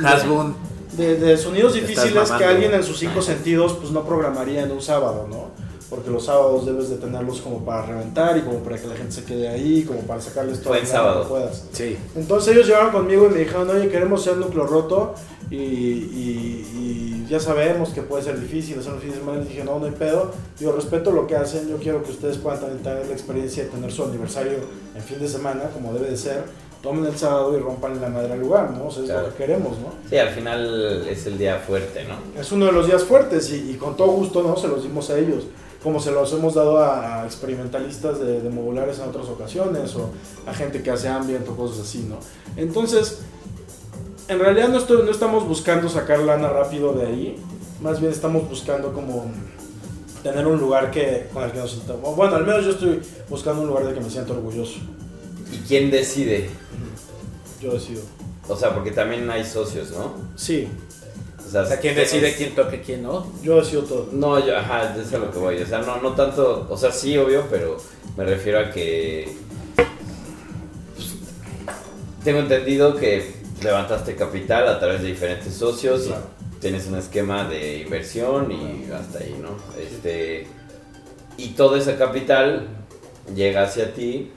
Hasbun. 0.05 0.55
de, 0.97 1.37
sonidos 1.37 1.75
difíciles 1.75 2.31
que 2.33 2.45
alguien 2.45 2.75
en 2.75 2.83
sus 2.83 2.99
cinco 2.99 3.23
sentidos 3.23 3.75
pues 3.81 3.91
no 3.93 4.05
programaría 4.05 4.63
en 4.65 4.71
un 4.73 4.83
sábado, 4.83 5.27
¿no? 5.31 5.51
Porque 5.91 6.11
los 6.11 6.25
sábados 6.27 6.67
debes 6.67 6.91
de 6.91 6.97
tenerlos 6.97 7.41
como 7.41 7.65
para 7.65 7.87
reventar 7.87 8.37
y 8.37 8.43
como 8.43 8.59
para 8.59 8.77
que 8.79 8.87
la 8.87 8.95
gente 8.95 9.13
se 9.13 9.25
quede 9.25 9.49
ahí, 9.49 9.85
como 9.85 10.01
para 10.01 10.21
sacarles 10.21 10.61
todo 10.63 10.75
el 10.75 10.87
sábado. 10.87 11.23
que 11.23 11.29
puedas. 11.29 11.65
Sí. 11.73 11.97
Entonces 12.15 12.55
ellos 12.55 12.67
llegaron 12.67 12.91
conmigo 12.91 13.27
y 13.27 13.31
me 13.31 13.39
dijeron, 13.39 13.71
oye, 13.71 13.89
queremos 13.89 14.21
hacer 14.21 14.37
núcleo 14.37 14.67
roto 14.67 15.15
y, 15.51 15.57
y- 15.57 17.25
y 17.25 17.27
ya 17.31 17.41
sabemos 17.41 17.91
que 17.91 18.03
puede 18.03 18.23
ser 18.23 18.39
difícil 18.41 18.79
hacer 18.79 18.93
un 18.93 19.01
fin 19.01 19.11
de 19.11 19.17
semana. 19.17 19.41
Y 19.43 19.49
dije, 19.49 19.65
no, 19.65 19.79
no 19.79 19.87
hay 19.87 19.93
pedo. 19.93 20.31
Yo 20.61 20.73
respeto 20.73 21.11
lo 21.11 21.27
que 21.27 21.37
hacen, 21.37 21.69
yo 21.69 21.77
quiero 21.79 22.03
que 22.03 22.11
ustedes 22.11 22.37
puedan 22.39 22.61
también 22.61 22.83
tener 22.83 23.07
la 23.07 23.13
experiencia 23.13 23.65
de 23.65 23.71
tener 23.71 23.91
su 23.91 24.05
aniversario 24.05 24.59
en 24.95 25.03
fin 25.03 25.19
de 25.19 25.29
semana, 25.29 25.65
como 25.73 25.93
debe 25.95 26.11
de 26.11 26.17
ser. 26.17 26.45
Tomen 26.83 27.05
el 27.07 27.17
sábado 27.19 27.57
y 27.59 27.61
rompan 27.61 28.01
la 28.01 28.09
madre 28.09 28.35
al 28.35 28.41
lugar, 28.41 28.71
¿no? 28.71 28.87
O 28.87 28.91
sea, 28.91 29.03
es 29.03 29.09
Claro. 29.11 29.27
lo 29.27 29.33
que 29.33 29.39
queremos, 29.39 29.73
¿no? 29.79 29.93
Sí, 30.09 30.17
al 30.17 30.29
final 30.29 31.07
es 31.09 31.27
el 31.27 31.37
día 31.37 31.57
fuerte, 31.59 32.05
¿no? 32.05 32.41
Es 32.41 32.53
uno 32.53 32.67
de 32.67 32.73
los 32.73 32.87
días 32.87 33.03
fuertes 33.03 33.51
y, 33.51 33.73
y 33.73 33.75
con 33.75 33.97
todo 33.97 34.13
gusto, 34.13 34.43
¿no? 34.45 34.57
Se 34.57 34.69
los 34.69 34.83
dimos 34.85 35.11
a 35.11 35.19
ellos. 35.19 35.45
Como 35.83 36.01
se 36.01 36.11
los 36.11 36.33
hemos 36.33 36.55
dado 36.55 36.79
a, 36.79 37.25
experimentalistas 37.25 38.19
de, 38.19 38.41
de 38.41 38.51
modulares 38.51 38.99
en 38.99 39.09
otras 39.09 39.27
ocasiones 39.27 39.95
o 39.95 40.11
a 40.47 40.53
gente 40.53 40.83
que 40.83 40.91
hace 40.91 41.09
ambient 41.09 41.49
o 41.49 41.55
cosas 41.57 41.81
así, 41.87 42.05
¿no? 42.09 42.17
Entonces, 42.57 43.19
en 44.29 44.39
realidad 44.41 44.69
no, 44.69 44.79
estoy- 44.79 45.05
no 45.05 45.11
estamos 45.11 45.47
buscando 45.47 45.89
sacar 45.89 46.19
lana 46.21 46.49
rápido 46.49 46.93
de 46.95 47.07
ahí, 47.07 47.37
más 47.81 48.01
bien 48.01 48.13
estamos 48.13 48.49
buscando 48.49 48.93
como 48.93 49.31
tener 50.23 50.47
un 50.49 50.59
lugar 50.59 50.91
que 50.91 51.29
con 51.33 51.45
el 51.45 51.53
que 51.53 51.59
nos 51.59 51.71
sintamos. 51.71 52.17
Bueno, 52.17 52.35
al 52.37 52.45
menos 52.45 52.65
yo 52.65 52.73
estoy 52.73 53.01
buscando 53.31 53.63
un 53.63 53.69
lugar 53.69 53.87
de 53.87 53.95
que 53.95 54.01
me 54.01 54.11
siento 54.11 54.33
orgulloso. 54.33 54.81
¿Y 55.53 55.59
quién 55.69 55.91
decide? 55.93 56.51
Yo 57.63 57.73
decido. 57.73 58.03
O 58.49 58.57
sea, 58.57 58.75
porque 58.75 58.91
también 58.91 59.31
hay 59.31 59.45
socios, 59.45 59.93
¿no? 59.93 60.15
Sí, 60.37 60.69
O 61.49 61.51
sea, 61.51 61.63
O 61.63 61.67
sea, 61.67 61.81
¿quién 61.81 61.95
decide 61.95 62.35
quién 62.37 62.55
toque 62.55 62.83
quién 62.83 63.03
no? 63.03 63.27
yo 63.43 63.57
decido 63.57 63.83
todo. 63.83 64.09
No, 64.13 64.39
yo, 64.45 64.55
ajá, 64.57 64.93
eso 64.93 65.01
es 65.01 65.13
a 65.15 65.19
lo 65.19 65.31
que 65.31 65.39
voy. 65.39 65.63
O 65.63 65.67
sea, 65.67 65.79
no, 65.79 65.97
no 66.03 66.13
tanto, 66.13 66.67
o 66.69 66.77
sea, 66.77 66.93
sí, 66.93 67.17
obvio, 67.17 67.47
pero 67.51 67.79
me 68.19 68.25
refiero 68.25 68.59
a 68.59 68.71
que. 68.71 69.33
pues, 70.95 71.09
tengo 72.23 72.41
entendido 72.41 72.95
que 72.97 73.33
levantaste 73.63 74.15
capital 74.15 74.69
a 74.69 74.79
través 74.79 75.01
de 75.03 75.09
diferentes 75.09 75.55
socios 75.55 76.03
Claro. 76.03 76.23
y 76.57 76.61
tienes 76.61 76.87
un 76.87 76.99
esquema 76.99 77.49
de 77.49 77.79
inversión 77.79 78.53
y 78.53 78.91
hasta 78.93 79.21
ahí, 79.21 79.35
¿no? 79.41 79.51
Este. 79.81 80.47
Y 81.39 81.51
todo 81.51 81.77
ese 81.77 81.97
capital 81.97 82.67
llega 83.35 83.63
hacia 83.63 83.95
ti. 83.95 84.33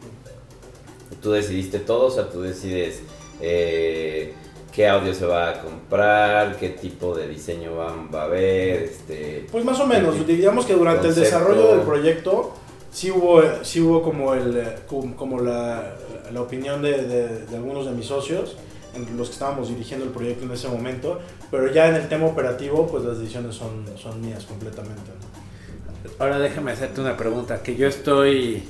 Tú 1.22 1.32
decidiste 1.32 1.80
todo, 1.80 2.06
o 2.08 2.12
sea, 2.12 2.30
tú 2.30 2.42
decides. 2.42 3.02
eh, 3.42 4.34
qué 4.72 4.88
audio 4.88 5.14
se 5.14 5.26
va 5.26 5.50
a 5.50 5.62
comprar, 5.62 6.56
qué 6.58 6.70
tipo 6.70 7.16
de 7.16 7.28
diseño 7.28 7.76
va, 7.76 7.94
va 8.14 8.22
a 8.22 8.26
haber, 8.26 8.84
este... 8.84 9.46
Pues 9.52 9.66
más 9.66 9.80
o 9.80 9.86
menos, 9.86 10.26
diríamos 10.26 10.66
que 10.66 10.74
durante 10.74 11.08
el 11.08 11.14
Concepto. 11.14 11.38
desarrollo 11.38 11.68
del 11.76 11.82
proyecto 11.82 12.54
sí 12.92 13.12
hubo, 13.12 13.42
sí 13.64 13.82
hubo 13.82 14.02
como, 14.02 14.34
el, 14.34 14.56
eh, 14.58 14.76
como 14.88 15.16
como 15.16 15.40
la, 15.42 15.94
la 16.32 16.42
opinión 16.42 16.82
de, 16.82 17.04
de- 17.04 17.46
de 17.46 17.56
algunos 17.56 17.86
de 17.86 17.92
mis 17.92 18.06
socios, 18.06 18.56
en 18.94 19.18
los 19.18 19.28
que 19.30 19.34
estábamos 19.34 19.70
dirigiendo 19.70 20.06
el 20.06 20.12
proyecto 20.12 20.44
en 20.46 20.52
ese 20.52 20.68
momento, 20.68 21.20
pero 21.50 21.72
ya 21.72 21.88
en 21.88 21.96
el 21.96 22.10
tema 22.10 22.26
operativo 22.28 22.88
pues 22.88 23.04
las 23.06 23.20
decisiones 23.20 23.56
son, 23.56 23.86
son 23.98 24.20
mías 24.22 24.44
completamente. 24.46 25.12
¿no? 25.12 26.12
Ahora 26.24 26.40
déjame 26.40 26.72
hacerte 26.74 27.00
una 27.02 27.16
pregunta 27.16 27.62
que 27.64 27.76
yo 27.76 27.88
estoy 27.88 28.64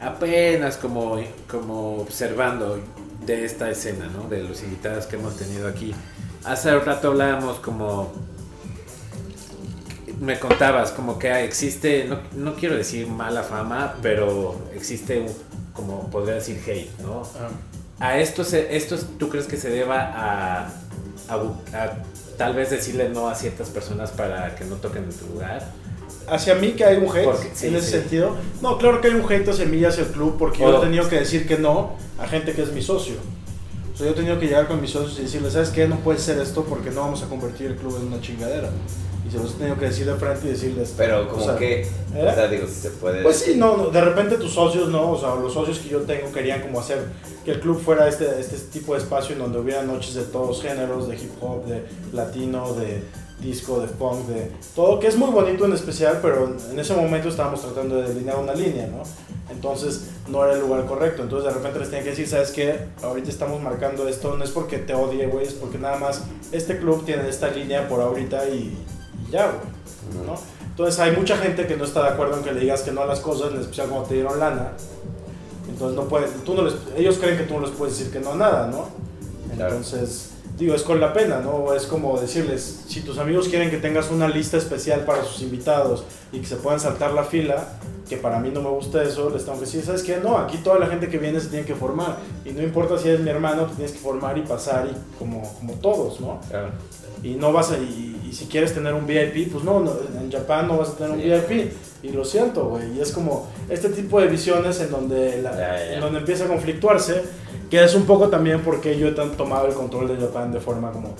apenas 0.00 0.76
como, 0.78 1.20
como 1.50 1.98
observando 1.98 2.78
de 3.36 3.44
esta 3.44 3.70
escena, 3.70 4.06
¿no? 4.06 4.28
De 4.28 4.42
los 4.42 4.62
invitados 4.62 5.06
que 5.06 5.16
hemos 5.16 5.36
tenido 5.36 5.68
aquí. 5.68 5.94
Hace 6.44 6.74
un 6.76 6.84
rato 6.84 7.08
hablábamos 7.08 7.58
como... 7.58 8.12
Me 10.20 10.38
contabas 10.40 10.90
como 10.90 11.18
que 11.18 11.44
existe, 11.44 12.06
no, 12.08 12.18
no 12.34 12.54
quiero 12.56 12.74
decir 12.76 13.06
mala 13.06 13.42
fama, 13.44 13.94
pero 14.02 14.58
existe 14.74 15.20
un, 15.20 15.28
como 15.74 16.10
podría 16.10 16.34
decir 16.36 16.60
hate, 16.66 16.90
¿no? 17.00 17.22
a 18.00 18.18
esto, 18.18 18.42
se, 18.44 18.76
esto 18.76 18.94
es- 18.96 19.06
tú 19.18 19.28
crees 19.28 19.46
que 19.46 19.56
se 19.56 19.70
deba 19.70 20.00
a, 20.00 20.66
a 21.28 21.92
tal 22.36 22.54
vez 22.54 22.70
decirle 22.70 23.08
no 23.10 23.28
a 23.28 23.34
ciertas 23.34 23.68
personas 23.70 24.10
para 24.10 24.54
que 24.56 24.64
no 24.64 24.76
toquen 24.76 25.04
en 25.04 25.12
tu 25.12 25.26
lugar? 25.26 25.62
Hacia 26.30 26.54
mí 26.54 26.72
que 26.72 26.84
hay 26.84 26.96
un 26.96 27.08
hate 27.08 27.24
Porque- 27.24 27.50
sí, 27.54 27.68
en 27.68 27.76
ese 27.76 27.86
sí. 27.86 27.92
sentido. 27.92 28.36
No, 28.60 28.78
claro 28.78 29.00
que 29.00 29.08
hay 29.08 29.14
un 29.14 29.30
hate 29.30 29.48
hacia 29.48 29.64
mí 29.66 29.78
y 29.78 29.84
hacia 29.84 30.04
el 30.04 30.10
club 30.10 30.36
porque 30.38 30.60
yo 30.60 30.78
he 30.78 30.80
tenido 30.80 31.08
que 31.08 31.16
decir 31.16 31.46
que 31.46 31.58
no 31.58 31.92
a 32.18 32.26
gente 32.26 32.52
que 32.52 32.62
es 32.62 32.72
mi 32.72 32.82
socio. 32.82 33.14
O 33.92 33.96
sea, 33.96 34.06
yo 34.06 34.12
he 34.12 34.16
tenido 34.16 34.38
que 34.38 34.46
llegar 34.46 34.68
con 34.68 34.80
mis 34.80 34.90
socios 34.90 35.18
y 35.18 35.22
decirles, 35.22 35.54
¿sabes 35.54 35.70
qué? 35.70 35.88
No 35.88 35.96
puede 35.96 36.18
ser 36.18 36.38
esto 36.38 36.64
porque 36.64 36.90
no 36.90 37.00
vamos 37.00 37.22
a 37.22 37.26
convertir 37.26 37.66
el 37.66 37.76
club 37.76 37.96
en 38.00 38.06
una 38.06 38.20
chingadera. 38.20 38.70
Y 39.26 39.30
se 39.30 39.38
los 39.38 39.54
he 39.54 39.58
tenido 39.58 39.76
que 39.76 39.86
decir 39.86 40.06
de 40.06 40.14
frente 40.14 40.46
y 40.46 40.50
decirles... 40.50 40.94
Pero 40.96 41.28
como 41.28 41.42
o 41.42 41.44
sea, 41.44 41.56
que, 41.56 41.82
¿eh? 41.82 41.88
o 42.14 42.34
sea, 42.34 42.48
digo, 42.48 42.66
si 42.66 42.74
se 42.74 42.90
puede... 42.90 43.22
Pues 43.22 43.38
sí, 43.38 43.56
no, 43.56 43.76
no, 43.76 43.90
de 43.90 44.00
repente 44.00 44.36
tus 44.36 44.52
socios, 44.52 44.88
¿no? 44.88 45.10
O 45.10 45.20
sea, 45.20 45.34
los 45.34 45.52
socios 45.52 45.80
que 45.80 45.88
yo 45.88 46.00
tengo 46.02 46.32
querían 46.32 46.62
como 46.62 46.80
hacer 46.80 46.98
que 47.44 47.50
el 47.50 47.60
club 47.60 47.82
fuera 47.82 48.08
este, 48.08 48.38
este 48.38 48.56
tipo 48.72 48.94
de 48.94 49.00
espacio 49.00 49.34
en 49.34 49.40
donde 49.40 49.58
hubiera 49.58 49.82
noches 49.82 50.14
de 50.14 50.22
todos 50.22 50.62
géneros, 50.62 51.08
de 51.08 51.16
hip 51.16 51.32
hop, 51.40 51.66
de 51.66 51.82
latino, 52.12 52.72
de 52.74 53.02
disco, 53.40 53.80
de 53.80 53.88
punk, 53.88 54.26
de 54.26 54.50
todo, 54.74 54.98
que 54.98 55.06
es 55.06 55.16
muy 55.16 55.30
bonito 55.30 55.64
en 55.64 55.72
especial, 55.72 56.18
pero 56.20 56.56
en 56.70 56.78
ese 56.78 56.94
momento 56.94 57.28
estábamos 57.28 57.62
tratando 57.62 57.96
de 57.96 58.08
delinear 58.08 58.38
una 58.38 58.54
línea, 58.54 58.86
¿no? 58.86 59.02
Entonces 59.50 60.08
no 60.28 60.44
era 60.44 60.54
el 60.54 60.60
lugar 60.60 60.86
correcto. 60.86 61.22
Entonces 61.22 61.48
de 61.48 61.54
repente 61.54 61.78
les 61.78 61.88
tenía 61.88 62.04
que 62.04 62.10
decir, 62.10 62.28
¿sabes 62.28 62.50
qué? 62.50 62.78
Ahorita 63.02 63.30
estamos 63.30 63.62
marcando 63.62 64.08
esto, 64.08 64.36
no 64.36 64.44
es 64.44 64.50
porque 64.50 64.78
te 64.78 64.94
odie, 64.94 65.26
güey, 65.26 65.46
es 65.46 65.54
porque 65.54 65.78
nada 65.78 65.98
más 65.98 66.24
este 66.52 66.78
club 66.78 67.04
tiene 67.04 67.28
esta 67.28 67.48
línea 67.48 67.88
por 67.88 68.00
ahorita 68.00 68.48
y, 68.48 68.76
y 69.26 69.30
ya, 69.30 69.46
güey. 69.46 70.26
¿no? 70.26 70.34
Entonces 70.70 71.00
hay 71.00 71.16
mucha 71.16 71.36
gente 71.36 71.66
que 71.66 71.76
no 71.76 71.84
está 71.84 72.02
de 72.02 72.08
acuerdo 72.10 72.36
en 72.38 72.44
que 72.44 72.52
le 72.52 72.60
digas 72.60 72.82
que 72.82 72.92
no 72.92 73.02
a 73.02 73.06
las 73.06 73.20
cosas, 73.20 73.52
en 73.52 73.60
especial 73.60 73.88
cuando 73.88 74.08
te 74.08 74.14
dieron 74.14 74.38
lana. 74.38 74.72
Entonces 75.68 75.96
no 75.96 76.04
pueden, 76.04 76.30
tú 76.44 76.54
no 76.54 76.62
les, 76.62 76.74
ellos 76.96 77.18
creen 77.18 77.36
que 77.36 77.44
tú 77.44 77.54
no 77.54 77.66
les 77.66 77.70
puedes 77.70 77.98
decir 77.98 78.12
que 78.12 78.20
no 78.20 78.32
a 78.32 78.36
nada, 78.36 78.66
¿no? 78.68 78.88
Claro. 79.56 79.76
Digo, 80.58 80.74
es 80.74 80.82
con 80.82 81.00
la 81.00 81.12
pena, 81.12 81.40
¿no? 81.40 81.72
Es 81.72 81.86
como 81.86 82.18
decirles, 82.20 82.80
si 82.88 83.00
tus 83.02 83.18
amigos 83.18 83.48
quieren 83.48 83.70
que 83.70 83.76
tengas 83.76 84.10
una 84.10 84.26
lista 84.28 84.56
especial 84.56 85.00
para 85.04 85.24
sus 85.24 85.40
invitados 85.42 86.04
y 86.32 86.40
que 86.40 86.46
se 86.46 86.56
puedan 86.56 86.80
saltar 86.80 87.12
la 87.12 87.22
fila, 87.22 87.74
que 88.08 88.16
para 88.16 88.40
mí 88.40 88.50
no 88.52 88.60
me 88.62 88.70
gusta 88.70 89.02
eso, 89.04 89.30
les 89.30 89.44
tengo 89.44 89.58
que 89.58 89.66
decir, 89.66 89.84
¿sabes 89.84 90.02
qué? 90.02 90.16
No, 90.16 90.36
aquí 90.38 90.56
toda 90.58 90.78
la 90.80 90.86
gente 90.88 91.08
que 91.08 91.18
viene 91.18 91.38
se 91.40 91.48
tiene 91.48 91.64
que 91.64 91.74
formar. 91.76 92.16
Y 92.44 92.50
no 92.50 92.62
importa 92.62 92.98
si 92.98 93.08
eres 93.08 93.20
mi 93.20 93.30
hermano, 93.30 93.66
te 93.66 93.74
tienes 93.76 93.92
que 93.92 93.98
formar 93.98 94.36
y 94.36 94.42
pasar 94.42 94.88
y 94.90 95.18
como, 95.18 95.42
como 95.60 95.74
todos, 95.74 96.18
¿no? 96.20 96.40
Claro. 96.48 96.70
y 97.22 97.34
no 97.34 97.52
vas 97.52 97.70
a, 97.70 97.78
y, 97.78 98.20
y 98.28 98.32
si 98.32 98.46
quieres 98.46 98.74
tener 98.74 98.94
un 98.94 99.06
VIP, 99.06 99.52
pues 99.52 99.62
no, 99.62 99.78
no, 99.80 99.92
en 100.20 100.30
Japón 100.32 100.66
no 100.68 100.78
vas 100.78 100.88
a 100.90 100.96
tener 100.96 101.12
un. 101.12 101.18
VIP. 101.22 101.72
Y 102.02 102.10
lo 102.10 102.24
siento, 102.24 102.64
güey. 102.66 102.96
Y 102.96 103.00
es 103.00 103.10
como 103.12 103.46
este 103.68 103.88
tipo 103.90 104.20
de 104.20 104.28
visiones 104.28 104.80
en 104.80 104.90
donde, 104.90 105.42
la- 105.42 105.50
Ya, 105.52 105.58
ya, 105.58 105.78
ya. 105.78 105.92
en 105.94 106.00
donde 106.00 106.18
empieza 106.20 106.44
a 106.44 106.48
conflictuarse, 106.48 107.22
que 107.70 107.82
es 107.84 107.94
un 107.94 108.04
poco 108.04 108.28
también 108.28 108.62
porque 108.62 108.98
yo 108.98 109.08
he 109.08 109.12
tan- 109.12 109.32
tomado 109.36 109.66
el 109.68 109.74
control 109.74 110.08
de 110.08 110.16
Japón 110.16 110.52
de 110.52 110.60
forma 110.60 110.90
como 110.90 111.14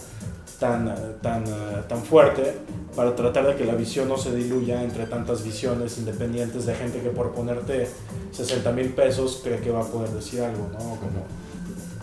tan, 0.58 0.88
eh, 0.88 0.92
tan, 1.22 1.44
eh, 1.46 1.50
tan 1.88 2.02
fuerte 2.02 2.54
para 2.96 3.14
tratar 3.14 3.46
de 3.46 3.54
que 3.54 3.64
la 3.64 3.74
visión 3.74 4.08
no 4.08 4.16
se 4.18 4.34
diluya 4.34 4.82
entre 4.82 5.06
tantas 5.06 5.44
visiones 5.44 5.98
independientes 5.98 6.66
de 6.66 6.74
gente 6.74 7.00
que 7.00 7.10
por 7.10 7.30
ponerte 7.32 7.88
60 8.32 8.72
mil 8.72 8.88
pesos 8.88 9.40
cree 9.44 9.60
que 9.60 9.70
va 9.70 9.80
a 9.82 9.84
poder 9.86 10.10
decir 10.10 10.40
algo, 10.42 10.68
¿no? 10.72 10.78
Como, 10.78 11.26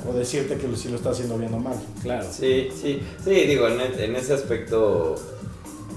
o 0.10 0.14
decirte 0.14 0.56
que 0.58 0.74
si 0.78 0.88
lo 0.90 0.98
está 0.98 1.10
haciendo 1.10 1.38
bien 1.38 1.54
o 1.54 1.60
mal. 1.60 1.76
Claro. 2.04 2.26
Sí, 2.32 2.70
sí, 2.80 3.02
sí, 3.24 3.30
digo, 3.32 3.68
en, 3.68 3.82
e- 3.82 4.06
en 4.06 4.16
ese 4.16 4.34
aspecto, 4.34 5.16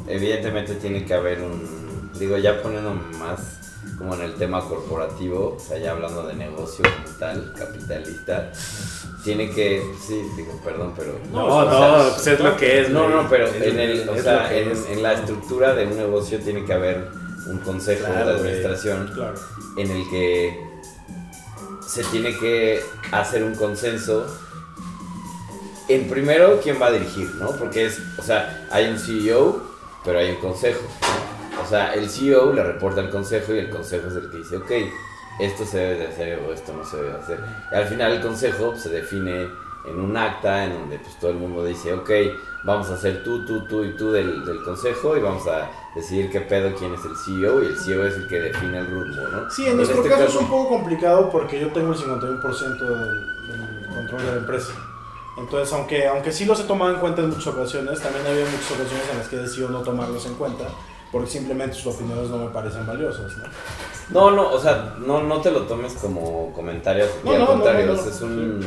evidentemente 0.08 0.74
tiene 0.76 1.04
que 1.04 1.14
haber 1.14 1.42
un, 1.42 2.10
digo, 2.18 2.36
ya 2.38 2.62
poniendo 2.62 2.94
más 3.18 3.57
como 3.98 4.14
en 4.14 4.22
el 4.22 4.34
tema 4.34 4.64
corporativo, 4.64 5.56
o 5.56 5.60
sea, 5.60 5.76
ya 5.78 5.90
hablando 5.90 6.22
de 6.26 6.34
negocio 6.34 6.84
como 6.84 7.18
tal, 7.18 7.52
capitalista, 7.52 8.52
tiene 9.24 9.50
que, 9.50 9.82
sí, 10.00 10.22
digo, 10.36 10.52
perdón, 10.64 10.94
pero... 10.96 11.18
No, 11.32 11.64
no, 11.64 11.70
sea, 11.70 12.14
pues 12.14 12.26
es 12.28 12.40
lo 12.40 12.56
que 12.56 12.80
es. 12.80 12.90
No, 12.90 13.08
no, 13.08 13.28
pero 13.28 13.48
en, 13.48 13.78
el, 13.78 14.08
o 14.08 14.16
sea, 14.22 14.56
en, 14.56 15.02
la 15.02 15.14
estructura 15.14 15.74
de 15.74 15.86
un 15.86 15.96
negocio 15.96 16.38
tiene 16.38 16.64
que 16.64 16.72
haber 16.72 17.08
un 17.46 17.58
consejo 17.58 18.06
Claro, 18.06 18.34
de 18.34 18.38
administración 18.38 19.10
Claro. 19.12 19.34
en 19.76 19.90
el 19.90 20.08
que 20.08 20.68
se 21.86 22.04
tiene 22.04 22.36
que 22.38 22.80
hacer 23.10 23.42
un 23.42 23.54
consenso 23.54 24.26
en 25.88 26.08
primero 26.08 26.60
quién 26.62 26.80
va 26.80 26.86
a 26.86 26.92
dirigir, 26.92 27.34
¿no? 27.36 27.50
Porque 27.52 27.86
es, 27.86 27.98
o 28.18 28.22
sea, 28.22 28.68
hay 28.70 28.88
un 28.88 28.98
CEO, 28.98 29.62
pero 30.04 30.18
hay 30.18 30.30
un 30.30 30.36
consejo. 30.36 30.80
O 31.68 31.70
sea, 31.70 31.92
el 31.92 32.08
CEO 32.08 32.54
le 32.54 32.62
reporta 32.62 33.02
al 33.02 33.10
consejo 33.10 33.52
y 33.52 33.58
el 33.58 33.68
consejo 33.68 34.08
es 34.08 34.16
el 34.16 34.30
que 34.30 34.38
dice, 34.38 34.56
ok, 34.56 34.70
esto 35.38 35.66
se 35.66 35.76
debe 35.76 35.98
de 35.98 36.06
hacer 36.06 36.38
o 36.38 36.50
esto 36.50 36.72
no 36.72 36.82
se 36.82 36.96
debe 36.96 37.10
de 37.10 37.18
hacer. 37.18 37.40
Y 37.70 37.74
al 37.74 37.84
final 37.84 38.12
el 38.12 38.22
consejo 38.22 38.74
se 38.74 38.88
define 38.88 39.50
en 39.84 40.00
un 40.00 40.16
acta 40.16 40.64
en 40.64 40.72
donde 40.72 40.98
pues 40.98 41.18
todo 41.20 41.30
el 41.30 41.36
mundo 41.36 41.62
dice, 41.66 41.92
ok, 41.92 42.10
vamos 42.64 42.88
a 42.88 42.94
hacer 42.94 43.22
tú, 43.22 43.44
tú, 43.44 43.66
tú 43.66 43.84
y 43.84 43.94
tú 43.96 44.12
del, 44.12 44.46
del 44.46 44.62
consejo 44.62 45.14
y 45.14 45.20
vamos 45.20 45.46
a 45.46 45.70
decidir 45.94 46.30
qué 46.30 46.40
pedo 46.40 46.74
quién 46.74 46.94
es 46.94 47.04
el 47.04 47.14
CEO 47.14 47.62
y 47.62 47.66
el 47.66 47.76
CEO 47.76 48.06
es 48.06 48.14
el 48.14 48.28
que 48.28 48.40
define 48.40 48.78
el 48.78 48.86
rumbo, 48.86 49.28
¿no? 49.28 49.50
Sí, 49.50 49.66
en 49.66 49.76
nuestro 49.76 49.98
este 49.98 50.08
caso, 50.08 50.24
es 50.24 50.36
un 50.36 50.48
poco 50.48 50.70
complicado 50.70 51.28
porque 51.30 51.60
yo 51.60 51.70
tengo 51.70 51.92
el 51.92 51.98
51% 51.98 52.78
del, 52.78 53.46
del 53.46 53.86
control 53.94 54.22
de 54.22 54.30
la 54.30 54.38
empresa. 54.38 54.72
Entonces, 55.36 55.70
aunque, 55.74 56.06
aunque 56.06 56.32
sí 56.32 56.46
los 56.46 56.58
he 56.60 56.64
tomado 56.64 56.94
en 56.94 57.00
cuenta 57.00 57.20
en 57.20 57.28
muchas 57.28 57.48
ocasiones, 57.48 58.00
también 58.00 58.26
había 58.26 58.46
muchas 58.46 58.70
ocasiones 58.70 59.06
en 59.12 59.18
las 59.18 59.28
que 59.28 59.36
he 59.36 59.40
decidido 59.40 59.68
no 59.68 59.82
tomarlos 59.82 60.24
en 60.24 60.34
cuenta 60.34 60.64
porque 61.10 61.30
simplemente 61.30 61.74
sus 61.74 61.94
opiniones 61.94 62.28
no 62.30 62.38
me 62.38 62.50
parecen 62.50 62.86
valiosas. 62.86 63.32
¿no? 63.36 63.44
No, 64.10 64.30
no, 64.30 64.50
o 64.52 64.60
sea, 64.60 64.94
no, 64.98 65.22
no 65.22 65.40
te 65.40 65.50
lo 65.50 65.62
tomes 65.62 65.94
como 65.94 66.52
comentarios, 66.52 67.10
No, 67.24 67.32
al 67.32 67.38
no, 67.40 67.46
contrario, 67.46 67.86
no. 67.86 67.92
es 67.94 68.20
un, 68.20 68.60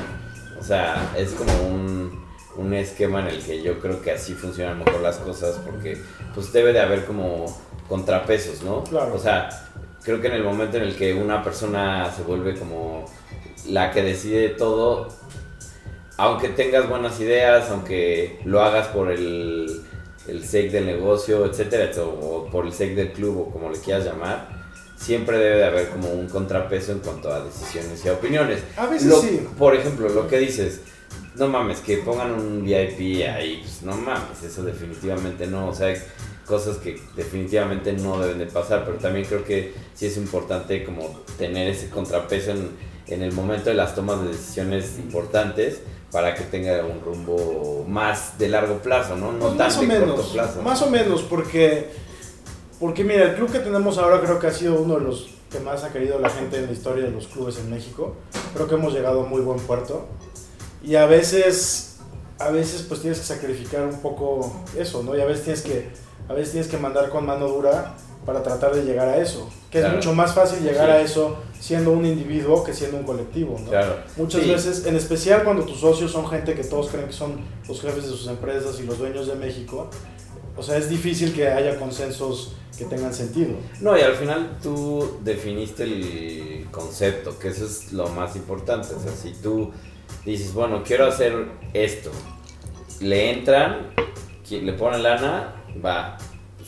o 0.59 0.63
sea, 0.63 1.11
es 1.17 1.31
como 1.33 1.51
un, 1.63 2.25
un 2.57 2.73
esquema 2.73 3.21
en 3.21 3.27
el 3.27 3.43
que 3.43 3.61
yo 3.61 3.79
creo 3.79 4.01
que 4.01 4.11
así 4.11 4.33
funcionan 4.33 4.79
mejor 4.79 5.01
las 5.01 5.17
cosas 5.17 5.59
porque 5.65 6.01
pues 6.33 6.51
debe 6.53 6.73
de 6.73 6.79
haber 6.79 7.05
como 7.05 7.45
contrapesos, 7.87 8.61
¿no? 8.63 8.83
Claro. 8.83 9.13
O 9.15 9.19
sea, 9.19 9.49
creo 10.03 10.21
que 10.21 10.27
en 10.27 10.33
el 10.33 10.43
momento 10.43 10.77
en 10.77 10.83
el 10.83 10.95
que 10.95 11.13
una 11.13 11.43
persona 11.43 12.11
se 12.11 12.23
vuelve 12.23 12.57
como 12.57 13.05
la 13.67 13.91
que 13.91 14.03
decide 14.03 14.49
todo, 14.49 15.07
aunque 16.17 16.49
tengas 16.49 16.87
buenas 16.87 17.19
ideas, 17.19 17.69
aunque 17.69 18.39
lo 18.45 18.61
hagas 18.61 18.87
por 18.87 19.11
el, 19.11 19.83
el 20.28 20.43
sake 20.43 20.69
del 20.69 20.86
negocio, 20.86 21.45
etcétera, 21.45 21.91
o 22.01 22.47
por 22.51 22.65
el 22.65 22.74
sake 22.74 22.95
del 22.95 23.11
club 23.11 23.38
o 23.39 23.51
como 23.51 23.69
le 23.69 23.80
quieras 23.80 24.05
llamar, 24.05 24.61
siempre 24.95 25.38
debe 25.38 25.57
de 25.57 25.65
haber 25.65 25.89
como 25.89 26.09
un 26.09 26.28
contrapeso 26.30 26.91
en 26.91 26.99
cuanto 26.99 27.32
a 27.34 27.43
decisiones 27.43 28.03
y 28.05 28.09
a 28.09 28.13
opiniones. 28.13 28.61
A 28.78 28.86
veces 28.88 29.07
Lo- 29.09 29.22
sí. 29.22 29.41
Por 29.57 29.76
ejemplo, 29.76 30.07
lo 30.09 30.28
que 30.28 30.38
dices, 30.38 30.82
no 31.36 31.47
mames, 31.47 31.80
que 31.80 31.97
pongan 31.97 32.32
un 32.34 32.63
VIP 32.63 33.26
ahí, 33.28 33.59
pues 33.63 33.82
no 33.84 33.95
mames, 33.95 34.43
eso 34.43 34.63
definitivamente 34.63 35.47
no, 35.47 35.69
o 35.69 35.74
sea, 35.74 35.93
cosas 36.45 36.78
que 36.78 36.99
definitivamente 37.15 37.93
no 37.93 38.19
deben 38.19 38.38
de 38.39 38.45
pasar, 38.45 38.84
pero 38.86 38.97
también 38.97 39.26
creo 39.26 39.43
que 39.43 39.74
sí 39.95 40.05
es 40.07 40.17
importante 40.17 40.84
como 40.84 41.22
tener 41.38 41.67
ese 41.69 41.89
contrapeso 41.89 42.51
en, 42.51 42.69
en 43.07 43.22
el 43.24 43.32
momento 43.32 43.69
de 43.69 43.76
las 43.76 43.95
tomas 43.95 44.22
de 44.22 44.30
decisiones 44.30 44.97
importantes 44.99 45.82
para 46.12 46.36
que 46.36 46.43
tenga 46.43 46.84
un 46.86 46.99
rumbo 47.01 47.86
más 47.88 48.38
de 48.38 48.49
largo 48.49 48.80
plazo, 48.80 49.16
¿no? 49.16 49.32
No 49.32 49.39
Pues 49.47 49.55
más 49.55 49.78
o 49.78 49.80
tan 49.80 49.89
de 49.89 49.99
menos, 49.99 50.16
corto 50.18 50.32
plazo. 50.34 50.62
más 50.62 50.82
o 50.82 50.89
menos, 50.89 51.22
porque, 51.24 51.89
porque 52.80 53.03
mira, 53.03 53.24
el 53.26 53.36
club 53.36 53.51
que 53.51 53.59
tenemos 53.59 53.97
ahora 53.97 54.20
creo 54.20 54.38
que 54.39 54.47
ha 54.47 54.51
sido 54.51 54.82
uno 54.82 54.95
de 54.95 55.01
los 55.05 55.30
que 55.51 55.59
más 55.59 55.84
ha 55.84 55.91
querido 55.91 56.20
la 56.20 56.30
gente 56.30 56.57
en 56.57 56.66
la 56.68 56.72
historia 56.72 57.03
de 57.05 57.12
los 57.12 57.28
clubes 57.28 57.57
en 57.59 57.70
México. 57.70 58.16
Creo 58.53 58.68
que 58.68 58.76
hemos 58.76 58.93
llegado 58.93 59.22
a 59.22 59.26
muy 59.26 59.41
buen 59.41 59.59
puerto. 59.59 60.05
Y 60.84 60.95
a 60.95 61.05
veces, 61.05 61.97
a 62.39 62.49
veces 62.49 62.84
pues 62.88 63.01
tienes 63.01 63.20
que 63.20 63.26
sacrificar 63.26 63.86
un 63.86 64.01
poco 64.01 64.53
eso, 64.78 65.03
¿no? 65.03 65.16
Y 65.16 65.22
a 65.22 65.26
veces 65.26 65.43
tienes 65.43 65.62
que, 65.62 65.89
a 66.28 66.34
veces 66.34 66.51
tienes 66.51 66.70
que 66.70 66.78
mandar 66.78 67.09
con 67.09 67.26
mano 67.26 67.47
dura 67.47 67.95
para 68.26 68.41
tratar 68.43 68.74
de 68.74 68.84
llegar 68.84 69.07
a 69.09 69.18
eso. 69.18 69.49
Que 69.70 69.80
Claro. 69.80 69.99
es 69.99 70.05
mucho 70.05 70.16
más 70.16 70.34
fácil 70.34 70.62
llegar 70.64 70.88
Sí. 70.88 70.91
a 70.91 71.01
eso 71.01 71.38
siendo 71.62 71.91
un 71.91 72.03
individuo 72.05 72.64
que 72.64 72.74
siendo 72.74 72.97
un 72.97 73.03
colectivo, 73.03 73.55
¿no? 73.64 73.70
Claro. 73.70 73.97
Muchas 74.18 74.41
Sí. 74.41 74.49
veces, 74.49 74.86
en 74.88 74.95
especial 74.95 75.43
cuando 75.43 75.64
tus 75.64 75.80
socios 75.80 76.12
son 76.12 76.28
gente 76.28 76.55
que 76.55 76.64
todos 76.64 76.89
creen 76.89 77.05
que 77.05 77.14
son 77.14 77.39
los 77.68 77.80
jefes 77.80 78.03
de 78.05 78.09
sus 78.09 78.28
empresas 78.28 78.80
y 78.80 78.84
los 78.84 78.97
dueños 78.97 79.28
de 79.28 79.36
México, 79.36 79.88
o 80.57 80.64
sea, 80.64 80.76
es 80.78 80.89
difícil 80.89 81.34
que 81.34 81.47
haya 81.47 81.78
consensos 81.80 82.55
que 82.78 82.86
tengan 82.86 83.14
sentido. 83.14 83.51
No, 83.80 83.95
y 83.95 84.01
al 84.01 84.16
final 84.16 84.57
tú 84.64 85.20
definiste 85.24 85.84
el 85.84 86.68
concepto, 86.72 87.38
que 87.38 87.49
eso 87.49 87.66
es 87.66 87.93
lo 87.93 88.07
más 88.07 88.36
importante. 88.36 88.88
O 88.95 88.99
sea, 88.99 89.12
si 89.12 89.32
tú 89.34 89.70
dices, 90.26 90.53
bueno, 90.53 90.82
quiero 90.84 91.05
hacer 91.05 91.45
esto, 91.74 92.09
le 93.01 93.32
entran, 93.34 93.91
le 94.49 94.74
ponen 94.74 95.03
lana, 95.03 95.53
va, 95.86 96.18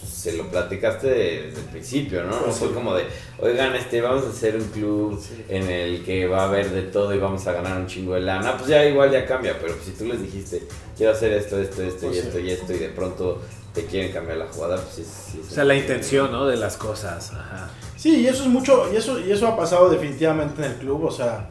pues, 0.03 0.13
se 0.13 0.33
lo 0.33 0.47
platicaste 0.49 1.07
desde 1.07 1.59
el 1.59 1.65
principio, 1.71 2.23
¿no? 2.23 2.31
No 2.31 2.43
Pues 2.43 2.57
fue 2.57 2.73
como 2.73 2.93
de, 2.95 3.05
oigan, 3.39 3.75
este, 3.75 4.01
vamos 4.01 4.25
a 4.25 4.29
hacer 4.29 4.55
un 4.55 4.65
club 4.65 5.21
en 5.49 5.69
el 5.69 6.03
que 6.03 6.27
va 6.27 6.43
a 6.43 6.47
haber 6.47 6.69
de 6.69 6.83
todo 6.83 7.13
y 7.13 7.17
vamos 7.19 7.45
a 7.47 7.53
ganar 7.53 7.77
un 7.79 7.87
chingo 7.87 8.13
de 8.15 8.21
lana, 8.21 8.57
pues 8.57 8.69
ya 8.69 8.85
igual 8.85 9.11
ya 9.11 9.25
cambia, 9.25 9.57
pero 9.59 9.73
pues, 9.75 9.85
si 9.85 9.91
tú 9.91 10.05
les 10.05 10.21
dijiste, 10.21 10.63
quiero 10.97 11.13
hacer 11.13 11.33
esto, 11.33 11.59
esto, 11.59 11.81
esto 11.81 12.07
Pues 12.07 12.17
y 12.17 12.21
sí. 12.21 12.27
esto 12.27 12.39
y 12.39 12.51
esto, 12.51 12.73
y 12.73 12.77
de 12.77 12.89
pronto 12.89 13.41
te 13.73 13.85
quieren 13.85 14.11
cambiar 14.11 14.37
la 14.37 14.47
jugada, 14.47 14.75
pues 14.75 14.95
sí, 14.95 15.03
sí. 15.03 15.41
O 15.49 15.51
sea, 15.51 15.63
la 15.63 15.75
intención, 15.75 16.31
¿no? 16.31 16.45
De 16.45 16.57
las 16.57 16.77
cosas. 16.77 17.31
Ajá. 17.31 17.69
Sí, 17.97 18.21
y 18.21 18.27
eso 18.27 18.43
es 18.43 18.49
mucho, 18.49 18.91
y 18.93 18.97
eso, 18.97 19.19
y 19.19 19.31
eso 19.31 19.47
ha 19.47 19.55
pasado 19.57 19.89
definitivamente 19.89 20.63
en 20.63 20.71
el 20.71 20.77
club, 20.77 21.05
o 21.05 21.11
sea, 21.11 21.49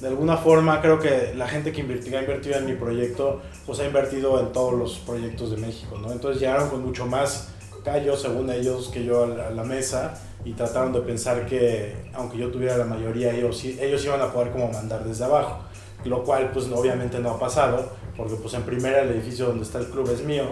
de 0.00 0.08
alguna 0.08 0.36
forma 0.36 0.82
creo 0.82 0.98
que 1.00 1.32
la 1.34 1.48
gente 1.48 1.72
que 1.72 1.80
invirtió, 1.80 2.10
que 2.10 2.18
ha 2.18 2.20
invertido 2.20 2.56
en 2.56 2.66
mi 2.66 2.74
proyecto, 2.74 3.40
pues 3.64 3.78
ha 3.80 3.86
invertido 3.86 4.38
en 4.40 4.52
todos 4.52 4.74
los 4.74 4.98
proyectos 4.98 5.52
de 5.52 5.56
México, 5.56 5.96
¿no? 5.98 6.12
Entonces 6.12 6.40
llegaron 6.40 6.68
con 6.68 6.82
mucho 6.84 7.06
más 7.06 7.48
callo, 7.86 8.16
según 8.16 8.50
ellos, 8.50 8.88
que 8.92 9.04
yo 9.04 9.22
a 9.22 9.26
la, 9.28 9.46
a 9.46 9.50
la 9.52 9.62
mesa 9.62 10.14
y 10.44 10.52
trataron 10.52 10.92
de 10.92 11.00
pensar 11.00 11.46
que, 11.46 11.94
aunque 12.14 12.36
yo 12.36 12.50
tuviera 12.50 12.76
la 12.76 12.84
mayoría, 12.84 13.32
ellos, 13.32 13.62
ellos 13.64 14.04
iban 14.04 14.20
a 14.20 14.32
poder 14.32 14.50
como 14.50 14.68
mandar 14.72 15.04
desde 15.04 15.24
abajo, 15.24 15.60
lo 16.04 16.24
cual 16.24 16.50
pues 16.52 16.66
no- 16.66 16.76
obviamente 16.76 17.20
no 17.20 17.30
ha 17.30 17.38
pasado, 17.38 17.92
porque 18.16 18.34
pues 18.34 18.54
en 18.54 18.62
primera 18.62 19.02
el 19.02 19.10
edificio 19.10 19.46
donde 19.46 19.62
está 19.62 19.78
el 19.78 19.86
club 19.86 20.10
es 20.12 20.22
mío, 20.24 20.44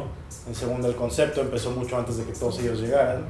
en 0.46 0.54
segunda 0.54 0.86
el 0.86 0.94
concepto 0.94 1.40
empezó 1.40 1.72
mucho 1.72 1.96
antes 1.98 2.16
de 2.18 2.24
que 2.24 2.32
todos 2.32 2.58
ellos 2.60 2.80
llegaran, 2.80 3.24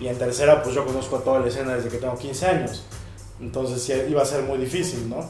y 0.00 0.08
en 0.08 0.16
tercera, 0.16 0.62
pues 0.62 0.74
yo 0.74 0.86
conozco 0.86 1.16
a 1.16 1.20
toda 1.22 1.40
la 1.40 1.48
escena 1.48 1.74
desde 1.74 1.90
que 1.90 1.98
tengo 1.98 2.16
15 2.16 2.46
años. 2.46 2.86
Entonces 3.40 3.82
sí, 3.82 3.92
iba 4.08 4.22
a 4.22 4.24
ser 4.24 4.42
muy 4.44 4.56
difícil, 4.58 5.08
¿no? 5.10 5.28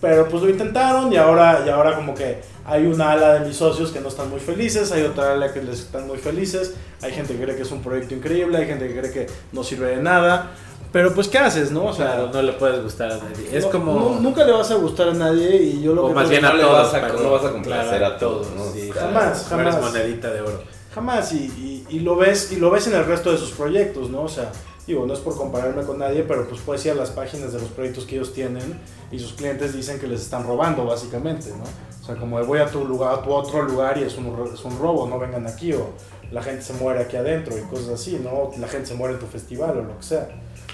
Pero 0.00 0.28
pues 0.28 0.42
lo 0.42 0.50
intentaron 0.50 1.12
y 1.12 1.16
ahora, 1.16 1.62
y 1.66 1.70
ahora 1.70 1.94
como 1.96 2.14
que 2.14 2.40
hay 2.66 2.86
una 2.86 3.12
ala 3.12 3.34
de 3.34 3.40
mis 3.48 3.56
socios 3.56 3.90
que 3.90 4.00
no 4.00 4.08
están 4.08 4.28
muy 4.28 4.40
felices, 4.40 4.92
hay 4.92 5.02
otra 5.04 5.32
ala 5.32 5.52
que 5.52 5.62
les 5.62 5.80
están 5.80 6.06
muy 6.06 6.18
felices, 6.18 6.74
hay 7.02 7.12
gente 7.12 7.34
que 7.34 7.42
cree 7.42 7.56
que 7.56 7.62
es 7.62 7.70
un 7.72 7.82
proyecto 7.82 8.14
increíble, 8.14 8.58
hay 8.58 8.66
gente 8.66 8.88
que 8.88 8.98
cree 8.98 9.12
que 9.12 9.26
no 9.52 9.64
sirve 9.64 9.88
de 9.96 10.02
nada. 10.02 10.50
Pero 10.92 11.12
pues 11.14 11.28
¿qué 11.28 11.38
haces, 11.38 11.72
no? 11.72 11.86
O 11.86 11.92
sea, 11.92 12.06
Claro, 12.12 12.30
no 12.32 12.42
le 12.42 12.52
puedes 12.52 12.82
gustar 12.82 13.10
a 13.10 13.16
nadie. 13.16 13.48
Es 13.52 13.64
no- 13.64 13.70
como... 13.70 13.92
no- 13.94 14.20
nunca 14.20 14.44
le 14.44 14.52
vas 14.52 14.70
a 14.70 14.74
gustar 14.76 15.08
a 15.08 15.14
nadie 15.14 15.56
y 15.62 15.82
yo 15.82 15.94
lo 15.94 16.04
o 16.04 16.08
que 16.08 16.14
más 16.14 16.28
bien 16.28 16.44
a 16.44 16.50
no 16.50 16.56
le 16.56 16.62
todos. 16.62 16.92
vas 16.92 16.94
a- 17.02 17.08
no 17.08 17.30
vas 17.32 17.44
a 17.44 17.50
complacer 17.52 18.04
a 18.04 18.18
todos, 18.18 18.46
¿no? 18.56 18.64
sí. 18.72 18.90
Jamás, 18.92 19.50
No 19.50 19.60
eres 19.60 19.74
jamás. 19.74 19.92
monedita 19.92 20.30
de 20.30 20.40
oro. 20.42 20.62
Jamás, 20.94 21.32
y, 21.32 21.84
y, 21.90 21.96
y 21.96 22.00
lo 22.00 22.16
ves, 22.16 22.52
y 22.52 22.56
lo 22.56 22.70
ves 22.70 22.86
en 22.86 22.94
el 22.94 23.04
resto 23.04 23.30
de 23.32 23.36
sus 23.38 23.50
proyectos, 23.50 24.08
¿no? 24.10 24.22
O 24.22 24.28
sea, 24.28 24.50
digo, 24.86 25.06
no 25.06 25.12
es 25.14 25.20
por 25.20 25.36
compararme 25.36 25.82
con 25.84 25.98
nadie, 25.98 26.22
pero 26.22 26.48
pues 26.48 26.60
puedes 26.60 26.84
ir 26.86 26.92
a 26.92 26.94
las 26.94 27.10
páginas 27.10 27.52
de 27.52 27.58
los 27.60 27.68
proyectos 27.70 28.04
que 28.04 28.16
ellos 28.16 28.32
tienen 28.32 28.78
y 29.10 29.18
sus 29.18 29.32
clientes 29.32 29.72
dicen 29.74 29.98
que 29.98 30.06
les 30.06 30.20
están 30.22 30.46
robando, 30.46 30.84
básicamente, 30.86 31.50
¿no? 31.50 31.64
O 32.02 32.06
sea, 32.06 32.16
como 32.16 32.38
de 32.38 32.44
voy 32.46 32.60
a 32.60 32.66
tu 32.70 32.84
lugar, 32.84 33.14
a 33.18 33.22
tu 33.22 33.32
otro 33.32 33.62
lugar 33.62 33.98
y 33.98 34.02
es 34.04 34.16
un, 34.16 34.26
es 34.54 34.64
un 34.64 34.78
robo, 34.78 35.08
no 35.08 35.18
vengan 35.18 35.46
aquí, 35.46 35.72
o 35.72 35.88
la 36.30 36.42
gente 36.42 36.62
se 36.62 36.72
muere 36.74 37.00
aquí 37.00 37.16
adentro 37.16 37.56
y 37.58 37.62
cosas 37.62 37.88
así, 37.88 38.20
¿no? 38.22 38.50
La 38.60 38.68
gente 38.68 38.86
se 38.86 38.94
muere 38.94 39.14
en 39.14 39.20
tu 39.20 39.26
festival 39.26 39.70
o 39.78 39.82
lo 39.82 39.96
que 39.98 40.02
sea. 40.04 40.28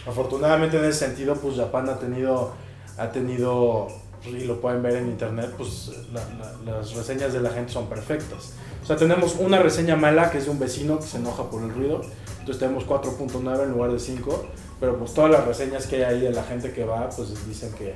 Afortunadamente 0.06 0.76
en 0.78 0.84
ese 0.84 1.06
sentido, 1.06 1.34
pues 1.36 1.56
Japan 1.56 1.88
ha 1.88 1.98
tenido, 1.98 2.52
ha 2.98 3.10
tenido, 3.12 3.88
pues, 4.22 4.34
y 4.42 4.44
lo 4.44 4.60
pueden 4.60 4.82
ver 4.82 4.96
en 4.96 5.06
internet, 5.08 5.52
pues 5.56 5.90
la- 6.12 6.20
la- 6.66 6.72
las 6.78 6.92
reseñas 6.94 7.32
de 7.32 7.40
la 7.40 7.50
gente 7.50 7.72
son 7.72 7.86
perfectas. 7.86 8.52
O 8.82 8.86
sea, 8.86 8.96
tenemos 8.96 9.36
una 9.38 9.60
reseña 9.60 9.94
mala 9.96 10.30
que 10.30 10.38
es 10.38 10.44
de 10.46 10.50
un 10.50 10.58
vecino 10.58 10.98
que 10.98 11.06
se 11.06 11.18
enoja 11.18 11.48
por 11.48 11.62
el 11.62 11.72
ruido. 11.72 12.02
Entonces 12.42 12.58
tenemos 12.58 12.84
4.9 12.84 13.62
en 13.62 13.70
lugar 13.70 13.92
de 13.92 14.00
5. 14.00 14.46
Pero 14.80 14.98
pues 14.98 15.14
todas 15.14 15.30
las 15.30 15.46
reseñas 15.46 15.86
que 15.86 16.04
hay 16.04 16.14
ahí 16.14 16.20
de 16.22 16.32
la 16.32 16.42
gente 16.42 16.72
que 16.72 16.84
va, 16.84 17.08
pues 17.08 17.46
dicen 17.46 17.72
que... 17.74 17.94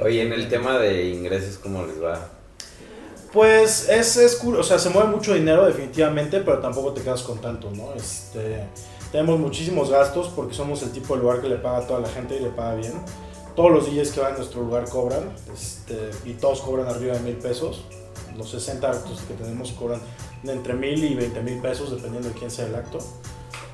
Oye, 0.00 0.22
en 0.22 0.32
el 0.32 0.48
tema 0.48 0.78
de 0.78 1.08
ingresos, 1.08 1.58
¿cómo 1.58 1.84
les 1.84 2.00
va? 2.00 2.30
Pues 3.32 3.88
es, 3.88 4.16
es 4.16 4.40
o 4.44 4.62
sea, 4.62 4.78
se 4.78 4.90
mueve 4.90 5.08
mucho 5.08 5.34
dinero 5.34 5.66
definitivamente, 5.66 6.40
pero 6.40 6.60
tampoco 6.60 6.92
te 6.92 7.02
quedas 7.02 7.22
con 7.22 7.40
tanto, 7.40 7.72
¿no? 7.72 7.92
Este, 7.94 8.64
tenemos 9.10 9.40
muchísimos 9.40 9.90
gastos 9.90 10.28
porque 10.28 10.54
somos 10.54 10.82
el 10.84 10.92
tipo 10.92 11.16
de 11.16 11.22
lugar 11.22 11.40
que 11.40 11.48
le 11.48 11.56
paga 11.56 11.78
a 11.78 11.86
toda 11.86 11.98
la 11.98 12.08
gente 12.08 12.36
y 12.36 12.40
le 12.40 12.50
paga 12.50 12.76
bien. 12.76 12.92
Todos 13.56 13.72
los 13.72 13.86
DJs 13.90 14.12
que 14.12 14.20
van 14.20 14.34
a 14.34 14.36
nuestro 14.36 14.62
lugar 14.62 14.88
cobran, 14.88 15.32
este, 15.52 16.10
y 16.24 16.34
todos 16.34 16.60
cobran 16.60 16.86
arriba 16.86 17.14
de 17.14 17.20
mil 17.20 17.36
pesos. 17.36 17.84
Los 18.38 18.50
60 18.50 18.88
actos 18.88 19.20
que 19.22 19.34
tenemos 19.34 19.72
cobran 19.72 20.00
de 20.44 20.52
entre 20.52 20.74
mil 20.74 21.02
y 21.02 21.16
20 21.16 21.42
mil 21.42 21.60
pesos, 21.60 21.90
dependiendo 21.90 22.28
de 22.28 22.34
quién 22.36 22.52
sea 22.52 22.66
el 22.66 22.76
acto. 22.76 22.98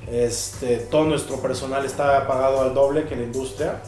Este, 0.09 0.77
todo 0.77 1.03
nuestro 1.05 1.37
personal 1.41 1.85
está 1.85 2.25
pagado 2.27 2.61
al 2.61 2.73
doble 2.73 3.05
que 3.05 3.15
la 3.15 3.23
industria. 3.23 3.81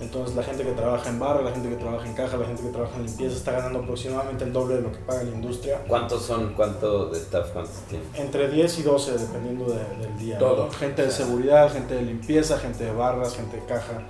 Entonces 0.00 0.34
la 0.36 0.42
gente 0.42 0.64
que 0.64 0.72
trabaja 0.72 1.08
en 1.08 1.18
barra, 1.18 1.40
la 1.42 1.52
gente 1.52 1.68
que 1.68 1.76
trabaja 1.76 2.04
en 2.06 2.14
caja, 2.14 2.36
la 2.36 2.46
gente 2.46 2.62
que 2.62 2.68
trabaja 2.68 2.96
en 2.96 3.06
limpieza 3.06 3.36
está 3.36 3.52
ganando 3.52 3.78
aproximadamente 3.78 4.44
el 4.44 4.52
doble 4.52 4.76
de 4.76 4.82
lo 4.82 4.92
que 4.92 4.98
paga 4.98 5.22
la 5.22 5.30
industria. 5.30 5.82
¿Cuántos 5.88 6.22
son? 6.22 6.52
¿Cuánto 6.54 7.06
de 7.10 7.18
staff? 7.18 7.50
¿Cuántos 7.52 7.74
tienen? 7.88 8.06
Entre 8.14 8.48
10 8.50 8.78
y 8.80 8.82
12 8.82 9.12
dependiendo 9.18 9.66
de- 9.66 10.06
del 10.06 10.18
día. 10.18 10.38
Todo. 10.38 10.66
¿no? 10.66 10.70
Gente 10.72 11.02
de 11.02 11.10
seguridad, 11.10 11.72
gente 11.72 11.94
de 11.94 12.02
limpieza, 12.02 12.58
gente 12.58 12.84
de 12.84 12.92
barras, 12.92 13.36
gente 13.36 13.56
de 13.56 13.64
caja, 13.66 14.02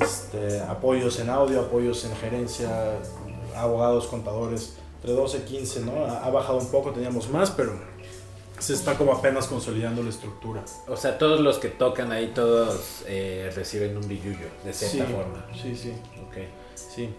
este, 0.00 0.60
apoyos 0.60 1.18
en 1.18 1.30
audio, 1.30 1.60
apoyos 1.62 2.04
en 2.04 2.14
gerencia, 2.16 2.68
abogados, 3.56 4.06
contadores, 4.08 4.76
entre 4.96 5.12
12 5.12 5.38
y 5.38 5.40
15, 5.42 5.80
¿no? 5.80 6.04
Ha, 6.04 6.24
ha 6.26 6.30
bajado 6.30 6.58
un 6.58 6.66
poco, 6.70 6.90
teníamos 6.90 7.28
más, 7.30 7.50
pero 7.50 7.72
se 8.58 8.72
está 8.74 8.96
como 8.96 9.12
apenas 9.12 9.46
consolidando 9.46 10.02
la 10.02 10.10
estructura. 10.10 10.62
O 10.88 10.96
sea, 10.96 11.18
todos 11.18 11.40
los 11.40 11.58
que 11.58 11.68
tocan 11.68 12.12
ahí, 12.12 12.32
todos 12.34 13.02
eh, 13.06 13.50
reciben 13.54 13.96
un 13.96 14.06
billuyo, 14.08 14.46
de 14.64 14.72
cierta 14.72 15.06
sí, 15.06 15.12
forma. 15.12 15.46
Sí, 15.54 15.76
sí, 15.76 15.92
Ok. 16.28 16.36
sí. 16.74 17.14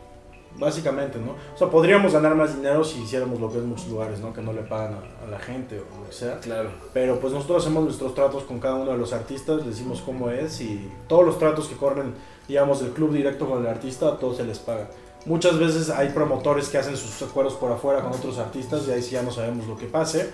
Básicamente, 0.60 1.20
¿no? 1.20 1.36
O 1.54 1.58
sea, 1.58 1.70
podríamos 1.70 2.14
ganar 2.14 2.34
más 2.34 2.56
dinero 2.56 2.84
si 2.84 3.02
hiciéramos 3.04 3.40
lo 3.40 3.52
que 3.52 3.58
es 3.58 3.64
en 3.64 3.70
muchos 3.70 3.88
lugares, 3.90 4.20
¿no? 4.20 4.34
Que 4.34 4.42
no 4.42 4.54
le 4.54 4.62
pagan 4.64 4.96
a, 4.96 5.26
a 5.26 5.30
la 5.30 5.38
gente 5.38 5.78
o 5.80 6.00
lo 6.02 6.08
que 6.08 6.14
sea. 6.14 6.40
Claro. 6.40 6.72
Pero 6.94 7.20
pues 7.20 7.32
nosotros 7.32 7.62
hacemos 7.64 7.84
nuestros 7.84 8.16
tratos 8.16 8.44
con 8.44 8.60
cada 8.60 8.76
uno 8.76 8.92
de 8.92 8.98
los 8.98 9.14
artistas, 9.14 9.64
decimos 9.66 10.02
cómo 10.04 10.32
es 10.32 10.60
y 10.62 10.90
todos 11.08 11.24
los 11.26 11.38
tratos 11.38 11.68
que 11.68 11.76
corren, 11.76 12.16
digamos, 12.48 12.80
del 12.80 12.92
club 12.92 13.12
directo 13.14 13.48
con 13.48 13.62
el 13.62 13.68
artista, 13.68 14.08
a 14.08 14.18
todos 14.18 14.38
se 14.38 14.46
les 14.46 14.58
paga. 14.58 14.90
Muchas 15.26 15.60
veces 15.60 15.90
hay 15.90 16.10
promotores 16.10 16.70
que 16.70 16.78
hacen 16.80 16.96
sus 16.98 17.22
acuerdos 17.22 17.54
por 17.56 17.72
afuera 17.72 18.02
con 18.02 18.14
otros 18.14 18.40
artistas 18.40 18.88
y 18.88 18.92
ahí 18.92 19.04
sí 19.04 19.12
ya 19.12 19.22
no 19.22 19.30
sabemos 19.32 19.68
lo 19.68 19.78
que 19.78 19.86
pase. 19.86 20.32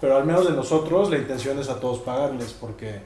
Pero 0.00 0.16
al 0.16 0.24
menos 0.26 0.46
de 0.46 0.52
nosotros 0.52 1.10
la 1.10 1.16
intención 1.18 1.58
es 1.58 1.68
a 1.70 1.80
todos 1.80 2.00
pagarles 2.00 2.52
porque, 2.60 3.00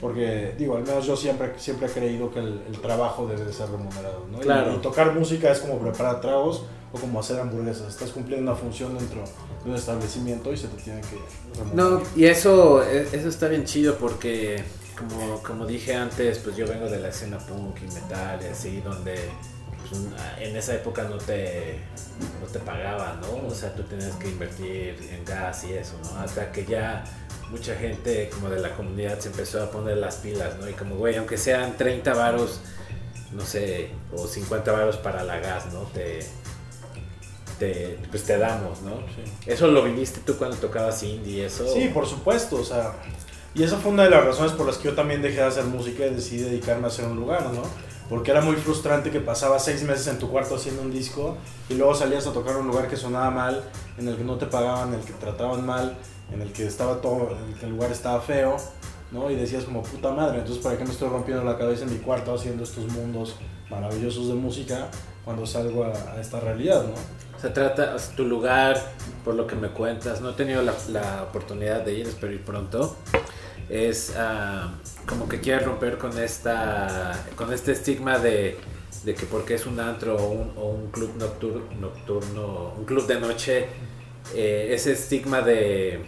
porque 0.00 0.54
digo, 0.56 0.76
al 0.76 0.84
menos 0.84 1.04
yo 1.06 1.16
siempre, 1.16 1.52
siempre 1.58 1.88
he 1.88 1.90
creído 1.90 2.30
que 2.30 2.38
el, 2.38 2.62
el 2.68 2.80
trabajo 2.80 3.26
debe 3.26 3.44
de 3.44 3.52
ser 3.52 3.68
remunerado. 3.70 4.24
¿no? 4.30 4.38
Y- 4.38 4.42
Claro. 4.42 4.74
Y, 4.74 4.78
tocar 4.78 5.12
música 5.14 5.50
es 5.50 5.58
como 5.58 5.78
preparar 5.78 6.20
tragos 6.20 6.64
o 6.92 6.98
como 6.98 7.20
hacer 7.20 7.40
hamburguesas. 7.40 7.88
Estás 7.88 8.10
cumpliendo 8.10 8.50
una 8.50 8.58
función 8.58 8.96
dentro 8.96 9.22
de 9.64 9.70
un 9.70 9.76
establecimiento 9.76 10.52
y 10.52 10.56
se 10.56 10.68
te 10.68 10.80
tiene 10.82 11.00
que 11.00 11.18
remunerar. 11.58 11.74
No, 11.74 12.02
y 12.14 12.24
eso, 12.26 12.82
e- 12.84 13.08
eso 13.12 13.28
está 13.28 13.48
bien 13.48 13.64
chido 13.64 13.96
porque, 13.96 14.62
como, 14.96 15.42
como 15.42 15.66
dije 15.66 15.94
antes, 15.96 16.38
pues 16.38 16.56
yo 16.56 16.66
vengo 16.68 16.86
de 16.86 17.00
la 17.00 17.08
escena 17.08 17.38
punk 17.38 17.78
y 17.82 17.92
metal 17.92 18.38
y 18.42 18.46
así, 18.46 18.80
donde 18.80 19.16
pues, 19.88 20.02
en 20.40 20.56
esa 20.56 20.74
época 20.74 21.04
no 21.04 21.16
te, 21.18 21.78
no 22.40 22.46
te 22.46 22.58
pagaban, 22.58 23.20
¿no? 23.20 23.46
O 23.46 23.54
sea, 23.54 23.74
tú 23.74 23.82
tenías 23.84 24.14
que 24.16 24.28
invertir 24.28 24.96
en 25.12 25.24
gas 25.24 25.64
y 25.64 25.72
eso, 25.72 25.94
¿no? 26.04 26.20
Hasta 26.20 26.52
que 26.52 26.64
ya 26.64 27.04
mucha 27.50 27.74
gente 27.74 28.28
como 28.30 28.50
de 28.50 28.60
la 28.60 28.74
comunidad 28.74 29.18
se 29.18 29.28
empezó 29.28 29.62
a 29.62 29.70
poner 29.70 29.96
las 29.96 30.16
pilas, 30.16 30.58
¿no? 30.58 30.68
Y 30.68 30.74
como, 30.74 30.96
güey, 30.96 31.16
aunque 31.16 31.38
sean 31.38 31.76
30 31.76 32.14
varos, 32.14 32.60
no 33.32 33.44
sé, 33.44 33.90
o 34.12 34.26
50 34.26 34.70
varos 34.70 34.96
para 34.96 35.24
la 35.24 35.38
gas, 35.38 35.72
¿no? 35.72 35.80
Te, 35.94 36.20
te, 37.58 37.98
pues 38.10 38.24
te 38.24 38.38
damos, 38.38 38.82
¿no? 38.82 38.96
Sí. 39.14 39.50
Eso 39.50 39.68
lo 39.68 39.82
viviste 39.82 40.20
tú 40.20 40.36
cuando 40.36 40.56
tocabas 40.56 41.02
indie 41.02 41.38
y 41.38 41.40
eso. 41.42 41.66
Sí, 41.72 41.88
por 41.88 42.06
supuesto, 42.06 42.56
o 42.56 42.64
sea, 42.64 42.92
y 43.54 43.62
esa 43.62 43.78
fue 43.78 43.92
una 43.92 44.04
de 44.04 44.10
las 44.10 44.24
razones 44.24 44.52
por 44.52 44.66
las 44.66 44.76
que 44.76 44.88
yo 44.88 44.94
también 44.94 45.22
dejé 45.22 45.36
de 45.36 45.46
hacer 45.46 45.64
música 45.64 46.06
y 46.06 46.14
decidí 46.14 46.42
dedicarme 46.42 46.84
a 46.84 46.88
hacer 46.88 47.06
un 47.06 47.16
lugar, 47.16 47.50
¿no? 47.52 47.62
Porque 48.08 48.30
era 48.30 48.40
muy 48.40 48.56
frustrante 48.56 49.10
que 49.10 49.20
pasabas 49.20 49.64
seis 49.64 49.82
meses 49.82 50.06
en 50.06 50.18
tu 50.18 50.30
cuarto 50.30 50.56
haciendo 50.56 50.82
un 50.82 50.90
disco 50.90 51.36
y 51.68 51.74
luego 51.74 51.94
salías 51.94 52.26
a 52.26 52.32
tocar 52.32 52.56
un 52.56 52.66
lugar 52.66 52.88
que 52.88 52.96
sonaba 52.96 53.30
mal, 53.30 53.62
en 53.98 54.08
el 54.08 54.16
que 54.16 54.24
no 54.24 54.36
te 54.36 54.46
pagaban, 54.46 54.88
en 54.94 55.00
el 55.00 55.04
que 55.04 55.12
te 55.12 55.20
trataban 55.20 55.66
mal, 55.66 55.96
en 56.32 56.40
el 56.40 56.52
que 56.52 56.66
estaba 56.66 57.00
todo, 57.00 57.36
en 57.36 57.52
el 57.52 57.58
que 57.58 57.66
el 57.66 57.72
lugar 57.72 57.92
estaba 57.92 58.20
feo, 58.20 58.56
¿no? 59.10 59.30
Y 59.30 59.36
decías 59.36 59.64
como 59.64 59.82
puta 59.82 60.10
madre, 60.10 60.38
entonces 60.38 60.62
¿para 60.62 60.78
qué 60.78 60.84
me 60.84 60.90
estoy 60.90 61.08
rompiendo 61.08 61.44
la 61.44 61.58
cabeza 61.58 61.84
en 61.84 61.92
mi 61.92 61.98
cuarto 61.98 62.34
haciendo 62.34 62.64
estos 62.64 62.86
mundos 62.92 63.36
maravillosos 63.70 64.28
de 64.28 64.34
música 64.34 64.88
cuando 65.24 65.44
salgo 65.46 65.84
a, 65.84 65.92
a 66.12 66.20
esta 66.20 66.40
realidad, 66.40 66.84
¿no? 66.84 67.18
Se 67.40 67.50
trata, 67.50 67.96
tu 68.16 68.24
lugar, 68.24 68.80
por 69.24 69.34
lo 69.34 69.46
que 69.46 69.54
me 69.54 69.68
cuentas, 69.68 70.20
no 70.20 70.30
he 70.30 70.32
tenido 70.32 70.60
la, 70.62 70.74
la 70.88 71.22
oportunidad 71.22 71.82
de 71.82 71.94
ir, 71.94 72.08
espero 72.08 72.32
ir 72.32 72.44
pronto. 72.44 72.96
Es 73.68 74.14
ah, 74.16 74.72
como 75.06 75.28
que 75.28 75.40
quieres 75.40 75.64
romper 75.66 75.98
con 75.98 76.16
esta 76.18 77.12
con 77.36 77.52
este 77.52 77.72
estigma 77.72 78.18
de, 78.18 78.56
de 79.04 79.14
que 79.14 79.26
porque 79.26 79.54
es 79.54 79.66
un 79.66 79.78
antro 79.80 80.16
o 80.16 80.30
un, 80.30 80.52
o 80.56 80.68
un 80.70 80.90
club 80.90 81.14
nocturno, 81.18 81.62
nocturno, 81.80 82.74
un 82.78 82.84
club 82.84 83.06
de 83.06 83.20
noche, 83.20 83.66
eh, 84.34 84.68
ese 84.72 84.92
estigma 84.92 85.42
de 85.42 86.00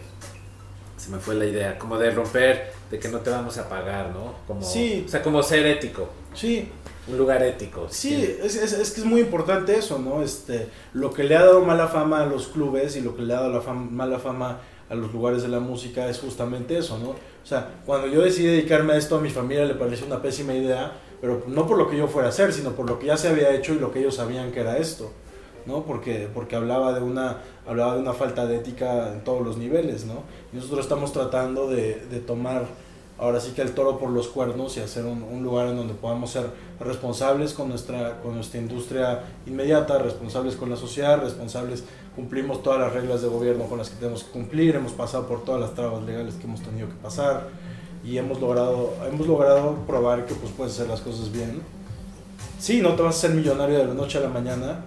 se 0.97 1.09
me 1.09 1.17
fue 1.19 1.33
la 1.35 1.45
idea, 1.45 1.79
como 1.79 1.97
de 1.97 2.11
romper, 2.11 2.71
de 2.91 2.99
que 2.99 3.07
no 3.09 3.19
te 3.19 3.31
vamos 3.31 3.57
a 3.57 3.67
pagar, 3.67 4.11
¿no? 4.11 4.35
Como, 4.45 4.61
Sí. 4.61 5.03
O 5.07 5.09
sea, 5.09 5.21
como 5.23 5.41
ser 5.41 5.65
ético, 5.65 6.09
Sí, 6.33 6.69
un 7.07 7.17
lugar 7.17 7.41
ético. 7.43 7.87
Sí, 7.89 8.37
es, 8.43 8.55
es, 8.55 8.71
es 8.73 8.91
que 8.91 9.01
es 9.01 9.05
muy 9.05 9.19
importante 9.21 9.75
eso, 9.75 9.97
¿no? 9.99 10.21
Este, 10.21 10.67
lo 10.93 11.11
que 11.11 11.23
le 11.23 11.35
ha 11.35 11.41
dado 11.43 11.61
mala 11.65 11.87
fama 11.87 12.21
a 12.21 12.25
los 12.27 12.47
clubes 12.49 12.95
y 12.95 13.01
lo 13.01 13.15
que 13.15 13.23
le 13.23 13.33
ha 13.33 13.37
dado 13.41 13.49
la 13.51 13.61
fam- 13.61 13.89
mala 13.89 14.19
fama 14.19 14.59
a 14.91 14.95
los 14.95 15.13
lugares 15.13 15.41
de 15.41 15.47
la 15.47 15.61
música 15.61 16.09
es 16.09 16.19
justamente 16.19 16.77
eso, 16.77 16.99
¿no? 16.99 17.11
O 17.11 17.45
sea, 17.45 17.75
cuando 17.85 18.07
yo 18.07 18.21
decidí 18.21 18.47
dedicarme 18.47 18.93
a 18.93 18.97
esto, 18.97 19.15
a 19.15 19.21
mi 19.21 19.29
familia 19.29 19.63
le 19.63 19.75
pareció 19.75 20.05
una 20.05 20.21
pésima 20.21 20.53
idea, 20.53 20.91
pero 21.21 21.43
no 21.47 21.65
por 21.65 21.77
lo 21.77 21.89
que 21.89 21.97
yo 21.97 22.07
fuera 22.07 22.27
a 22.27 22.31
hacer, 22.31 22.51
sino 22.51 22.71
por 22.71 22.89
lo 22.89 22.99
que 22.99 23.05
ya 23.07 23.15
se 23.15 23.29
había 23.29 23.55
hecho 23.55 23.73
y 23.73 23.79
lo 23.79 23.93
que 23.93 23.99
ellos 23.99 24.15
sabían 24.15 24.51
que 24.51 24.59
era 24.59 24.77
esto, 24.77 25.09
¿no? 25.65 25.83
Porque, 25.83 26.27
porque 26.33 26.57
hablaba, 26.57 26.91
de 26.91 27.01
una, 27.01 27.37
hablaba 27.65 27.95
de 27.95 28.01
una 28.01 28.11
falta 28.11 28.45
de 28.45 28.57
ética 28.57 29.13
en 29.13 29.23
todos 29.23 29.41
los 29.45 29.55
niveles, 29.55 30.05
¿no? 30.05 30.23
Y 30.51 30.57
nosotros 30.57 30.81
estamos 30.81 31.13
tratando 31.13 31.69
de, 31.69 31.95
de 32.11 32.19
tomar 32.19 32.65
ahora 33.17 33.39
sí 33.39 33.51
que 33.51 33.61
el 33.61 33.73
toro 33.73 33.99
por 33.99 34.09
los 34.09 34.27
cuernos 34.27 34.75
y 34.77 34.79
hacer 34.81 35.05
un, 35.05 35.23
un 35.23 35.43
lugar 35.43 35.67
en 35.67 35.77
donde 35.77 35.93
podamos 35.93 36.31
ser 36.31 36.47
responsables 36.79 37.53
con 37.53 37.69
nuestra, 37.69 38.19
con 38.21 38.33
nuestra 38.33 38.59
industria 38.59 39.23
inmediata, 39.45 39.99
responsables 39.99 40.55
con 40.55 40.71
la 40.71 40.75
sociedad, 40.75 41.21
responsables, 41.21 41.83
cumplimos 42.15 42.61
todas 42.63 42.79
las 42.79 42.93
reglas 42.93 43.21
de 43.21 43.27
gobierno 43.27 43.65
con 43.65 43.77
las 43.77 43.89
que 43.89 43.95
tenemos 43.95 44.23
que 44.23 44.31
cumplir, 44.31 44.75
hemos 44.75 44.91
pasado 44.91 45.27
por 45.27 45.43
todas 45.43 45.61
las 45.61 45.73
trabas 45.73 46.03
legales 46.03 46.35
que 46.35 46.43
hemos 46.45 46.61
tenido 46.61 46.87
que 46.87 46.95
pasar 46.95 47.47
y 48.03 48.17
hemos 48.17 48.39
logrado, 48.41 48.93
hemos 49.11 49.27
logrado 49.27 49.75
probar 49.87 50.25
que 50.25 50.33
pues 50.33 50.51
puedes 50.55 50.73
hacer 50.73 50.87
las 50.87 51.01
cosas 51.01 51.31
bien. 51.31 51.61
Sí, 52.59 52.81
no 52.81 52.93
te 52.95 53.01
vas 53.01 53.17
a 53.17 53.21
ser 53.21 53.31
millonario 53.31 53.77
de 53.77 53.85
la 53.85 53.93
noche 53.93 54.17
a 54.17 54.21
la 54.21 54.29
mañana, 54.29 54.85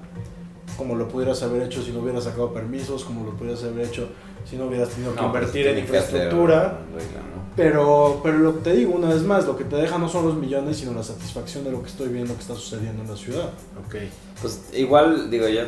como 0.76 0.94
lo 0.96 1.08
pudieras 1.08 1.42
haber 1.42 1.62
hecho 1.62 1.82
si 1.82 1.92
no 1.92 2.00
hubieras 2.00 2.24
sacado 2.24 2.52
permisos, 2.52 3.04
como 3.04 3.24
lo 3.24 3.32
pudieras 3.36 3.62
haber 3.64 3.86
hecho 3.86 4.08
si 4.48 4.56
no 4.56 4.66
hubieras 4.66 4.90
tenido 4.90 5.14
que 5.14 5.20
No, 5.22 5.30
pues, 5.32 5.42
invertir 5.44 5.66
en 5.68 5.74
que 5.74 5.80
hacer 5.82 5.94
infraestructura. 5.94 6.56
una 6.92 6.98
regla, 7.00 7.20
¿no? 7.20 7.44
Pero, 7.56 8.20
pero 8.22 8.38
lo 8.38 8.54
que 8.56 8.60
te 8.70 8.72
digo 8.76 8.92
una 8.94 9.08
vez 9.08 9.22
más, 9.22 9.46
lo 9.46 9.56
que 9.56 9.64
te 9.64 9.76
deja 9.76 9.96
no 9.96 10.08
son 10.08 10.26
los 10.26 10.36
millones, 10.36 10.76
sino 10.76 10.92
la 10.92 11.02
satisfacción 11.04 11.64
de 11.64 11.70
lo 11.70 11.82
que 11.82 11.88
estoy 11.88 12.08
viendo 12.08 12.34
que 12.34 12.40
está 12.40 12.54
sucediendo 12.54 13.02
en 13.02 13.08
la 13.08 13.16
ciudad. 13.16 13.48
Ok. 13.86 13.94
Pues 14.42 14.60
igual, 14.74 15.30
digo, 15.30 15.48
yo 15.48 15.62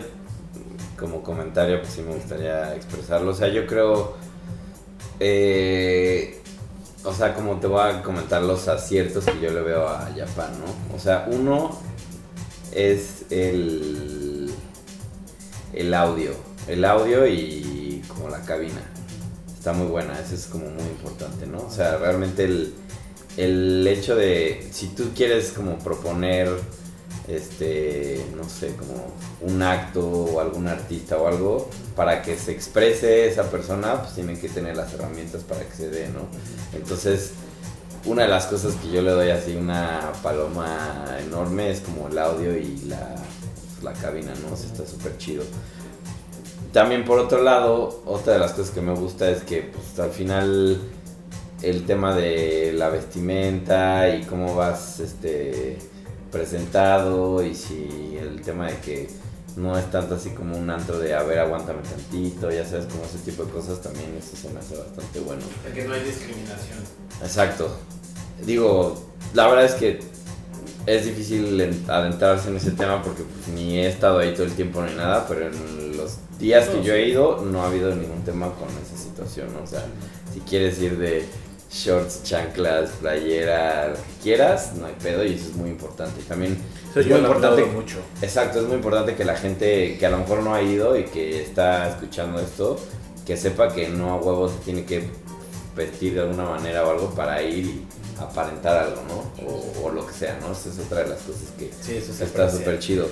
como 0.99 1.23
comentario, 1.23 1.81
pues 1.81 1.95
sí 1.95 2.03
me 2.03 2.15
gustaría 2.15 2.75
expresarlo. 2.75 3.31
O 3.31 3.35
sea, 3.35 3.49
yo 3.49 3.67
creo, 3.67 4.17
eh, 5.21 6.41
o 7.05 7.13
sea, 7.13 7.35
como 7.35 7.61
te 7.61 7.67
voy 7.67 7.81
a 7.81 8.03
comentar 8.03 8.43
los 8.43 8.69
aciertos 8.69 9.25
que 9.25 9.41
yo 9.41 9.51
le 9.51 9.61
veo 9.61 9.87
a 9.87 10.11
Japan, 10.17 10.53
¿no? 10.59 10.97
O 10.97 10.99
sea, 10.99 11.27
uno 11.31 11.79
es 12.73 13.27
el, 13.31 14.51
el 15.73 15.95
audio, 15.95 16.33
el 16.69 16.85
audio 16.85 17.27
y 17.27 18.03
como 18.09 18.29
la 18.29 18.43
cabina. 18.43 18.83
Está 19.57 19.73
muy 19.73 19.89
buena, 19.89 20.19
eso 20.21 20.35
es 20.35 20.47
como 20.47 20.67
muy 20.67 20.85
importante, 20.85 21.47
¿no? 21.47 21.59
O 21.59 21.71
sea, 21.71 21.97
realmente 21.97 22.45
el, 22.45 22.75
el 23.37 23.87
hecho 23.87 24.15
de, 24.15 24.69
si 24.71 24.89
tú 24.89 25.11
quieres 25.15 25.51
como 25.51 25.79
proponer 25.79 26.49
este, 27.29 28.25
no 28.37 28.49
sé, 28.49 28.75
como 28.77 29.13
un 29.41 29.63
acto 29.63 30.07
o 30.09 30.41
algún 30.41 30.69
artista 30.69 31.17
o 31.19 31.27
algo, 31.27 31.69
para 31.95 32.23
que 32.23 32.37
se 32.37 32.53
exprese 32.53 33.29
esa 33.29 33.51
persona, 33.51 34.01
pues 34.03 34.15
tienen 34.15 34.39
que 34.39 34.49
tener 34.49 34.77
las 34.77 34.93
herramientas 34.95 35.43
para 35.43 35.63
que 35.63 35.75
se 35.75 35.91
dé, 35.91 36.09
¿no? 36.09 36.21
Entonces, 36.77 37.33
una 38.05 38.23
de 38.23 38.29
las 38.29 38.47
cosas 38.47 38.75
que 38.77 38.91
yo 38.91 39.03
le 39.03 39.11
doy 39.11 39.31
así 39.31 39.57
una 39.57 40.13
paloma 40.23 41.19
enorme 41.25 41.71
es 41.71 41.81
como 41.81 42.09
el 42.09 42.19
audio 42.19 42.57
y 42.57 42.83
la, 42.87 43.17
la 43.83 43.93
cabina, 43.93 44.33
¿no? 44.49 44.55
Está 44.55 44.87
súper 44.87 45.19
chido. 45.19 45.43
También 46.73 47.05
por 47.05 47.19
otro 47.19 47.43
lado, 47.43 48.03
otra 48.05 48.35
de 48.35 48.39
las 48.39 48.53
cosas 48.53 48.71
que 48.71 48.81
me 48.81 48.95
gusta 48.95 49.31
es 49.31 49.43
que 49.43 49.63
pues, 49.63 49.99
al 49.99 50.11
final 50.11 50.81
el 51.63 51.87
tema 51.87 52.15
de 52.15 52.73
la 52.75 52.91
vestimenta 52.91 54.15
y 54.15 54.25
cómo 54.25 54.55
vas 54.55 55.01
este 55.01 55.79
presentado 56.31 57.45
y 57.45 57.55
si 57.55 58.17
el 58.21 58.41
tema 58.43 58.67
de 58.69 58.79
que 58.79 59.09
no 59.57 59.79
es 59.79 59.91
tanto 59.91 60.17
así 60.17 60.31
como 60.31 60.57
un 60.57 60.69
antro 60.69 60.99
de 60.99 61.15
a 61.15 61.23
ver 61.23 61.39
aguántame 61.39 61.81
tantito, 61.83 62.51
ya 62.51 62.65
sabes, 62.65 62.87
como 62.87 63.05
ese 63.05 63.19
tipo 63.19 63.45
de 63.45 63.53
cosas 63.53 63.81
también 63.81 64.15
eso 64.19 64.37
se 64.37 64.51
me 64.53 64.61
hace 64.61 64.77
bastante 64.77 65.21
bueno. 65.21 65.43
Que 65.75 65.85
no 65.85 65.95
hay 65.95 66.03
discriminación. 66.03 66.79
Exacto. 67.23 67.75
Digo, 68.45 69.03
la 69.33 69.47
verdad 69.49 69.65
es 69.65 69.73
que 69.75 70.01
es 70.85 71.05
difícil 71.07 71.59
en- 71.61 71.85
adentrarse 71.89 72.49
en 72.49 72.57
ese 72.57 72.73
tema 72.73 73.03
porque 73.03 73.23
pues, 73.23 73.49
ni 73.57 73.79
he 73.79 73.89
estado 73.89 74.19
ahí 74.19 74.35
todo 74.35 74.45
el 74.45 74.53
tiempo 74.53 74.83
ni 74.83 74.95
nada, 74.95 75.27
pero 75.27 75.47
en 75.47 75.97
los 75.97 76.17
días 76.39 76.69
que 76.69 76.83
yo 76.83 76.93
he 76.93 77.09
ido 77.09 77.41
no 77.43 77.63
ha 77.63 77.69
habido 77.69 77.95
ningún 77.95 78.23
tema 78.25 78.53
con 78.53 78.69
esa 78.69 79.03
situación. 79.03 79.49
O 79.63 79.67
sea, 79.67 79.85
si 80.35 80.41
quieres 80.41 80.79
ir 80.81 80.99
de 80.99 81.25
shorts, 81.77 82.23
chanclas, 82.23 82.91
playera, 83.01 83.89
lo 83.89 83.95
que 83.95 84.23
quieras, 84.23 84.73
no 84.75 84.87
hay 84.87 84.95
pedo 85.03 85.25
y 85.25 85.35
eso 85.35 85.51
es 85.51 85.55
muy 85.57 85.71
importante. 85.71 86.21
Y 86.21 86.25
también 86.25 86.59
Eso 86.91 87.01
es 87.01 87.07
muy 87.07 87.19
importante 87.19 87.65
mucho. 87.67 87.99
Exacto, 88.23 88.61
es 88.61 88.67
muy 88.67 88.77
importante 88.77 89.15
que 89.15 89.25
la 89.25 89.37
gente 89.37 89.97
que 89.99 90.07
a 90.07 90.11
lo 90.11 90.19
mejor 90.19 90.43
no 90.43 90.55
ha 90.55 90.63
ido 90.63 90.99
y 90.99 91.05
que 91.05 91.43
está 91.43 91.89
escuchando 91.89 92.41
esto, 92.41 92.79
que 93.27 93.37
sepa 93.37 93.73
que 93.73 93.89
no 93.89 94.13
a 94.13 94.17
huevo 94.17 94.49
se 94.49 94.59
tiene 94.65 94.85
que 94.85 95.09
vestir 95.77 96.15
de 96.15 96.21
alguna 96.23 96.45
manera 96.45 96.87
o 96.87 96.91
algo 96.91 97.11
para 97.11 97.43
ir 97.43 97.67
y 97.67 97.87
aparentar 98.19 98.79
algo, 98.79 99.03
¿no? 99.09 99.47
O, 99.47 99.87
o 99.87 99.91
lo 99.91 100.07
que 100.07 100.15
sea, 100.15 100.39
¿no? 100.41 100.53
Esa 100.53 100.71
es 100.71 100.79
otra 100.79 101.03
de 101.03 101.09
las 101.11 101.19
cosas 101.21 101.51
que 101.59 101.71
Sí, 101.83 101.97
eso 101.97 102.13
se 102.15 102.25
está 102.25 102.51
súper 102.51 102.79
chido. 102.79 103.07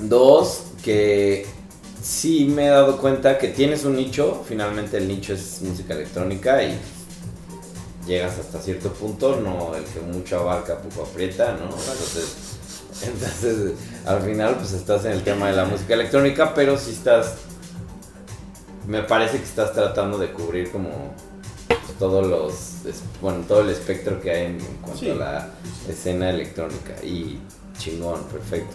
Dos, 0.00 0.64
que 0.82 1.46
sí 2.02 2.46
me 2.46 2.66
he 2.66 2.70
dado 2.70 2.98
cuenta 2.98 3.38
que 3.38 3.48
tienes 3.48 3.84
un 3.84 3.96
nicho, 3.96 4.44
finalmente 4.46 4.98
el 4.98 5.08
nicho 5.08 5.32
es 5.32 5.62
música 5.62 5.94
electrónica 5.94 6.62
y 6.62 6.78
llegas 8.06 8.38
hasta 8.38 8.60
cierto 8.60 8.92
punto, 8.92 9.36
no 9.40 9.74
el 9.74 9.84
que 9.84 10.00
mucho 10.00 10.40
abarca 10.40 10.78
poco 10.78 11.02
aprieta, 11.08 11.52
¿no? 11.52 11.64
Entonces, 11.66 12.36
entonces 13.02 13.72
al 14.06 14.20
final 14.22 14.56
pues 14.56 14.72
estás 14.72 15.04
en 15.04 15.12
el 15.12 15.22
tema 15.22 15.48
de 15.48 15.56
la 15.56 15.64
música 15.64 15.94
electrónica, 15.94 16.54
pero 16.54 16.78
sí 16.78 16.90
estás, 16.92 17.34
me 18.86 19.02
parece 19.02 19.38
que 19.38 19.44
estás 19.44 19.72
tratando 19.72 20.18
de 20.18 20.32
cubrir 20.32 20.70
como 20.70 21.14
todos 21.98 22.26
los, 22.26 22.94
bueno, 23.22 23.44
todo 23.46 23.60
el 23.62 23.70
espectro 23.70 24.20
que 24.20 24.30
hay 24.30 24.46
en, 24.46 24.60
en 24.60 24.76
cuanto 24.80 24.98
Sí. 25.00 25.10
a 25.10 25.14
la 25.14 25.48
escena 25.88 26.30
electrónica 26.30 26.94
y 27.02 27.38
chingón, 27.78 28.24
perfecto. 28.24 28.74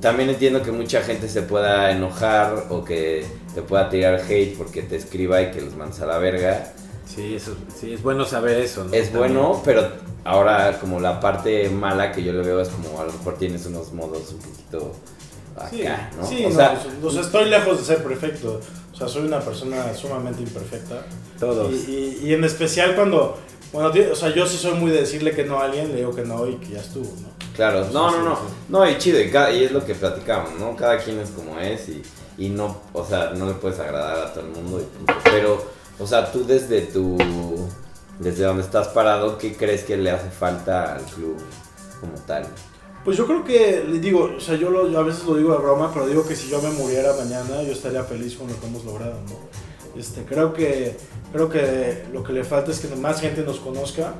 También 0.00 0.28
entiendo 0.28 0.62
que 0.62 0.72
mucha 0.72 1.02
gente 1.02 1.28
se 1.28 1.42
pueda 1.42 1.90
enojar 1.90 2.66
o 2.70 2.84
que 2.84 3.24
te 3.54 3.62
pueda 3.62 3.88
tirar 3.88 4.20
hate 4.28 4.56
porque 4.56 4.82
te 4.82 4.96
escriba 4.96 5.40
y 5.40 5.50
que 5.50 5.60
los 5.60 5.74
mandes 5.76 6.00
a 6.00 6.06
la 6.06 6.18
verga. 6.18 6.72
Sí, 7.06 7.34
eso, 7.34 7.54
sí, 7.78 7.92
es 7.92 8.02
bueno 8.02 8.24
saber 8.24 8.58
eso, 8.58 8.84
¿no? 8.84 8.92
Es 8.94 9.12
También. 9.12 9.34
bueno, 9.34 9.62
pero 9.64 9.86
ahora 10.24 10.78
como 10.80 11.00
la 11.00 11.20
parte 11.20 11.68
mala 11.68 12.10
que 12.12 12.22
yo 12.22 12.32
le 12.32 12.42
veo 12.42 12.60
es 12.60 12.68
como 12.68 13.00
a 13.00 13.04
lo 13.04 13.12
mejor 13.12 13.36
tienes 13.36 13.66
unos 13.66 13.92
modos 13.92 14.32
un 14.32 14.38
poquito 14.38 14.92
acá, 15.56 15.68
Sí, 15.70 15.84
¿no? 16.18 16.26
sí, 16.26 16.44
o 16.46 16.48
no, 16.50 16.54
sea, 16.56 16.82
pues, 17.00 17.04
o 17.04 17.10
sea, 17.10 17.20
estoy 17.22 17.44
lejos 17.50 17.78
de 17.78 17.84
ser 17.84 18.02
perfecto. 18.02 18.60
O 18.92 18.96
sea, 18.96 19.08
soy 19.08 19.24
una 19.24 19.40
persona 19.40 19.92
sumamente 19.94 20.42
imperfecta. 20.42 21.02
Todos. 21.38 21.72
Y, 21.72 22.18
y- 22.22 22.28
y 22.28 22.32
en 22.34 22.44
especial 22.44 22.94
cuando, 22.94 23.36
bueno, 23.72 23.90
o 24.12 24.14
sea, 24.16 24.32
yo 24.34 24.46
sí 24.46 24.56
soy 24.56 24.74
muy 24.74 24.90
de 24.92 25.00
decirle 25.00 25.32
que 25.32 25.44
no 25.44 25.58
a 25.60 25.64
alguien, 25.64 25.88
le 25.90 25.96
digo 25.96 26.14
que 26.14 26.22
no 26.24 26.46
y 26.48 26.54
que 26.56 26.74
ya 26.74 26.80
estuvo, 26.80 27.04
¿no? 27.20 27.28
claro, 27.54 27.86
no, 27.92 28.10
no, 28.10 28.22
no, 28.22 28.38
no, 28.68 28.90
y 28.90 28.96
chido, 28.98 29.20
y, 29.20 29.30
cada- 29.30 29.52
y 29.52 29.62
es 29.64 29.70
lo 29.72 29.84
que 29.84 29.94
platicamos, 29.94 30.58
¿no? 30.58 30.74
Cada 30.74 30.98
quien 30.98 31.18
es 31.20 31.30
como 31.30 31.58
es 31.60 31.88
y, 31.88 32.02
y 32.38 32.48
no, 32.48 32.78
o 32.92 33.04
sea, 33.04 33.30
no 33.36 33.46
le 33.46 33.52
puedes 33.54 33.78
agradar 33.78 34.26
a 34.26 34.32
todo 34.32 34.44
el 34.44 34.50
mundo, 34.50 34.80
y 34.80 34.96
punto. 34.96 35.14
pero, 35.24 35.73
o 35.98 36.06
sea, 36.06 36.30
tú 36.32 36.44
desde 36.44 36.82
tu, 36.82 37.16
desde 38.18 38.44
donde 38.44 38.62
estás 38.62 38.88
parado, 38.88 39.38
¿qué 39.38 39.56
crees 39.56 39.84
que 39.84 39.96
le 39.96 40.10
hace 40.10 40.30
falta 40.30 40.94
al 40.96 41.02
club 41.04 41.36
como 42.00 42.14
tal? 42.26 42.46
Pues 43.04 43.16
yo 43.18 43.26
creo 43.26 43.44
que, 43.44 43.84
le 43.86 43.98
digo, 43.98 44.30
o 44.36 44.40
sea, 44.40 44.56
yo, 44.56 44.70
lo- 44.70 44.88
yo 44.88 44.98
a 44.98 45.02
veces 45.02 45.24
lo 45.24 45.34
digo 45.36 45.52
de 45.52 45.58
broma, 45.58 45.90
pero 45.92 46.06
digo 46.06 46.26
que 46.26 46.34
si 46.34 46.48
yo 46.48 46.60
me 46.62 46.70
muriera 46.70 47.12
mañana, 47.14 47.62
yo 47.62 47.72
estaría 47.72 48.02
feliz 48.04 48.34
con 48.36 48.48
lo 48.48 48.58
que 48.58 48.66
hemos 48.66 48.84
logrado, 48.84 49.14
¿no? 49.28 50.00
Este, 50.00 50.24
creo 50.24 50.52
que, 50.54 50.96
creo 51.32 51.48
que 51.50 52.04
lo 52.12 52.24
que 52.24 52.32
le 52.32 52.44
falta 52.44 52.70
es 52.70 52.80
que 52.80 52.88
más 52.96 53.20
gente 53.20 53.42
nos 53.42 53.60
conozca, 53.60 54.14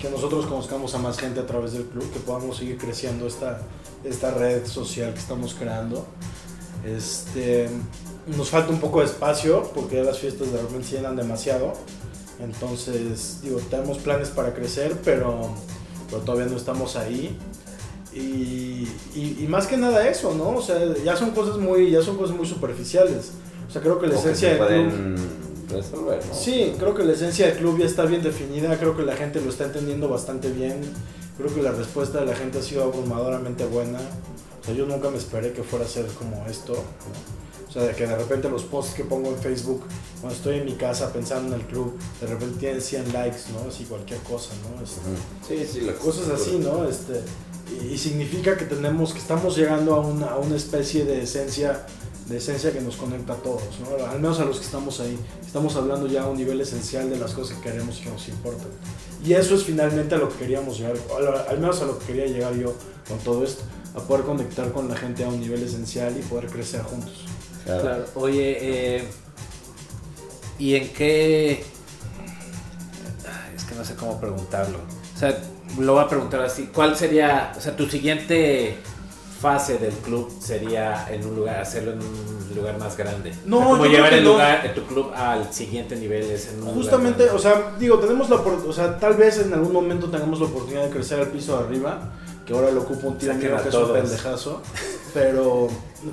que 0.00 0.08
nosotros 0.10 0.46
conozcamos 0.46 0.94
a 0.94 0.98
más 0.98 1.18
gente 1.18 1.40
a 1.40 1.46
través 1.46 1.72
del 1.72 1.84
club, 1.86 2.10
que 2.12 2.20
podamos 2.20 2.56
seguir 2.58 2.78
creciendo 2.78 3.26
esta, 3.26 3.60
esta 4.04 4.30
red 4.32 4.64
social 4.66 5.12
que 5.12 5.18
estamos 5.20 5.54
creando. 5.54 6.06
Este, 6.84 7.68
nos 8.26 8.48
falta 8.50 8.70
un 8.70 8.80
poco 8.80 9.00
de 9.00 9.06
espacio, 9.06 9.70
porque 9.74 10.02
las 10.02 10.18
fiestas 10.18 10.50
de 10.52 10.58
repente 10.60 10.88
se 10.88 10.96
llenan 10.96 11.16
demasiado. 11.16 11.72
Entonces, 12.40 13.40
digo, 13.42 13.58
tenemos 13.70 13.98
planes 13.98 14.28
para 14.28 14.54
crecer, 14.54 14.96
pero, 15.04 15.50
pero 16.10 16.22
todavía 16.22 16.46
no 16.50 16.56
estamos 16.56 16.96
ahí. 16.96 17.36
Y, 18.12 18.88
y- 19.14 19.38
y 19.40 19.46
más 19.48 19.66
que 19.66 19.76
nada 19.76 20.08
eso, 20.08 20.34
¿no? 20.34 20.50
O 20.50 20.62
sea, 20.62 20.78
ya 21.04 21.16
son 21.16 21.30
cosas 21.32 21.58
muy, 21.58 21.90
ya 21.90 22.02
son 22.02 22.16
cosas 22.16 22.36
muy 22.36 22.46
superficiales. 22.46 23.32
O 23.68 23.72
sea, 23.72 23.82
creo 23.82 23.98
que 23.98 24.06
la 24.06 24.14
esencia 24.14 24.50
se 24.50 24.54
del 24.54 24.56
club... 24.58 24.66
pueden 24.68 25.16
resolver, 25.68 26.20
¿no? 26.26 26.34
Sí, 26.34 26.74
creo 26.78 26.94
que 26.94 27.04
la 27.04 27.12
esencia 27.12 27.46
del 27.46 27.56
club 27.58 27.78
ya 27.78 27.86
está 27.86 28.04
bien 28.04 28.22
definida, 28.22 28.78
creo 28.78 28.96
que 28.96 29.02
la 29.02 29.16
gente 29.16 29.40
lo 29.40 29.50
está 29.50 29.64
entendiendo 29.64 30.08
bastante 30.08 30.50
bien, 30.50 30.80
creo 31.36 31.52
que 31.52 31.60
la 31.62 31.72
respuesta 31.72 32.20
de 32.20 32.26
la 32.26 32.36
gente 32.36 32.58
ha 32.58 32.62
sido 32.62 32.84
abrumadoramente 32.84 33.64
buena. 33.64 33.98
O 34.60 34.64
sea, 34.64 34.74
yo 34.74 34.86
nunca 34.86 35.10
me 35.10 35.18
esperé 35.18 35.52
que 35.52 35.62
fuera 35.62 35.84
a 35.84 35.88
ser 35.88 36.06
como 36.06 36.44
esto. 36.46 36.74
¿no? 36.74 37.43
O 37.74 37.76
sea, 37.76 37.88
de 37.88 37.94
que 37.96 38.06
de 38.06 38.16
repente 38.16 38.48
los 38.48 38.62
posts 38.62 38.94
que 38.94 39.02
pongo 39.02 39.30
en 39.30 39.36
Facebook, 39.36 39.82
cuando 40.20 40.36
estoy 40.36 40.58
en 40.58 40.64
mi 40.64 40.74
casa 40.74 41.12
pensando 41.12 41.52
en 41.52 41.60
el 41.60 41.66
club, 41.66 41.98
de 42.20 42.28
repente 42.28 42.60
tienen 42.60 42.80
100 42.80 43.12
likes, 43.12 43.38
¿no? 43.52 43.68
Así 43.68 43.82
cualquier 43.82 44.20
cosa, 44.20 44.50
¿no? 44.62 44.80
Este. 44.80 45.66
Sí, 45.66 45.80
sí, 45.80 45.84
que 45.84 45.92
cosas 45.94 46.28
así, 46.28 46.58
¿no? 46.58 46.88
Este, 46.88 47.20
y, 47.82 47.94
y 47.94 47.98
significa 47.98 48.56
que 48.56 48.66
tenemos, 48.66 49.12
que 49.12 49.18
estamos 49.18 49.56
llegando 49.56 49.92
a 49.96 50.00
una, 50.06 50.26
a 50.26 50.38
una 50.38 50.54
especie 50.54 51.04
de 51.04 51.24
esencia, 51.24 51.84
de 52.28 52.36
esencia 52.36 52.72
que 52.72 52.80
nos 52.80 52.94
conecta 52.94 53.32
a 53.32 53.36
todos, 53.38 53.64
¿no? 53.80 54.06
Al 54.06 54.20
menos 54.20 54.38
a 54.38 54.44
los 54.44 54.60
que 54.60 54.66
estamos 54.66 55.00
ahí. 55.00 55.18
Estamos 55.44 55.74
hablando 55.74 56.06
ya 56.06 56.22
a 56.22 56.28
un 56.28 56.36
nivel 56.36 56.60
esencial 56.60 57.10
de 57.10 57.18
las 57.18 57.32
cosas 57.32 57.56
que 57.56 57.70
queremos 57.70 57.98
y 57.98 58.04
que 58.04 58.10
nos 58.10 58.28
importan. 58.28 58.68
Y 59.26 59.32
eso 59.32 59.56
es 59.56 59.64
finalmente 59.64 60.14
a 60.14 60.18
lo 60.18 60.28
que 60.28 60.36
queríamos 60.36 60.78
llegar, 60.78 60.94
al 61.48 61.58
menos 61.58 61.82
a 61.82 61.86
lo 61.86 61.98
que 61.98 62.06
quería 62.06 62.26
llegar 62.26 62.54
yo 62.54 62.72
con 63.08 63.18
todo 63.18 63.42
esto, 63.42 63.64
a 63.96 64.00
poder 64.00 64.24
conectar 64.24 64.70
con 64.70 64.88
la 64.88 64.94
gente 64.94 65.24
a 65.24 65.28
un 65.28 65.40
nivel 65.40 65.60
esencial 65.64 66.16
y 66.16 66.22
poder 66.22 66.46
crecer 66.46 66.80
juntos. 66.82 67.24
Claro. 67.64 67.82
Claro. 67.82 68.04
Oye, 68.14 68.58
eh, 68.60 69.04
¿y 70.58 70.74
en 70.76 70.88
qué...? 70.92 71.64
Es 73.56 73.64
que 73.64 73.74
no 73.74 73.84
sé 73.84 73.94
cómo 73.94 74.20
preguntarlo. 74.20 74.78
O 75.14 75.18
sea, 75.18 75.38
lo 75.78 75.94
voy 75.94 76.04
a 76.04 76.08
preguntar 76.08 76.40
así. 76.42 76.70
¿Cuál 76.74 76.96
sería, 76.96 77.52
o 77.56 77.60
sea, 77.60 77.74
tu 77.76 77.86
siguiente 77.86 78.76
fase 79.40 79.78
del 79.78 79.92
club 79.92 80.32
sería 80.40 81.06
en 81.10 81.24
un 81.26 81.36
lugar, 81.36 81.60
hacerlo 81.60 81.92
en 81.92 81.98
un 82.00 82.52
lugar 82.56 82.78
más 82.78 82.96
grande? 82.96 83.32
No, 83.44 83.58
O 83.58 83.60
sea, 83.60 83.68
como 83.70 83.84
yo 83.84 83.90
creo 83.90 83.96
llevar 83.96 84.10
que 84.10 84.18
el 84.18 84.24
no. 84.24 84.32
lugar, 84.32 84.72
tu 84.74 84.82
club 84.86 85.12
al 85.14 85.52
siguiente 85.52 85.96
nivel 85.96 86.22
es 86.30 86.48
en 86.48 86.54
un 86.54 86.60
lugar 86.60 86.74
Justamente, 86.76 87.30
o 87.30 87.38
sea, 87.38 87.74
digo, 87.78 87.98
tenemos 87.98 88.28
la 88.28 88.36
o 88.36 88.72
sea, 88.72 88.98
tal 88.98 89.14
vez 89.14 89.38
en 89.38 89.52
algún 89.52 89.72
momento 89.72 90.10
tengamos 90.10 90.40
la 90.40 90.46
oportunidad 90.46 90.84
de 90.84 90.90
crecer 90.90 91.20
al 91.20 91.28
piso 91.28 91.58
de 91.58 91.64
arriba, 91.64 92.12
que 92.46 92.52
ahora 92.52 92.70
lo 92.70 92.82
ocupa 92.82 93.06
un 93.08 93.18
tío 93.18 93.32
Saquen 93.32 93.52
mío 93.52 93.62
que 93.62 93.68
es 93.68 93.74
un 93.74 93.92
pendejazo, 93.92 94.62
pero, 95.12 95.68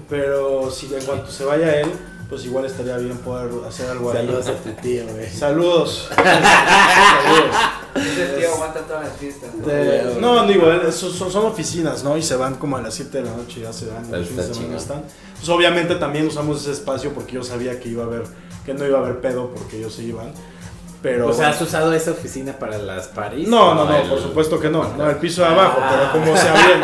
pero 0.09 0.71
si 0.71 0.93
en 0.93 1.03
cuanto 1.03 1.32
se 1.32 1.43
vaya 1.45 1.82
él, 1.82 1.89
pues 2.29 2.45
igual 2.45 2.65
estaría 2.65 2.95
bien 2.97 3.17
poder 3.17 3.49
hacer 3.67 3.89
algo 3.89 4.11
ahí. 4.11 4.17
Saludos 4.25 4.47
a 4.47 4.53
tu 4.55 4.69
tío, 4.82 5.03
güey. 5.07 5.29
Saludos. 5.29 6.09
Saludos. 6.15 7.55
Ese 7.95 8.25
tío 8.39 8.53
aguanta 8.53 8.79
todas 8.82 9.03
las 9.07 9.17
fiestas. 9.17 9.53
¿no? 9.53 9.65
De- 9.67 10.15
no, 10.21 10.47
digo, 10.47 10.71
eh, 10.71 10.91
son, 10.91 11.11
son- 11.32 11.45
oficinas, 11.45 12.03
¿no? 12.05 12.15
Y 12.17 12.21
se 12.21 12.36
van 12.38 12.55
como 12.55 12.77
a 12.77 12.82
las 12.82 12.93
7 12.93 13.17
de 13.17 13.23
la 13.25 13.36
noche 13.36 13.59
y 13.59 13.63
ya 13.63 13.73
se 13.73 13.88
van. 13.88 14.05
Pero 14.05 14.19
los 14.19 14.27
fines 14.29 14.45
está 14.45 14.53
de 14.53 14.59
semana 14.61 14.77
están. 14.82 15.03
Pues 15.38 15.49
obviamente 15.49 15.95
también 15.95 16.27
usamos 16.27 16.61
ese 16.61 16.71
espacio 16.71 17.11
porque 17.13 17.34
yo 17.34 17.43
sabía 17.43 17.79
que 17.79 17.89
iba 17.89 18.03
a 18.03 18.07
haber, 18.07 18.23
que 18.65 18.73
no 18.73 18.86
iba 18.88 18.99
a 18.99 19.01
haber 19.01 19.19
pedo 19.19 19.49
porque 19.53 19.77
ellos 19.79 19.93
se 19.93 20.03
iban. 20.03 20.32
Pero. 21.02 21.28
O 21.28 21.34
sea, 21.34 21.49
¿has 21.49 21.62
usado 21.62 21.91
esa 21.93 22.12
oficina 22.12 22.54
para 22.60 22.78
las 22.78 23.08
París? 23.08 23.47
No, 23.47 23.74
no, 23.74 23.86
no, 23.86 23.95
el- 23.97 24.08
por 24.10 24.20
supuesto 24.22 24.60
que 24.60 24.70
no. 24.70 24.88
No, 24.97 25.10
el 25.10 25.16
piso 25.18 25.41
de 25.41 25.47
abajo, 25.47 25.80
Ah. 25.82 26.12
pero 26.14 26.24
como 26.26 26.38
se 26.38 26.47
abría 26.47 26.76
el. 26.76 26.82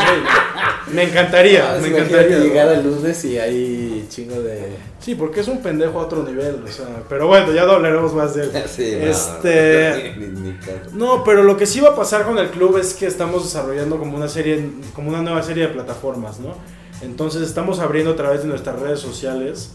Me 0.94 1.04
encantaría, 1.04 1.74
Ah, 1.74 1.78
me 1.82 1.90
encantaría. 1.90 2.40
llegar 2.40 2.70
el 2.72 2.82
lunes 2.82 3.24
y 3.26 3.38
hay 3.38 4.08
chingo 4.10 4.42
de... 4.42 4.78
Sí, 5.02 5.16
porque 5.16 5.42
es 5.42 5.48
un 5.50 5.62
pendejo 5.62 6.00
a 6.00 6.04
otro 6.04 6.24
nivel, 6.24 6.64
o 6.66 6.72
sea, 6.72 6.86
pero 7.10 7.28
bueno, 7.28 7.52
ya 7.52 7.64
hablaremos 7.64 8.14
más 8.14 8.34
de 8.36 8.44
él. 8.44 8.52
Sí, 8.74 8.94
Este-. 8.94 10.16
No, 10.94 11.26
pero 11.26 11.44
lo 11.44 11.58
que 11.58 11.66
sí 11.66 11.82
va 11.82 11.90
a 11.90 11.96
pasar 11.96 12.24
con 12.24 12.38
el 12.38 12.50
club 12.52 12.78
es 12.78 12.94
que 12.94 13.06
estamos 13.06 13.44
desarrollando 13.44 13.98
como 14.00 14.16
una 14.16 14.30
serie, 14.30 14.66
como 14.96 15.10
una 15.10 15.22
nueva 15.22 15.44
serie 15.44 15.68
de 15.68 15.74
plataformas, 15.74 16.40
¿no? 16.40 16.56
Entonces 17.02 17.42
estamos 17.42 17.80
abriendo 17.80 18.12
a 18.12 18.16
través 18.16 18.44
de 18.44 18.48
nuestras 18.48 18.80
redes 18.80 19.02
sociales 19.02 19.72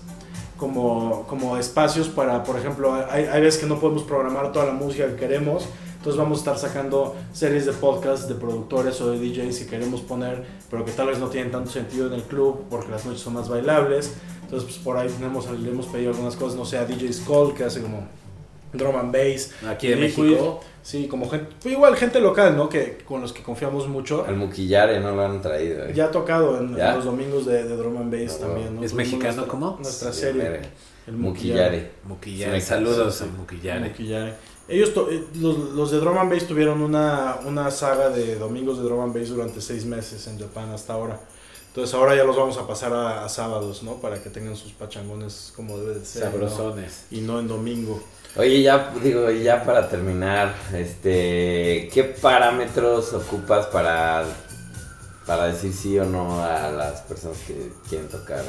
como, 0.62 1.24
como 1.26 1.56
espacios 1.56 2.08
para, 2.08 2.44
por 2.44 2.56
ejemplo, 2.56 2.94
hay, 2.94 3.24
hay 3.24 3.40
veces 3.40 3.60
que 3.60 3.66
no 3.66 3.80
podemos 3.80 4.04
programar 4.04 4.52
toda 4.52 4.66
la 4.66 4.72
música 4.72 5.08
que 5.08 5.16
queremos, 5.16 5.66
entonces 5.96 6.16
vamos 6.16 6.38
a 6.38 6.40
estar 6.40 6.56
sacando 6.56 7.16
series 7.32 7.66
de 7.66 7.72
podcasts 7.72 8.28
de 8.28 8.36
productores 8.36 9.00
o 9.00 9.10
de 9.10 9.18
DJs 9.18 9.58
que 9.58 9.66
queremos 9.66 10.02
poner, 10.02 10.44
pero 10.70 10.84
que 10.84 10.92
tal 10.92 11.08
vez 11.08 11.18
no 11.18 11.26
tienen 11.26 11.50
tanto 11.50 11.68
sentido 11.68 12.06
en 12.06 12.12
el 12.12 12.22
club 12.22 12.60
porque 12.70 12.92
las 12.92 13.04
noches 13.04 13.22
son 13.22 13.34
más 13.34 13.48
bailables. 13.48 14.12
Entonces, 14.44 14.68
pues 14.68 14.78
por 14.84 14.96
ahí 14.96 15.08
tenemos, 15.08 15.50
le 15.50 15.68
hemos 15.68 15.86
pedido 15.86 16.10
algunas 16.10 16.36
cosas, 16.36 16.56
no 16.56 16.64
sé, 16.64 16.78
a 16.78 16.84
DJ 16.84 17.12
Skull 17.12 17.54
que 17.54 17.64
hace 17.64 17.82
como 17.82 18.06
drum 18.72 18.96
and 18.96 19.12
bass. 19.12 19.50
Aquí 19.68 19.88
de 19.88 19.96
Liquid. 19.96 20.24
México. 20.30 20.60
Sí, 20.82 21.06
como 21.06 21.30
gente, 21.30 21.46
pues 21.62 21.74
igual 21.74 21.94
gente 21.96 22.18
local, 22.20 22.56
¿no? 22.56 22.68
Que 22.68 22.98
con 23.06 23.20
los 23.20 23.32
que 23.32 23.42
confiamos 23.42 23.86
mucho. 23.86 24.24
Al 24.26 24.36
Muquillare 24.36 24.98
no 25.00 25.12
lo 25.14 25.22
han 25.24 25.40
traído. 25.40 25.84
eh. 25.86 25.92
Ya 25.94 26.06
ha 26.06 26.10
tocado 26.10 26.58
en, 26.58 26.76
los 26.76 27.04
domingos 27.04 27.46
de, 27.46 27.64
de 27.64 27.76
drum 27.76 27.96
and 27.98 28.12
bass 28.12 28.40
también, 28.40 28.74
¿no? 28.74 28.82
¿Es 28.82 28.90
Tuvimos 28.90 28.94
mexicano 28.96 29.24
nuestra- 29.34 29.46
cómo? 29.46 29.76
Nuestra 29.80 30.12
Sí, 30.12 30.20
serie. 30.20 30.60
El 31.06 31.14
Muquillare. 31.16 31.90
Muquillare. 32.04 32.60
Sí, 32.60 32.66
Saludos 32.66 33.14
sí, 33.16 33.24
a 33.24 33.26
sí. 33.28 33.32
Muquillare. 33.36 33.80
Muquillare. 33.88 34.34
Ellos, 34.68 34.94
to- 34.94 35.10
eh, 35.10 35.24
los, 35.40 35.56
los 35.70 35.90
de 35.90 35.98
Drum 35.98 36.18
and 36.18 36.32
Bass 36.32 36.46
tuvieron 36.46 36.80
una, 36.82 37.38
una 37.44 37.70
saga 37.70 38.10
de 38.10 38.36
domingos 38.36 38.78
de 38.78 38.84
Drum 38.84 39.00
and 39.02 39.14
Bass 39.14 39.28
durante 39.28 39.60
seis 39.60 39.84
meses 39.84 40.26
en 40.26 40.38
Japón 40.40 40.70
hasta 40.70 40.94
ahora. 40.94 41.20
Entonces 41.68 41.94
ahora 41.94 42.14
ya 42.16 42.24
los 42.24 42.36
vamos 42.36 42.58
a 42.58 42.66
pasar 42.66 42.92
a, 42.92 43.24
a 43.24 43.28
sábados, 43.28 43.82
¿no? 43.82 43.94
Para 43.94 44.22
que 44.22 44.30
tengan 44.30 44.54
sus 44.56 44.72
pachangones 44.72 45.52
como 45.56 45.78
debe 45.78 45.94
de 45.98 46.04
ser. 46.04 46.24
¿no? 46.24 46.30
Sabrosones. 46.48 47.04
Y 47.10 47.20
no 47.22 47.40
en 47.40 47.48
domingo. 47.48 48.02
Oye, 48.34 48.62
ya 48.62 48.92
digo, 49.02 49.30
ya 49.30 49.62
para 49.62 49.90
terminar, 49.90 50.54
este, 50.72 51.90
¿qué 51.92 52.14
parámetros 52.20 53.12
ocupas 53.12 53.66
para, 53.66 54.24
para 55.26 55.48
decir 55.48 55.72
sí 55.74 55.98
o 55.98 56.06
no 56.06 56.42
a 56.42 56.70
las 56.70 57.02
personas 57.02 57.36
que 57.46 57.72
quieren 57.90 58.08
tocar? 58.08 58.42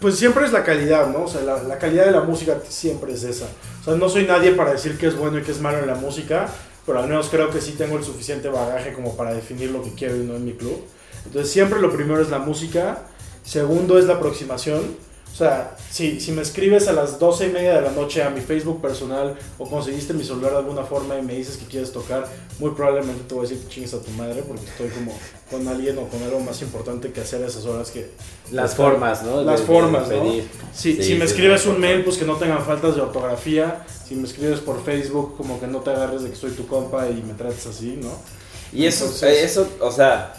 Pues 0.00 0.16
siempre 0.16 0.44
es 0.44 0.52
la 0.52 0.62
calidad, 0.62 1.08
¿no? 1.08 1.24
O 1.24 1.28
sea, 1.28 1.40
la, 1.42 1.60
la 1.64 1.78
calidad 1.78 2.06
de 2.06 2.12
la 2.12 2.20
música 2.20 2.58
siempre 2.68 3.12
es 3.12 3.24
esa. 3.24 3.46
O 3.80 3.84
sea, 3.84 3.96
no 3.96 4.08
soy 4.08 4.24
nadie 4.24 4.52
para 4.52 4.70
decir 4.70 4.96
qué 4.96 5.08
es 5.08 5.16
bueno 5.16 5.40
y 5.40 5.42
qué 5.42 5.50
es 5.50 5.60
malo 5.60 5.78
en 5.80 5.88
la 5.88 5.96
música, 5.96 6.46
pero 6.86 7.00
al 7.00 7.08
menos 7.08 7.28
creo 7.28 7.50
que 7.50 7.60
sí 7.60 7.72
tengo 7.72 7.98
el 7.98 8.04
suficiente 8.04 8.48
bagaje 8.48 8.92
como 8.92 9.16
para 9.16 9.34
definir 9.34 9.72
lo 9.72 9.82
que 9.82 9.94
quiero 9.94 10.14
y 10.14 10.20
no 10.20 10.36
en 10.36 10.44
mi 10.44 10.52
club. 10.52 10.84
Entonces 11.26 11.50
siempre 11.50 11.80
lo 11.80 11.92
primero 11.92 12.22
es 12.22 12.30
la 12.30 12.38
música, 12.38 13.02
segundo 13.42 13.98
es 13.98 14.04
la 14.04 14.14
aproximación. 14.14 15.07
O 15.38 15.40
sea, 15.40 15.76
si, 15.88 16.18
si 16.18 16.32
me 16.32 16.42
escribes 16.42 16.88
a 16.88 16.92
las 16.92 17.20
12 17.20 17.46
y 17.46 17.50
media 17.50 17.74
de 17.76 17.82
la 17.82 17.90
noche 17.92 18.24
a 18.24 18.28
mi 18.30 18.40
Facebook 18.40 18.82
personal 18.82 19.38
o 19.56 19.70
conseguiste 19.70 20.12
mi 20.12 20.24
celular 20.24 20.50
de 20.50 20.58
alguna 20.58 20.82
forma 20.82 21.16
y 21.16 21.22
me 21.22 21.34
dices 21.34 21.56
que 21.58 21.64
quieres 21.66 21.92
tocar, 21.92 22.26
muy 22.58 22.72
probablemente 22.72 23.22
te 23.22 23.34
voy 23.36 23.46
a 23.46 23.48
decir 23.48 23.64
que 23.64 23.72
chingues 23.72 23.94
a 23.94 24.00
tu 24.02 24.10
madre 24.10 24.42
porque 24.42 24.64
estoy 24.64 24.88
como 24.88 25.16
con 25.48 25.68
alguien 25.68 25.96
o 25.98 26.08
con 26.08 26.20
algo 26.24 26.40
más 26.40 26.60
importante 26.62 27.12
que 27.12 27.20
hacer 27.20 27.40
a 27.44 27.46
esas 27.46 27.64
horas 27.66 27.92
que... 27.92 28.10
Las 28.50 28.74
formas, 28.74 29.22
¿no? 29.22 29.40
Las 29.42 29.60
De- 29.60 29.60
de 29.60 29.66
formas, 29.72 30.08
¿no? 30.08 30.24
Si, 30.74 30.94
Sí, 30.96 31.02
si 31.04 31.14
me 31.14 31.20
sí, 31.26 31.32
escribes 31.32 31.60
es 31.60 31.66
un 31.68 31.78
mail, 31.78 32.02
pues 32.02 32.16
que 32.16 32.24
no 32.24 32.34
tengan 32.34 32.64
faltas 32.64 32.96
de 32.96 33.02
ortografía. 33.02 33.86
Si 34.08 34.16
me 34.16 34.26
escribes 34.26 34.58
por 34.58 34.82
Facebook, 34.84 35.36
como 35.36 35.60
que 35.60 35.68
no 35.68 35.78
te 35.82 35.90
agarres 35.90 36.24
de 36.24 36.30
que 36.30 36.36
soy 36.36 36.50
tu 36.50 36.66
compa 36.66 37.08
y 37.08 37.22
me 37.24 37.34
trates 37.34 37.64
así, 37.64 37.96
¿no? 38.02 38.10
Y 38.72 38.86
eso, 38.86 39.04
Entonces- 39.04 39.44
eso, 39.52 39.68
o 39.80 39.92
sea, 39.92 40.34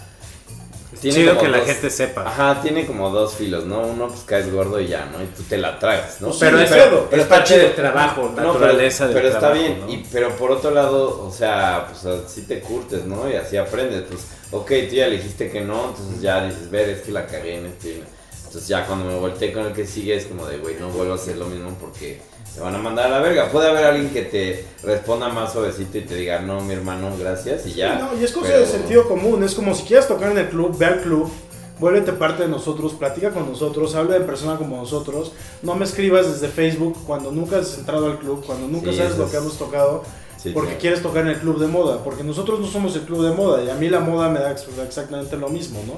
Chido 1.02 1.36
como 1.36 1.42
que 1.42 1.48
la 1.58 1.66
gente 1.66 1.90
sepa. 1.90 2.24
Ajá, 2.28 2.62
tiene 2.62 2.86
como 2.86 3.10
dos 3.10 3.34
filos, 3.36 3.66
¿no? 3.66 3.82
Uno 3.82 4.08
pues 4.08 4.22
caes 4.26 4.52
gordo 4.52 4.80
y 4.80 4.88
ya, 4.88 5.06
¿no? 5.06 5.24
Y 5.24 5.28
tú 5.28 5.44
te 5.44 5.58
la 5.58 5.80
tragas, 5.80 6.20
¿no? 6.22 6.28
Pues 6.28 6.40
pero 6.40 6.58
sí, 6.58 6.64
es, 6.66 6.70
pero- 6.72 7.08
pero 7.10 7.22
es 7.22 7.28
parte 7.28 7.48
chido. 7.54 7.60
del 7.62 7.76
trabajo, 7.76 8.22
No, 8.24 8.36
pero- 8.36 8.54
naturaleza 8.54 9.06
del 9.06 9.14
pero, 9.14 9.28
está 9.28 9.40
trabajo, 9.40 9.62
bien, 9.62 9.80
¿no? 9.82 9.90
y, 9.94 10.06
pero 10.12 10.30
por 10.36 10.52
otro 10.52 10.72
lado, 10.72 11.26
o 11.26 11.32
sea, 11.32 11.88
pues 11.90 12.06
así 12.06 12.42
te 12.44 12.60
curtes, 12.60 13.06
¿no? 13.06 13.30
Y 13.30 13.36
así 13.36 13.58
aprendes, 13.58 14.04
pues, 14.10 14.22
ok, 14.52 14.68
tú 14.90 14.96
ya 14.96 15.08
le 15.08 15.18
dijiste 15.18 15.50
que 15.50 15.62
no, 15.62 15.90
entonces 15.90 16.22
ya 16.22 16.44
dices, 16.46 16.70
ver, 16.70 16.90
es 16.90 17.02
que 17.02 17.12
la 17.12 17.26
cagué 17.28 17.58
en 17.60 17.66
este. 17.68 17.90
y 17.92 17.98
no". 18.00 18.06
Entonces 18.48 18.68
ya 18.68 18.86
cuando 18.88 19.06
me 19.06 19.20
volteé 19.20 19.54
con 19.54 19.68
el 19.68 19.74
que 19.74 19.86
sigue 19.86 20.16
es 20.16 20.26
como 20.26 20.46
de, 20.48 20.58
güey, 20.58 20.76
no 20.80 20.90
vuelvo 20.90 21.14
a 21.14 21.16
hacer 21.18 21.38
lo 21.38 21.46
mismo 21.46 21.76
porque 21.80 22.20
te 22.56 22.62
van 22.62 22.76
a 22.76 22.78
mandar 22.78 23.08
a 23.08 23.10
la 23.10 23.20
verga. 23.20 23.50
Puede 23.52 23.70
haber 23.70 23.86
alguien 23.86 24.10
que 24.10 24.24
te 24.24 24.66
responda 24.84 25.30
más 25.30 25.54
suavecito 25.54 25.98
y 25.98 26.02
te 26.02 26.16
diga, 26.16 26.40
no, 26.40 26.62
mi 26.62 26.74
hermano, 26.74 27.10
gracias, 27.20 27.66
y 27.68 27.74
ya. 27.74 27.98
Sí, 27.98 28.04
no, 28.16 28.20
y 28.22 28.24
es 28.24 28.32
cosa 28.32 28.48
Pero- 28.48 28.60
de 28.60 28.66
sentido 28.66 29.08
común. 29.08 29.44
Es 29.44 29.54
como 29.56 29.74
si 29.76 29.84
quieres 29.84 30.08
tocar 30.08 30.32
en 30.32 30.38
el 30.40 30.50
club, 30.50 30.78
ve 30.78 30.86
al 30.86 31.02
club, 31.02 31.32
vuélvete 31.80 32.12
parte 32.14 32.44
de 32.44 32.50
nosotros, 32.50 32.94
platica 32.94 33.32
con 33.32 33.50
nosotros, 33.50 33.96
habla 33.96 34.16
en 34.18 34.26
persona 34.26 34.58
como 34.58 34.78
nosotros. 34.78 35.32
No 35.62 35.76
me 35.76 35.86
escribas 35.86 36.28
desde 36.32 36.48
Facebook 36.50 36.98
cuando 37.08 37.32
nunca 37.32 37.60
has 37.60 37.78
entrado 37.78 38.08
al 38.08 38.20
club, 38.20 38.44
cuando 38.46 38.68
nunca 38.68 38.92
Sí, 38.92 38.98
sabes 38.98 39.18
lo 39.18 39.30
que 39.30 39.38
hemos 39.38 39.58
tocado. 39.58 40.04
Sí, 40.42 40.52
porque 40.52 40.70
claro. 40.70 40.82
quieres 40.82 41.02
tocar 41.02 41.24
en 41.24 41.30
el 41.32 41.38
club 41.40 41.60
de 41.60 41.68
moda, 41.68 42.02
porque 42.04 42.24
nosotros 42.24 42.62
no 42.62 42.68
somos 42.68 42.96
el 42.96 43.02
club 43.02 43.26
de 43.26 43.32
moda 43.36 43.62
y 43.62 43.70
a 43.70 43.76
mí 43.76 43.90
la 43.90 44.00
moda 44.00 44.30
me 44.30 44.40
da 44.40 44.52
ex- 44.52 44.66
exactamente 44.86 45.36
lo 45.36 45.50
mismo, 45.50 45.82
¿no? 45.86 45.96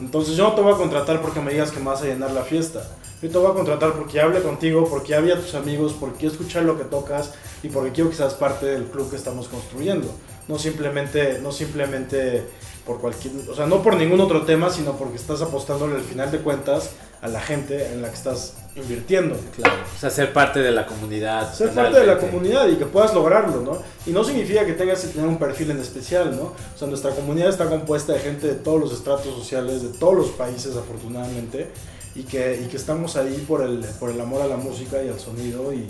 Entonces 0.00 0.36
yo 0.36 0.44
no 0.48 0.54
te 0.54 0.60
voy 0.62 0.72
a 0.72 0.76
contratar 0.76 1.20
porque 1.20 1.40
me 1.40 1.50
digas 1.52 1.70
que 1.72 1.80
me 1.80 1.86
vas 1.86 2.00
a 2.02 2.04
llenar 2.06 2.30
la 2.30 2.42
fiesta. 2.42 2.88
Yo 3.22 3.30
te 3.30 3.38
voy 3.38 3.52
a 3.52 3.54
contratar 3.54 3.92
porque 3.92 4.20
hable 4.20 4.42
contigo, 4.42 4.84
porque 4.90 5.14
hable 5.14 5.32
a 5.32 5.36
tus 5.36 5.54
amigos, 5.54 5.94
porque 5.98 6.26
escuchar 6.26 6.64
lo 6.64 6.76
que 6.76 6.82
tocas 6.82 7.32
y 7.62 7.68
porque 7.68 7.92
quiero 7.92 8.10
que 8.10 8.16
seas 8.16 8.34
parte 8.34 8.66
del 8.66 8.86
club 8.86 9.10
que 9.10 9.16
estamos 9.16 9.46
construyendo. 9.46 10.12
No 10.48 10.58
simplemente, 10.58 11.38
no 11.40 11.52
simplemente 11.52 12.42
por 12.84 13.00
cualquier, 13.00 13.32
o 13.48 13.54
sea, 13.54 13.66
no 13.66 13.80
por 13.80 13.94
ningún 13.96 14.20
otro 14.20 14.42
tema, 14.42 14.70
sino 14.70 14.96
porque 14.96 15.14
estás 15.16 15.40
apostándole 15.40 15.94
al 15.94 16.02
final 16.02 16.32
de 16.32 16.38
cuentas 16.38 16.90
a 17.20 17.28
la 17.28 17.40
gente 17.40 17.92
en 17.92 18.02
la 18.02 18.08
que 18.08 18.16
estás 18.16 18.54
invirtiendo. 18.74 19.36
Claro, 19.54 19.76
o 19.96 20.00
sea, 20.00 20.10
ser 20.10 20.32
parte 20.32 20.58
de 20.58 20.72
la 20.72 20.84
comunidad. 20.84 21.54
Ser 21.54 21.70
parte 21.70 22.00
de 22.00 22.06
la 22.06 22.18
comunidad 22.18 22.66
y 22.66 22.74
que 22.74 22.86
puedas 22.86 23.14
lograrlo, 23.14 23.60
¿no? 23.60 23.78
Y 24.04 24.10
no 24.10 24.24
significa 24.24 24.66
que 24.66 24.72
tengas 24.72 25.00
que 25.02 25.08
tener 25.08 25.28
un 25.28 25.38
perfil 25.38 25.70
en 25.70 25.78
especial, 25.78 26.36
¿no? 26.36 26.54
O 26.74 26.76
sea, 26.78 26.88
nuestra 26.88 27.12
comunidad 27.12 27.50
está 27.50 27.66
compuesta 27.66 28.14
de 28.14 28.18
gente 28.18 28.48
de 28.48 28.54
todos 28.54 28.80
los 28.80 28.92
estratos 28.92 29.32
sociales, 29.32 29.82
de 29.82 29.96
todos 29.96 30.16
los 30.16 30.28
países, 30.30 30.76
afortunadamente, 30.76 31.68
y 32.14 32.22
que, 32.24 32.60
y 32.64 32.68
que 32.68 32.76
estamos 32.76 33.16
ahí 33.16 33.44
por 33.48 33.62
el, 33.62 33.78
por 34.00 34.10
el 34.10 34.20
amor 34.20 34.42
a 34.42 34.46
la 34.46 34.56
música 34.56 35.02
y 35.02 35.08
al 35.08 35.18
sonido 35.20 35.72
y, 35.72 35.88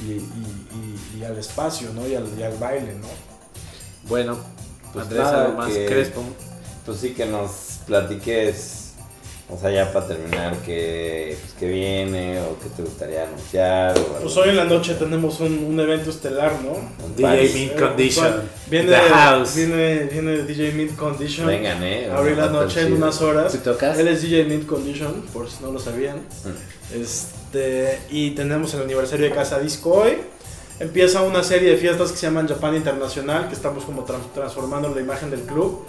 y, 0.00 0.12
y- 0.12 0.18
y- 1.16 1.18
y 1.20 1.24
al 1.24 1.38
espacio, 1.38 1.90
¿no? 1.94 2.06
Y 2.06 2.14
al, 2.14 2.26
y 2.38 2.42
al 2.42 2.56
baile, 2.58 2.94
¿no? 2.96 3.06
Bueno, 4.08 4.36
Pues 4.92 5.04
Andrés, 5.06 5.22
nada, 5.22 5.44
algo 5.46 5.58
más. 5.58 5.72
que- 5.72 5.86
Crespo. 5.86 6.22
Pues 6.84 6.98
sí, 6.98 7.14
que 7.14 7.24
nos 7.26 7.50
platiques, 7.86 8.83
o 9.50 9.58
sea, 9.58 9.70
ya 9.70 9.92
para 9.92 10.06
terminar, 10.08 10.56
que, 10.58 11.36
pues, 11.40 11.52
que 11.52 11.68
viene 11.68 12.40
o 12.40 12.58
que 12.58 12.68
te 12.70 12.82
gustaría 12.82 13.24
anunciar. 13.24 13.96
O 13.98 14.02
Pues 14.22 14.36
hoy 14.38 14.48
en 14.50 14.56
la 14.56 14.64
noche 14.64 14.94
tenemos 14.94 15.38
un, 15.40 15.64
un 15.64 15.78
evento 15.78 16.10
estelar, 16.10 16.52
¿no? 16.62 16.72
Un 17.04 17.14
DJ. 17.14 17.52
Mint 17.54 17.72
Eh, 17.72 17.76
Condition. 17.78 18.42
Viene, 18.70 18.88
The 18.90 18.96
House. 18.96 19.54
Viene, 19.56 20.04
viene 20.04 20.38
DJ 20.44 20.72
Mint 20.72 20.96
Condition. 20.96 21.46
Vengan, 21.46 21.82
eh. 21.82 22.10
Abrir 22.10 22.36
la 22.38 22.48
noche 22.48 22.80
en 22.82 22.94
unas 22.94 23.20
horas. 23.20 23.52
¿Tú 23.52 23.58
tocas? 23.58 23.98
Él 23.98 24.08
es 24.08 24.22
DJ 24.22 24.44
Mint 24.44 24.66
Condition, 24.66 25.22
por 25.32 25.48
si 25.50 25.62
no 25.62 25.70
lo 25.72 25.78
sabían. 25.78 26.16
Mm. 26.16 27.00
Este, 27.02 27.98
y 28.10 28.30
tenemos 28.32 28.72
el 28.74 28.82
aniversario 28.82 29.26
de 29.26 29.32
Casa 29.34 29.58
Disco 29.58 29.90
hoy. 29.92 30.16
Empieza 30.80 31.22
una 31.22 31.42
serie 31.44 31.70
de 31.70 31.76
fiestas 31.76 32.10
que 32.10 32.16
se 32.18 32.26
llaman 32.26 32.48
Japan 32.48 32.74
Internacional, 32.74 33.46
que 33.48 33.54
estamos 33.54 33.84
como 33.84 34.04
tran- 34.04 34.32
transformando 34.34 34.88
la 34.92 35.00
imagen 35.00 35.30
del 35.30 35.42
club, 35.42 35.84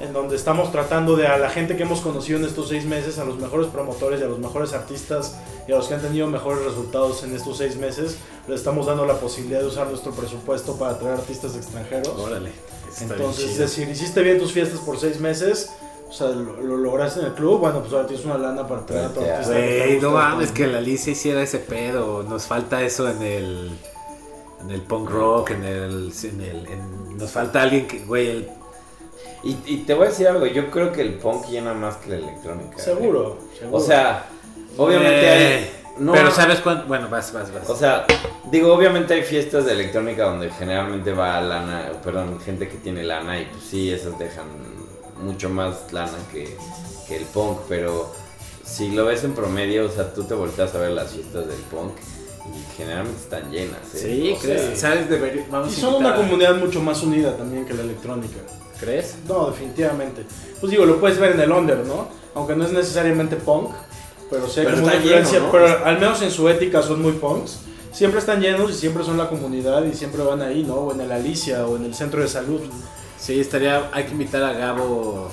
en 0.00 0.12
donde 0.12 0.36
estamos 0.36 0.70
tratando 0.70 1.16
de 1.16 1.26
a 1.26 1.38
la 1.38 1.50
gente 1.50 1.76
que 1.76 1.82
hemos 1.82 2.00
conocido 2.00 2.38
en 2.38 2.44
estos 2.44 2.68
seis 2.68 2.84
meses, 2.84 3.18
a 3.18 3.24
los 3.24 3.38
mejores 3.38 3.66
promotores 3.68 4.20
y 4.20 4.24
a 4.24 4.26
los 4.26 4.38
mejores 4.38 4.72
artistas 4.72 5.36
y 5.66 5.72
a 5.72 5.76
los 5.76 5.88
que 5.88 5.94
han 5.94 6.02
tenido 6.02 6.26
mejores 6.28 6.64
resultados 6.64 7.22
en 7.24 7.34
estos 7.34 7.58
seis 7.58 7.76
meses, 7.76 8.16
les 8.46 8.58
estamos 8.60 8.86
dando 8.86 9.04
la 9.04 9.14
posibilidad 9.20 9.60
de 9.60 9.66
usar 9.66 9.88
nuestro 9.88 10.12
presupuesto 10.12 10.76
para 10.76 10.98
traer 10.98 11.14
artistas 11.14 11.56
extranjeros. 11.56 12.08
Órale. 12.16 12.52
Entonces, 13.00 13.50
es 13.50 13.58
decir, 13.58 13.88
hiciste 13.88 14.22
bien 14.22 14.38
tus 14.38 14.52
fiestas 14.52 14.80
por 14.80 14.98
seis 14.98 15.20
meses, 15.20 15.70
o 16.08 16.12
sea, 16.12 16.28
lo, 16.28 16.60
lo 16.62 16.76
lograste 16.78 17.20
en 17.20 17.26
el 17.26 17.32
club, 17.34 17.58
bueno, 17.60 17.80
pues 17.80 17.92
ahora 17.92 18.06
tienes 18.06 18.24
una 18.24 18.38
lana 18.38 18.66
para 18.66 18.86
traer 18.86 19.04
a 19.06 19.12
tu 19.12 19.20
artista. 19.20 19.52
Güey, 19.52 20.00
no 20.00 20.10
mames, 20.12 20.52
que 20.52 20.66
la 20.66 20.78
Alicia 20.78 21.12
hiciera 21.12 21.42
ese 21.42 21.58
pedo. 21.58 22.22
Nos 22.22 22.46
falta 22.46 22.82
eso 22.82 23.10
en 23.10 23.22
el. 23.22 23.70
En 24.62 24.70
el 24.70 24.80
punk 24.82 25.10
rock, 25.10 25.50
en 25.50 25.64
el. 25.64 26.12
En 26.24 26.40
el 26.40 26.66
en- 26.66 27.16
nos 27.18 27.30
falta 27.30 27.62
alguien 27.62 27.86
que, 27.86 27.98
güey, 28.00 28.28
el- 28.28 28.48
Y, 29.42 29.56
y 29.66 29.76
te 29.86 29.94
voy 29.94 30.06
a 30.06 30.08
decir 30.10 30.26
algo, 30.28 30.46
yo 30.46 30.70
creo 30.70 30.92
que 30.92 31.00
el 31.02 31.14
punk 31.14 31.46
llena 31.48 31.72
más 31.74 31.96
que 31.96 32.10
la 32.10 32.16
electrónica. 32.16 32.78
Seguro, 32.78 33.36
güey. 33.40 33.58
seguro. 33.58 33.76
O 33.76 33.80
sea, 33.80 34.26
obviamente 34.76 35.26
Eh, 35.26 35.30
hay... 35.58 35.70
no- 35.98 36.12
pero 36.12 36.30
¿sabes 36.30 36.58
cuánto? 36.60 36.86
Bueno, 36.86 37.08
vas, 37.08 37.32
vas, 37.32 37.52
vas. 37.54 37.68
O 37.70 37.76
sea, 37.76 38.04
digo, 38.50 38.72
obviamente 38.74 39.14
hay 39.14 39.22
fiestas 39.22 39.64
de 39.66 39.72
electrónica 39.72 40.24
donde 40.24 40.50
generalmente 40.50 41.12
va 41.12 41.40
lana, 41.40 41.92
perdón, 42.02 42.40
gente 42.44 42.68
que 42.68 42.76
tiene 42.78 43.04
lana 43.04 43.40
y 43.40 43.44
pues 43.46 43.62
sí, 43.64 43.90
esas 43.92 44.18
dejan 44.18 44.46
mucho 45.22 45.48
más 45.50 45.92
lana 45.92 46.18
que, 46.32 46.56
que 47.06 47.16
el 47.16 47.24
punk, 47.24 47.58
pero 47.68 48.12
si 48.64 48.90
lo 48.90 49.04
ves 49.06 49.22
en 49.24 49.34
promedio, 49.34 49.86
o 49.86 49.88
sea, 49.88 50.12
tú 50.12 50.24
te 50.24 50.34
volteas 50.34 50.74
a 50.74 50.78
ver 50.78 50.90
las 50.90 51.12
fiestas 51.12 51.46
del 51.46 51.60
punk 51.70 51.92
y 52.46 52.76
generalmente 52.76 53.20
están 53.22 53.50
llenas. 53.50 53.94
¿eh? 53.94 53.98
sí, 53.98 54.32
O 54.36 54.38
¿crees? 54.40 54.62
sea, 54.62 54.90
¿Sabes? 54.90 55.08
Debería- 55.08 55.46
vamos 55.50 55.72
y 55.72 55.78
a 55.78 55.80
son 55.80 55.94
una 55.94 56.14
comunidad 56.16 56.56
mucho 56.56 56.80
más 56.82 57.02
unida 57.02 57.36
también 57.36 57.64
que 57.66 57.74
la 57.74 57.82
electrónica. 57.82 58.38
¿Crees? 58.80 59.16
No, 59.26 59.50
definitivamente. 59.50 60.24
Pues 60.60 60.70
digo, 60.70 60.84
lo 60.86 61.00
puedes 61.00 61.18
ver 61.18 61.32
en 61.32 61.40
el 61.40 61.50
under, 61.52 61.78
¿no? 61.78 62.08
Aunque 62.34 62.54
no 62.54 62.64
es 62.64 62.72
necesariamente 62.72 63.36
punk, 63.36 63.70
pero 64.30 64.46
sí 64.48 64.60
hay 64.60 64.66
Pero 64.66 64.76
como 64.78 64.86
una 64.88 64.96
influencia, 64.96 65.40
¿no? 65.40 65.50
pero 65.50 65.84
al 65.84 65.98
menos 65.98 66.22
en 66.22 66.30
su 66.30 66.48
ética 66.48 66.82
son 66.82 67.02
muy 67.02 67.12
punks. 67.12 67.58
Siempre 67.92 68.20
están 68.20 68.40
llenos 68.40 68.70
y 68.70 68.74
siempre 68.74 69.02
son 69.02 69.16
la 69.16 69.28
comunidad 69.28 69.82
y 69.84 69.94
siempre 69.94 70.22
van 70.22 70.42
ahí, 70.42 70.62
¿no? 70.62 70.74
O 70.74 70.92
en 70.94 71.00
el 71.00 71.10
Alicia 71.10 71.66
o 71.66 71.76
en 71.76 71.86
el 71.86 71.94
centro 71.94 72.20
de 72.20 72.28
salud. 72.28 72.60
Sí, 73.18 73.40
estaría. 73.40 73.90
Hay 73.92 74.04
que 74.04 74.12
invitar 74.12 74.42
a 74.44 74.52
Gabo 74.52 75.28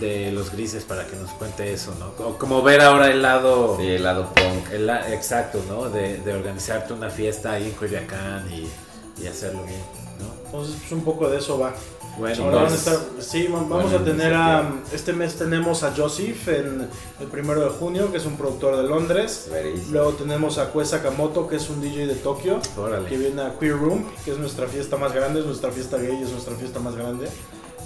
de 0.00 0.32
los 0.32 0.50
grises 0.50 0.82
para 0.82 1.06
que 1.06 1.14
nos 1.14 1.30
cuente 1.32 1.72
eso, 1.72 1.94
¿no? 2.00 2.12
Como 2.38 2.62
ver 2.62 2.80
ahora 2.80 3.08
el 3.12 3.22
lado. 3.22 3.76
Sí, 3.78 3.86
el 3.86 4.02
lado 4.02 4.30
punk. 4.34 4.72
el 4.72 4.86
la- 4.88 5.12
exacto, 5.14 5.60
¿no? 5.68 5.88
De, 5.90 6.16
de 6.18 6.34
organizarte 6.34 6.92
una 6.92 7.10
fiesta 7.10 7.52
ahí 7.52 7.66
en 7.66 7.72
Coyoacán 7.72 8.48
y, 8.50 9.22
y 9.22 9.26
hacerlo 9.28 9.62
bien, 9.64 9.82
¿no? 10.18 10.46
Entonces, 10.46 10.74
pues 10.80 10.90
un 10.92 11.04
poco 11.04 11.28
de 11.28 11.38
eso 11.38 11.58
va. 11.58 11.72
Bueno, 12.18 12.44
Ahora 12.44 12.62
van 12.64 12.72
a 12.72 12.74
estar, 12.76 12.98
sí, 13.20 13.46
va- 13.46 13.60
vamos 13.60 13.84
Buena 13.90 13.98
a 13.98 14.04
tener 14.04 14.34
a, 14.34 14.70
este 14.92 15.14
mes 15.14 15.34
tenemos 15.36 15.82
a 15.82 15.94
Joseph 15.96 16.46
en 16.48 16.88
el 17.20 17.26
primero 17.28 17.62
de 17.62 17.70
junio, 17.70 18.12
que 18.12 18.18
es 18.18 18.26
un 18.26 18.36
productor 18.36 18.76
de 18.76 18.82
Londres. 18.82 19.48
Verísimo. 19.50 19.92
Luego 19.92 20.10
tenemos 20.12 20.58
a 20.58 20.66
Kue 20.70 20.84
Sakamoto, 20.84 21.48
que 21.48 21.56
es 21.56 21.70
un 21.70 21.80
DJ 21.80 22.06
de 22.06 22.14
Tokio, 22.16 22.60
que 22.60 22.80
Órale. 22.80 23.16
viene 23.16 23.40
a 23.42 23.58
Queer 23.58 23.78
Room, 23.78 24.04
que 24.24 24.32
es 24.32 24.38
nuestra 24.38 24.66
fiesta 24.66 24.98
más 24.98 25.12
grande, 25.14 25.40
es 25.40 25.46
nuestra 25.46 25.70
fiesta 25.70 25.96
gay, 25.96 26.22
es 26.22 26.30
nuestra 26.30 26.54
fiesta 26.54 26.80
más 26.80 26.94
grande. 26.96 27.28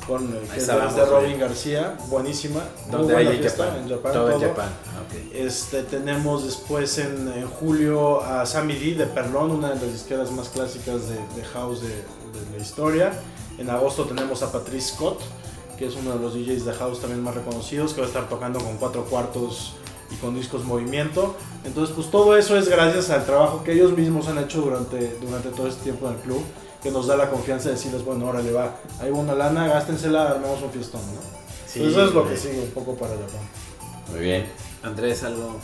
Con, 0.09 0.24
eh, 0.24 0.41
que 0.53 0.59
es 0.61 0.66
de- 0.68 1.05
Robin. 1.07 1.39
García, 1.39 1.97
buenísima. 2.09 2.61
muy 2.85 2.91
¿Dónde 2.93 3.14
buena 3.14 3.31
hay 3.31 3.37
en 3.37 3.43
fiesta, 3.43 3.64
Japón? 3.64 3.83
En 3.83 3.89
Japón, 3.91 4.12
todo, 4.12 4.27
en 4.31 4.39
todo. 4.41 4.49
Japón. 4.51 4.64
Ah, 4.87 5.03
ok. 5.07 5.35
Este, 5.35 5.83
tenemos 5.85 6.45
después 6.45 6.99
en, 6.99 7.33
en 7.33 7.47
julio 7.49 8.22
a 8.22 8.45
Sammy 8.47 8.74
D 8.77 8.95
de 8.95 9.07
Perlón, 9.07 9.51
una 9.53 9.70
de 9.70 9.74
las 9.77 9.93
disqueras 9.93 10.31
más 10.31 10.49
clásicas 10.49 11.09
de, 11.09 11.14
de 11.14 11.45
house 11.53 11.81
de, 11.83 11.89
de 11.89 12.57
la 12.57 12.62
historia. 12.62 13.12
En 13.59 13.71
agosto 13.71 14.05
tenemos 14.05 14.43
a 14.43 14.53
Patrice 14.53 14.95
Scott, 14.95 15.21
que 15.79 15.87
es 15.87 15.95
uno 15.97 16.13
de 16.13 16.21
los 16.21 16.35
DJs 16.35 16.65
de 16.65 16.73
house 16.75 17.01
también 17.01 17.23
más 17.23 17.35
reconocidos, 17.35 17.93
que 17.93 18.01
va 18.01 18.07
a 18.07 18.09
estar 18.09 18.29
tocando 18.29 18.59
con 18.59 18.77
cuatro 18.77 19.05
cuartos 19.05 19.75
y 20.11 20.17
con 20.17 20.35
discos 20.35 20.65
movimiento. 20.65 21.37
Entonces, 21.65 21.95
pues 21.95 22.11
todo 22.11 22.37
eso 22.37 22.57
es 22.57 22.69
gracias 22.69 23.11
al 23.11 23.25
trabajo 23.25 23.65
que 23.65 23.73
ellos 23.73 23.93
mismos 23.93 24.29
han 24.29 24.39
hecho 24.39 24.61
durante, 24.61 25.17
durante 25.21 25.51
todo 25.51 25.67
este 25.67 25.85
tiempo 25.85 26.09
en 26.09 26.15
el 26.15 26.21
club, 26.21 26.43
que 26.83 26.91
nos 26.91 27.07
da 27.07 27.17
la 27.17 27.31
confianza 27.31 27.69
de 27.69 27.75
decirles, 27.75 28.05
bueno, 28.05 28.27
órale, 28.27 28.53
va, 28.53 28.77
hay 29.01 29.11
una 29.11 29.35
lana, 29.35 29.67
gástensela, 29.69 30.31
armemos 30.31 30.63
un 30.63 30.71
fiestón, 30.71 31.01
¿no? 31.15 31.21
Sí, 31.67 31.81
Pues 31.81 31.93
eso 31.93 32.07
es 32.07 32.15
lo 32.15 32.29
que 32.29 32.37
sigue 32.37 32.61
un 32.61 32.71
poco 32.71 32.95
para 32.95 33.13
Japón. 33.13 33.41
Muy 34.11 34.21
bien. 34.21 34.47
Andrés, 34.83 35.23
algo. 35.25 35.57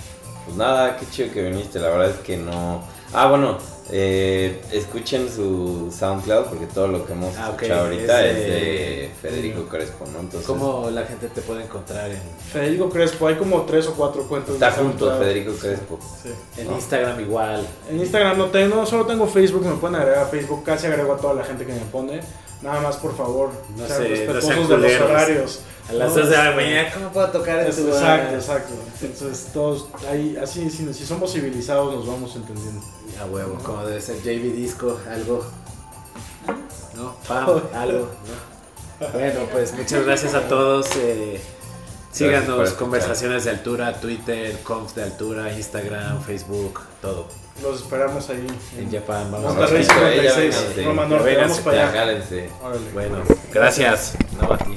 Pues 0.45 0.57
nada, 0.57 0.97
qué 0.97 1.07
chido 1.11 1.33
que 1.33 1.49
viniste. 1.49 1.79
La 1.79 1.91
verdad 1.91 2.11
es 2.11 2.19
que 2.19 2.37
no. 2.37 2.83
Ah, 3.15 3.27
bueno, 3.29 3.59
eh, 3.91 4.61
escuchen 4.73 5.29
su 5.31 5.93
SoundCloud 5.97 6.47
porque 6.47 6.67
todo 6.67 6.89
lo 6.89 7.05
que 7.05 7.13
hemos 7.13 7.37
Ah, 7.37 7.51
escuchado 7.51 7.83
ahorita 7.85 8.25
es 8.27 8.37
es 8.37 8.45
de- 8.47 8.51
de 8.51 9.11
Federico 9.21 9.65
Crespo, 9.69 10.07
¿no? 10.13 10.21
Entonces, 10.21 10.47
¿Cómo 10.47 10.89
la 10.91 11.05
gente 11.05 11.29
te 11.29 11.43
puede 11.43 11.65
encontrar 11.65 12.11
en, 12.11 12.21
Federico 12.53 12.89
Crespo, 12.89 13.27
hay 13.27 13.35
como 13.35 13.63
tres 13.63 13.87
o 13.89 13.95
cuatro 13.95 14.23
cuentas. 14.27 14.55
está 14.55 14.71
de 14.71 14.77
junto 14.77 14.99
SoundCloud. 15.07 15.19
Federico 15.29 15.53
Crespo. 15.61 15.99
Sí. 16.23 16.31
en 16.59 16.69
No. 16.69 16.75
Instagram 16.77 17.21
igual? 17.21 17.67
En 17.91 18.01
Instagram 18.01 18.39
no 18.39 18.47
tengo, 18.47 18.87
solo 18.87 19.05
tengo 19.05 19.27
Facebook, 19.27 19.67
me 19.67 19.75
pueden 19.77 19.97
agregar 19.97 20.25
a 20.25 20.27
Facebook, 20.27 20.63
casi 20.65 20.87
agrego 20.87 21.13
a 21.13 21.17
toda 21.19 21.35
la 21.35 21.45
gente 21.45 21.67
que 21.67 21.73
me 21.75 21.81
pone. 21.81 22.21
Nada 22.63 22.81
más, 22.81 22.97
por 22.97 23.17
favor, 23.17 23.51
No 23.77 23.87
sean 23.87 24.03
no 24.03 24.09
respetuosos 24.09 24.69
de 24.69 24.77
los 24.79 25.01
horarios. 25.01 25.61
A 25.89 25.93
las 25.95 26.11
No, 26.11 26.21
2 26.21 26.31
de 26.31 26.37
la 26.37 26.45
este, 26.51 26.57
mañana, 26.57 26.95
¿cómo 26.95 27.09
puedo 27.13 27.29
tocar 27.31 27.59
en 27.61 27.67
Es- 27.67 27.77
tu 27.77 27.89
exacto, 27.89 28.35
exacto. 28.37 28.73
Entonces, 29.03 29.47
todos, 29.53 29.89
ahí, 30.09 30.37
así, 30.41 30.71
si, 30.71 30.95
si 30.95 31.05
somos 31.05 31.33
civilizados, 31.33 31.93
nos 31.95 32.07
vamos 32.07 32.37
entendiendo. 32.37 32.81
A 33.21 33.27
huevo, 33.27 33.59
como 33.65 33.85
debe 33.85 34.01
ser 34.01 34.17
JV 34.23 34.53
Disco, 34.53 34.99
algo. 35.11 35.45
¿No? 36.95 37.17
Pam, 37.27 37.61
algo, 37.75 38.09
¿no? 39.01 39.09
Bueno, 39.13 39.41
pues 39.51 39.73
muchas 39.75 40.05
gracias 40.05 40.35
a 40.35 40.43
todos. 40.49 40.87
eh, 40.97 41.41
síganos, 42.13 42.71
conversaciones 42.75 43.45
de 43.45 43.51
altura, 43.51 44.01
Twitter, 44.01 44.61
conf 44.63 44.95
de 44.95 45.03
altura, 45.03 45.53
Instagram, 45.53 46.23
Facebook, 46.23 46.81
todo. 47.01 47.27
Los 47.61 47.83
esperamos 47.83 48.29
ahí. 48.31 48.47
En 48.79 48.91
Japan, 48.91 49.31
vamos 49.31 49.51
a 49.51 49.59
Monterrey 49.59 49.87
Vamos, 49.87 50.03
eh, 50.05 50.23
ya 50.23 50.35
56, 50.35 50.37
vénganse. 50.37 50.85
Roma 50.85 51.05
Norte, 51.07 51.37
vamos 51.37 51.59
para 51.61 51.89
allá. 51.91 52.23
Bueno, 52.95 53.17
gracias. 53.53 54.15
No 54.41 54.53
a 54.53 54.59
ti. 54.59 54.73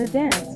I'm 0.00 0.06
trying 0.08 0.30
to 0.30 0.36
dance. 0.36 0.49